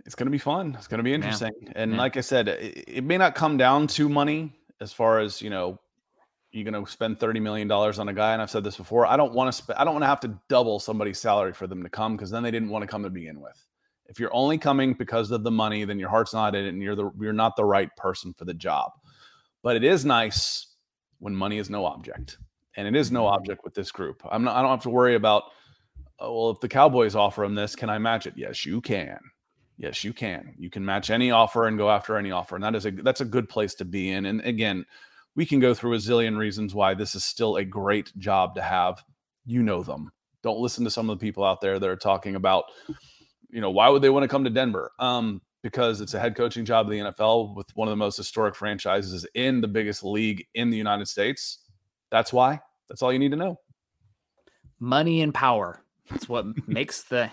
It's 0.06 0.16
going 0.16 0.28
to 0.28 0.32
be 0.32 0.38
fun. 0.38 0.76
It's 0.78 0.88
going 0.88 1.00
to 1.00 1.04
be 1.04 1.14
interesting. 1.14 1.54
Yeah. 1.62 1.72
And 1.76 1.94
yeah. 1.94 1.98
like 1.98 2.18
I 2.18 2.22
said, 2.22 2.50
it, 2.50 2.84
it, 2.88 3.04
may 3.06 3.18
not 3.18 3.36
come 3.36 3.56
down 3.56 3.88
to 3.88 4.10
money 4.10 4.52
as 4.82 4.92
far 4.92 5.20
as 5.20 5.42
you 5.42 5.50
know 5.50 5.80
you're 6.54 6.70
going 6.70 6.86
to 6.86 6.90
spend 6.90 7.20
$30 7.20 7.42
million 7.42 7.70
on 7.72 8.10
a 8.10 8.14
guy. 8.14 8.34
And 8.34 8.42
I've 8.42 8.50
said 8.50 8.64
this 8.64 8.78
before. 8.78 9.08
I 9.08 9.18
don't 9.18 9.34
want 9.34 9.48
to 9.48 9.52
spend, 9.52 9.80
I 9.80 9.84
don't 9.84 9.94
want 9.96 10.04
to 10.04 10.08
have 10.08 10.20
to 10.22 10.40
double 10.50 10.80
somebody's 10.80 11.20
salary 11.20 11.52
for 11.52 11.66
them 11.66 11.82
to 11.82 11.90
come 11.90 12.16
because 12.16 12.30
then 12.30 12.44
they 12.44 12.52
didn't 12.52 12.70
want 12.70 12.84
to 12.84 12.88
come 12.88 13.02
to 13.04 13.10
begin 13.10 13.42
with. 13.42 13.60
If 14.14 14.20
you're 14.20 14.36
only 14.36 14.60
coming 14.60 14.94
because 14.94 15.32
of 15.32 15.44
the 15.44 15.50
money, 15.50 15.86
then 15.86 15.98
your 15.98 16.10
heart's 16.10 16.36
not 16.36 16.54
in 16.54 16.66
it 16.66 16.70
and 16.70 16.84
you're 16.84 16.96
the, 16.96 17.10
you're 17.20 17.34
not 17.34 17.56
the 17.56 17.66
right 17.66 17.90
person 17.98 18.32
for 18.38 18.46
the 18.46 18.54
job. 18.54 18.92
But 19.64 19.76
it 19.76 19.84
is 19.84 20.06
nice 20.06 20.68
when 21.18 21.36
money 21.36 21.58
is 21.58 21.68
no 21.68 21.88
object. 21.88 22.38
And 22.78 22.88
it 22.88 22.96
is 22.96 23.12
no 23.12 23.24
mm-hmm. 23.24 23.34
object 23.34 23.62
with 23.64 23.74
this 23.74 23.92
group. 23.92 24.22
I'm 24.30 24.44
not, 24.44 24.56
I 24.56 24.62
don't 24.62 24.70
have 24.70 24.84
to 24.84 24.92
worry 24.92 25.16
about, 25.16 25.46
oh, 26.20 26.32
well, 26.32 26.52
if 26.52 26.60
the 26.60 26.68
Cowboys 26.68 27.16
offer 27.16 27.44
him 27.44 27.56
this, 27.56 27.76
can 27.76 27.90
I 27.90 27.98
match 27.98 28.28
it? 28.28 28.36
Yes, 28.38 28.68
you 28.68 28.82
can. 28.82 29.18
Yes, 29.78 30.04
you 30.04 30.14
can. 30.14 30.54
You 30.60 30.70
can 30.70 30.86
match 30.86 31.10
any 31.10 31.32
offer 31.32 31.66
and 31.66 31.76
go 31.76 31.90
after 31.90 32.16
any 32.16 32.30
offer. 32.30 32.54
And 32.54 32.64
that 32.64 32.76
is 32.76 32.86
a, 32.86 32.92
that's 32.92 33.22
a 33.22 33.26
good 33.26 33.50
place 33.50 33.74
to 33.76 33.86
be 33.86 34.12
in. 34.12 34.28
And 34.28 34.42
again, 34.42 34.86
we 35.36 35.44
can 35.44 35.60
go 35.60 35.74
through 35.74 35.96
a 35.96 35.98
zillion 35.98 36.38
reasons 36.38 36.76
why 36.76 36.94
this 36.94 37.16
is 37.16 37.26
still 37.26 37.56
a 37.56 37.66
great 37.66 38.16
job 38.20 38.54
to 38.54 38.62
have. 38.62 39.04
You 39.44 39.64
know 39.64 39.82
them. 39.82 40.12
Don't 40.44 40.60
listen 40.60 40.84
to 40.84 40.92
some 40.92 41.10
of 41.10 41.18
the 41.18 41.26
people 41.26 41.44
out 41.44 41.62
there 41.62 41.80
that 41.80 41.90
are 41.90 41.96
talking 41.96 42.36
about, 42.36 42.66
you 43.54 43.62
know, 43.62 43.70
why 43.70 43.88
would 43.88 44.02
they 44.02 44.10
want 44.10 44.24
to 44.24 44.28
come 44.28 44.44
to 44.44 44.50
Denver? 44.50 44.92
Um, 45.00 45.42
because 45.62 46.02
it's 46.02 46.14
a 46.14 46.20
head 46.20 46.36
coaching 46.36 46.66
job 46.66 46.92
in 46.92 47.06
the 47.06 47.12
NFL 47.12 47.56
with 47.56 47.74
one 47.76 47.88
of 47.88 47.92
the 47.92 47.98
most 47.98 48.18
historic 48.18 48.56
franchises 48.56 49.26
in 49.36 49.62
the 49.62 49.68
biggest 49.68 50.04
league 50.04 50.46
in 50.56 50.70
the 50.70 50.78
United 50.78 51.08
States. 51.08 51.60
That's 52.12 52.34
why. 52.34 52.60
That's 52.90 53.02
all 53.02 53.14
you 53.14 53.20
need 53.20 53.32
to 53.32 53.38
know. 53.38 53.60
Money 54.80 55.22
and 55.22 55.34
power. 55.34 55.82
That's 56.10 56.28
what 56.28 56.46
makes 56.68 57.04
the 57.04 57.32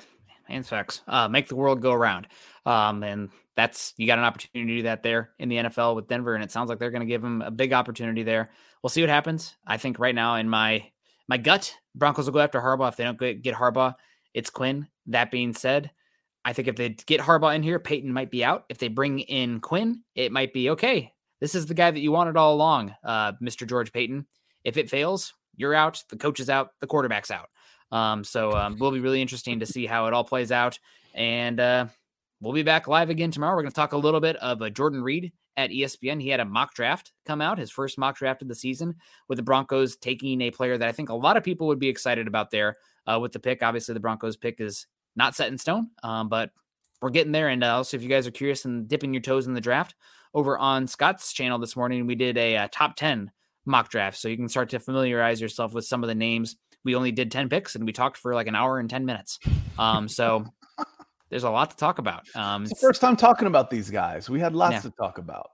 insects 0.49 1.03
uh, 1.09 1.29
make 1.29 1.49
the 1.49 1.57
world 1.57 1.81
go 1.81 1.93
around. 1.93 2.29
Um, 2.67 3.03
and 3.03 3.31
that's 3.57 3.95
you 3.97 4.07
got 4.07 4.19
an 4.19 4.25
opportunity 4.25 4.73
to 4.73 4.77
do 4.79 4.83
that 4.85 5.03
there 5.03 5.31
in 5.39 5.49
the 5.49 5.57
NFL 5.57 5.97
with 5.97 6.07
Denver, 6.07 6.35
and 6.35 6.45
it 6.45 6.53
sounds 6.53 6.69
like 6.69 6.79
they're 6.79 6.91
going 6.91 7.01
to 7.01 7.07
give 7.07 7.25
him 7.25 7.43
a 7.43 7.51
big 7.51 7.73
opportunity 7.73 8.23
there. 8.23 8.51
We'll 8.83 8.91
see 8.91 9.01
what 9.01 9.11
happens. 9.11 9.57
I 9.67 9.77
think 9.79 9.99
right 9.99 10.15
now 10.15 10.37
in 10.37 10.49
my 10.49 10.91
my 11.29 11.39
gut, 11.39 11.75
Broncos 11.95 12.27
will 12.27 12.33
go 12.35 12.41
after 12.41 12.61
Harbaugh. 12.61 12.89
If 12.89 12.97
they 12.97 13.05
don't 13.05 13.19
get 13.19 13.55
Harbaugh, 13.55 13.95
it's 14.35 14.51
Quinn. 14.51 14.89
That 15.07 15.31
being 15.31 15.55
said, 15.55 15.91
I 16.45 16.53
think 16.53 16.69
if 16.69 16.77
they 16.77 16.91
get 16.91 17.21
Harbaugh 17.21 17.55
in 17.55 17.63
here, 17.63 17.79
Paton 17.79 18.13
might 18.13 18.31
be 18.31 18.45
out. 18.45 18.65
If 18.69 18.79
they 18.79 18.89
bring 18.89 19.21
in 19.21 19.61
Quinn, 19.61 20.03
it 20.15 20.33
might 20.33 20.53
be 20.53 20.71
okay. 20.71 21.13
This 21.41 21.55
is 21.55 21.67
the 21.67 21.75
guy 21.75 21.91
that 21.91 22.01
you 22.01 22.13
wanted 22.13 22.37
all 22.37 22.55
along, 22.55 22.95
uh, 23.05 23.33
Mr. 23.43 23.67
George 23.67 23.93
Paton. 23.93 24.27
If 24.65 24.77
it 24.77 24.91
fails, 24.91 25.35
you're 25.57 25.75
out. 25.75 26.03
The 26.09 26.17
coach 26.17 26.41
is 26.41 26.51
out. 26.51 26.71
The 26.81 26.87
quarterback's 26.87 27.31
out. 27.31 27.49
Um, 27.93 28.25
so 28.25 28.53
um, 28.53 28.79
will 28.79 28.93
be 28.93 29.01
really 29.01 29.21
interesting 29.23 29.61
to 29.61 29.67
see 29.67 29.87
how 29.87 30.07
it 30.07 30.15
all 30.15 30.25
plays 30.25 30.53
out. 30.53 30.79
And 31.15 31.59
uh, 31.59 31.87
we'll 32.41 32.53
be 32.53 32.63
back 32.63 32.89
live 32.89 33.11
again 33.11 33.31
tomorrow. 33.31 33.55
We're 33.55 33.63
going 33.63 33.73
to 33.73 33.77
talk 33.77 33.93
a 33.93 33.99
little 33.99 34.21
bit 34.21 34.37
of 34.37 34.63
uh, 34.63 34.71
Jordan 34.71 35.03
Reid 35.03 35.33
at 35.57 35.71
ESPN. 35.71 36.23
He 36.23 36.29
had 36.29 36.41
a 36.41 36.45
mock 36.45 36.75
draft 36.75 37.13
come 37.27 37.41
out, 37.41 37.59
his 37.59 37.71
first 37.71 37.99
mock 37.99 38.17
draft 38.17 38.43
of 38.43 38.49
the 38.49 38.55
season, 38.55 38.95
with 39.29 39.37
the 39.37 39.43
Broncos 39.43 39.97
taking 39.97 40.41
a 40.43 40.51
player 40.51 40.79
that 40.79 40.89
I 40.89 40.93
think 40.93 41.09
a 41.09 41.15
lot 41.15 41.37
of 41.37 41.45
people 41.45 41.67
would 41.67 41.79
be 41.79 41.89
excited 41.89 42.27
about 42.27 42.51
there 42.51 42.77
uh, 43.07 43.19
with 43.21 43.33
the 43.33 43.41
pick. 43.41 43.63
Obviously, 43.63 43.95
the 43.95 44.01
Broncos 44.01 44.37
pick 44.37 44.61
is 44.61 44.87
not 45.17 45.35
set 45.35 45.49
in 45.49 45.59
stone, 45.59 45.91
um, 46.03 46.29
but 46.29 46.51
we're 47.01 47.11
getting 47.11 47.33
there. 47.33 47.49
And 47.49 47.65
uh, 47.65 47.77
also, 47.77 47.97
if 47.97 48.03
you 48.03 48.09
guys 48.09 48.27
are 48.27 48.33
curious 48.33 48.65
and 48.65 48.89
dipping 48.89 49.15
your 49.15 49.23
toes 49.23 49.47
in 49.47 49.55
the 49.55 49.61
draft, 49.61 49.95
over 50.35 50.59
on 50.59 50.87
Scott's 50.87 51.33
channel 51.33 51.59
this 51.59 51.77
morning, 51.77 52.07
we 52.07 52.15
did 52.15 52.37
a, 52.37 52.55
a 52.55 52.63
uh, 52.63 52.69
top 52.71 52.97
10 52.97 53.31
mock 53.65 53.91
draft. 53.91 54.17
So 54.17 54.29
you 54.29 54.37
can 54.37 54.49
start 54.49 54.71
to 54.71 54.79
familiarize 54.79 55.41
yourself 55.41 55.73
with 55.73 55.85
some 55.85 56.03
of 56.03 56.09
the 56.09 56.15
names 56.15 56.57
we 56.85 56.95
only 56.95 57.13
did 57.13 57.31
10 57.31 57.49
picks 57.49 57.75
and 57.75 57.85
we 57.85 57.93
talked 57.93 58.17
for 58.17 58.35
like 58.35 58.47
an 58.47 58.55
hour 58.55 58.79
and 58.79 58.89
10 58.89 59.05
minutes. 59.05 59.39
Um, 59.79 60.09
so 60.09 60.47
there's 61.31 61.45
a 61.45 61.51
lot 61.51 61.71
to 61.71 61.77
talk 61.77 61.99
about. 61.99 62.25
Um, 62.35 62.63
it's 62.63 62.73
the 62.73 62.87
first 62.87 63.01
time 63.01 63.17
talking 63.17 63.47
about 63.47 63.71
these 63.71 63.91
guys. 63.91 64.29
We 64.29 64.41
had 64.41 64.55
lots 64.55 64.75
yeah. 64.75 64.81
to 64.81 64.91
talk 64.91 65.19
about. 65.19 65.51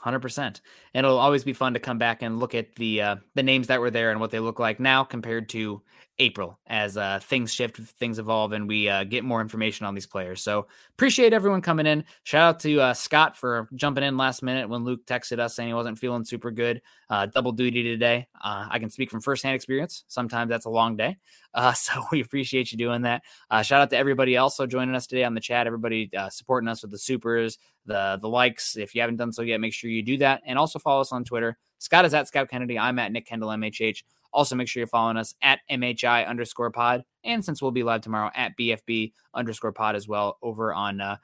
Hundred 0.00 0.20
percent, 0.20 0.62
and 0.94 1.04
it'll 1.04 1.18
always 1.18 1.44
be 1.44 1.52
fun 1.52 1.74
to 1.74 1.78
come 1.78 1.98
back 1.98 2.22
and 2.22 2.40
look 2.40 2.54
at 2.54 2.74
the 2.76 3.02
uh, 3.02 3.16
the 3.34 3.42
names 3.42 3.66
that 3.66 3.80
were 3.80 3.90
there 3.90 4.10
and 4.10 4.18
what 4.18 4.30
they 4.30 4.40
look 4.40 4.58
like 4.58 4.80
now 4.80 5.04
compared 5.04 5.50
to 5.50 5.82
April 6.20 6.60
as 6.66 6.98
uh, 6.98 7.18
things 7.22 7.52
shift, 7.52 7.78
things 7.78 8.18
evolve, 8.18 8.52
and 8.52 8.68
we 8.68 8.88
uh, 8.88 9.04
get 9.04 9.24
more 9.24 9.40
information 9.40 9.86
on 9.86 9.94
these 9.94 10.06
players. 10.06 10.42
So 10.42 10.68
appreciate 10.90 11.32
everyone 11.32 11.62
coming 11.62 11.86
in. 11.86 12.04
Shout 12.24 12.42
out 12.42 12.60
to 12.60 12.78
uh, 12.78 12.94
Scott 12.94 13.36
for 13.36 13.68
jumping 13.74 14.04
in 14.04 14.18
last 14.18 14.42
minute 14.42 14.68
when 14.68 14.84
Luke 14.84 15.06
texted 15.06 15.38
us 15.38 15.56
saying 15.56 15.68
he 15.68 15.74
wasn't 15.74 15.98
feeling 15.98 16.24
super 16.24 16.50
good. 16.50 16.82
Uh, 17.08 17.26
double 17.26 17.52
duty 17.52 17.82
today. 17.82 18.28
Uh, 18.44 18.66
I 18.70 18.78
can 18.78 18.90
speak 18.90 19.10
from 19.10 19.22
firsthand 19.22 19.56
experience. 19.56 20.04
Sometimes 20.08 20.50
that's 20.50 20.66
a 20.66 20.70
long 20.70 20.94
day. 20.94 21.16
Uh, 21.54 21.72
so 21.72 22.04
we 22.12 22.20
appreciate 22.20 22.70
you 22.70 22.78
doing 22.78 23.02
that. 23.02 23.22
shout 23.62 23.80
out 23.80 23.90
to 23.90 23.96
everybody 23.96 24.36
also 24.36 24.66
joining 24.66 24.94
us 24.94 25.06
today 25.06 25.24
on 25.24 25.34
the 25.34 25.40
chat. 25.40 25.66
Everybody 25.66 26.10
supporting 26.28 26.68
us 26.68 26.82
with 26.82 26.90
the 26.90 26.98
supers, 26.98 27.58
the 27.86 28.18
the 28.20 28.28
likes. 28.28 28.76
If 28.76 28.94
you 28.94 29.00
haven't 29.00 29.16
done 29.16 29.32
so 29.32 29.40
yet, 29.42 29.60
make 29.60 29.72
sure 29.72 29.90
you 29.90 30.02
do 30.02 30.18
that, 30.18 30.42
and 30.44 30.58
also 30.58 30.78
follow 30.78 31.00
us 31.00 31.12
on 31.12 31.24
Twitter. 31.24 31.56
Scott 31.78 32.04
is 32.04 32.12
at 32.12 32.28
Scout 32.28 32.50
Kennedy. 32.50 32.78
I'm 32.78 32.98
at 32.98 33.10
Nick 33.10 33.26
Kendall 33.26 33.48
MHH. 33.48 34.02
Also, 34.32 34.54
make 34.54 34.68
sure 34.68 34.80
you're 34.80 34.86
following 34.86 35.16
us 35.16 35.34
at 35.42 35.60
MHI 35.70 36.26
underscore 36.26 36.70
pod. 36.70 37.04
And 37.24 37.44
since 37.44 37.60
we'll 37.60 37.70
be 37.70 37.82
live 37.82 38.00
tomorrow 38.00 38.30
at 38.34 38.56
BFB 38.58 39.12
underscore 39.34 39.72
pod 39.72 39.96
as 39.96 40.06
well 40.06 40.38
over 40.42 40.72
on 40.72 41.00
uh, 41.00 41.16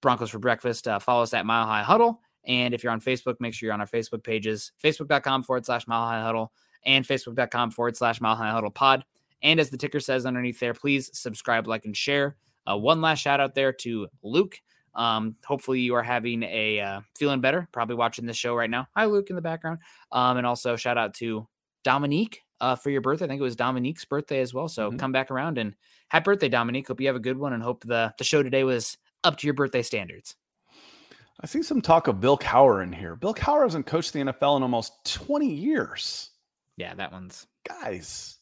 Broncos 0.00 0.30
for 0.30 0.38
Breakfast, 0.38 0.86
uh, 0.86 0.98
follow 0.98 1.22
us 1.22 1.34
at 1.34 1.46
Mile 1.46 1.66
High 1.66 1.82
Huddle. 1.82 2.20
And 2.44 2.74
if 2.74 2.82
you're 2.82 2.92
on 2.92 3.00
Facebook, 3.00 3.36
make 3.40 3.54
sure 3.54 3.66
you're 3.66 3.74
on 3.74 3.80
our 3.80 3.86
Facebook 3.86 4.24
pages, 4.24 4.72
facebook.com 4.82 5.42
forward 5.42 5.66
slash 5.66 5.86
Mile 5.86 6.06
High 6.06 6.22
Huddle 6.22 6.52
and 6.84 7.06
facebook.com 7.06 7.70
forward 7.70 7.96
slash 7.96 8.20
Mile 8.20 8.36
High 8.36 8.50
Huddle 8.50 8.70
pod. 8.70 9.04
And 9.42 9.58
as 9.60 9.70
the 9.70 9.76
ticker 9.76 10.00
says 10.00 10.26
underneath 10.26 10.60
there, 10.60 10.74
please 10.74 11.10
subscribe, 11.18 11.66
like, 11.66 11.84
and 11.84 11.96
share. 11.96 12.36
Uh, 12.70 12.76
one 12.76 13.00
last 13.00 13.20
shout 13.20 13.40
out 13.40 13.54
there 13.54 13.72
to 13.72 14.08
Luke. 14.22 14.60
Um, 14.94 15.36
hopefully 15.44 15.80
you 15.80 15.94
are 15.94 16.02
having 16.02 16.42
a 16.42 16.80
uh, 16.80 17.00
feeling 17.16 17.40
better, 17.40 17.68
probably 17.72 17.96
watching 17.96 18.26
this 18.26 18.36
show 18.36 18.54
right 18.54 18.68
now. 18.68 18.88
Hi, 18.96 19.06
Luke, 19.06 19.30
in 19.30 19.36
the 19.36 19.42
background. 19.42 19.78
Um, 20.12 20.36
and 20.36 20.46
also 20.46 20.76
shout 20.76 20.98
out 20.98 21.14
to 21.14 21.46
Dominique 21.84 22.42
uh, 22.60 22.76
for 22.76 22.90
your 22.90 23.00
birthday. 23.00 23.24
I 23.24 23.28
think 23.28 23.40
it 23.40 23.44
was 23.44 23.56
Dominique's 23.56 24.04
birthday 24.04 24.40
as 24.40 24.54
well. 24.54 24.68
So 24.68 24.88
mm-hmm. 24.88 24.98
come 24.98 25.12
back 25.12 25.30
around 25.30 25.58
and 25.58 25.74
happy 26.08 26.24
birthday, 26.24 26.48
Dominique. 26.48 26.88
Hope 26.88 27.00
you 27.00 27.06
have 27.06 27.16
a 27.16 27.20
good 27.20 27.38
one 27.38 27.52
and 27.52 27.62
hope 27.62 27.84
the, 27.84 28.12
the 28.18 28.24
show 28.24 28.42
today 28.42 28.64
was 28.64 28.96
up 29.24 29.36
to 29.38 29.46
your 29.46 29.54
birthday 29.54 29.82
standards. 29.82 30.36
I 31.42 31.46
see 31.46 31.62
some 31.62 31.80
talk 31.80 32.06
of 32.06 32.20
Bill 32.20 32.36
Cowher 32.36 32.82
in 32.82 32.92
here. 32.92 33.16
Bill 33.16 33.34
Cowher 33.34 33.62
hasn't 33.62 33.86
coached 33.86 34.12
the 34.12 34.20
NFL 34.20 34.58
in 34.58 34.62
almost 34.62 34.92
20 35.06 35.50
years. 35.50 36.30
Yeah, 36.76 36.94
that 36.94 37.12
one's. 37.12 37.46
Guys, 37.66 38.36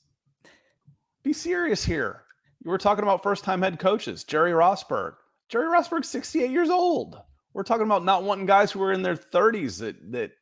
be 1.23 1.33
serious 1.33 1.85
here. 1.85 2.25
You 2.65 2.71
were 2.71 2.79
talking 2.79 3.05
about 3.05 3.23
first 3.23 3.45
time 3.45 3.63
head 3.63 3.79
coaches, 3.79 4.25
Jerry 4.25 4.51
Rosburg. 4.51 5.15
Jerry 5.49 5.67
Rosburg's 5.67 6.09
68 6.09 6.51
years 6.51 6.71
old. 6.71 7.21
We're 7.55 7.63
talking 7.63 7.87
about 7.87 8.05
not 8.05 8.25
wanting 8.25 8.47
guys 8.47 8.71
who 8.71 8.83
are 8.83 8.93
in 8.93 9.03
their 9.03 9.17
30s 9.17 9.79
that, 9.79 10.13
that 10.13 10.33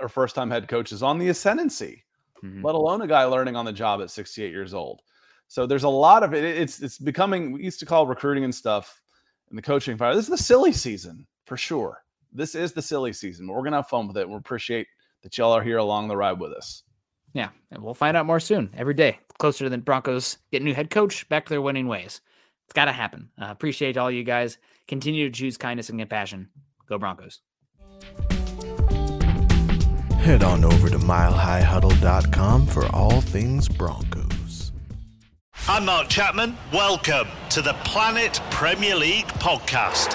are 0.00 0.08
first 0.08 0.34
time 0.34 0.50
head 0.50 0.66
coaches 0.66 1.02
on 1.02 1.18
the 1.18 1.28
ascendancy 1.28 2.04
mm-hmm. 2.42 2.64
let 2.64 2.74
alone 2.74 3.02
a 3.02 3.06
guy 3.06 3.24
learning 3.24 3.56
on 3.56 3.64
the 3.64 3.72
job 3.72 4.00
at 4.00 4.10
68 4.10 4.50
years 4.50 4.74
old. 4.74 5.00
So 5.48 5.66
there's 5.66 5.84
a 5.84 5.88
lot 5.88 6.22
of 6.22 6.32
it. 6.32 6.44
It's 6.44 6.80
it's 6.80 6.98
becoming 6.98 7.52
we 7.52 7.64
used 7.64 7.80
to 7.80 7.86
call 7.86 8.06
recruiting 8.06 8.44
and 8.44 8.54
stuff 8.54 9.00
and 9.48 9.58
the 9.58 9.62
coaching 9.62 9.96
fire. 9.96 10.14
This 10.14 10.26
is 10.26 10.30
the 10.30 10.38
silly 10.38 10.72
season 10.72 11.26
for 11.44 11.56
sure. 11.56 12.04
This 12.32 12.54
is 12.54 12.72
the 12.72 12.82
silly 12.82 13.12
season. 13.12 13.46
But 13.46 13.54
we're 13.54 13.64
gonna 13.64 13.76
have 13.76 13.88
fun 13.88 14.06
with 14.06 14.16
it. 14.16 14.28
We 14.28 14.36
appreciate 14.36 14.86
that 15.22 15.36
y'all 15.36 15.52
are 15.52 15.62
here 15.62 15.78
along 15.78 16.08
the 16.08 16.16
ride 16.16 16.38
with 16.38 16.52
us. 16.52 16.84
Yeah, 17.32 17.48
and 17.70 17.82
we'll 17.82 17.94
find 17.94 18.16
out 18.16 18.26
more 18.26 18.40
soon. 18.40 18.70
Every 18.76 18.94
day, 18.94 19.18
closer 19.38 19.64
to 19.64 19.70
the 19.70 19.78
Broncos 19.78 20.38
get 20.50 20.62
new 20.62 20.74
head 20.74 20.90
coach 20.90 21.28
back 21.28 21.46
to 21.46 21.50
their 21.50 21.62
winning 21.62 21.88
ways. 21.88 22.20
It's 22.66 22.74
got 22.74 22.84
to 22.84 22.92
happen. 22.92 23.30
Uh, 23.40 23.46
appreciate 23.46 23.96
all 23.96 24.10
you 24.10 24.22
guys. 24.22 24.58
Continue 24.86 25.28
to 25.28 25.36
choose 25.36 25.56
kindness 25.56 25.88
and 25.88 25.98
compassion. 25.98 26.48
Go 26.88 26.98
Broncos 26.98 27.40
head 30.30 30.44
on 30.44 30.64
over 30.64 30.88
to 30.88 30.96
milehighhuddle.com 30.96 32.64
for 32.64 32.86
all 32.94 33.20
things 33.20 33.68
Broncos. 33.68 34.70
I'm 35.66 35.86
Mark 35.86 36.08
Chapman. 36.08 36.56
Welcome 36.72 37.26
to 37.48 37.60
the 37.60 37.72
Planet 37.82 38.40
Premier 38.52 38.94
League 38.94 39.26
podcast. 39.26 40.14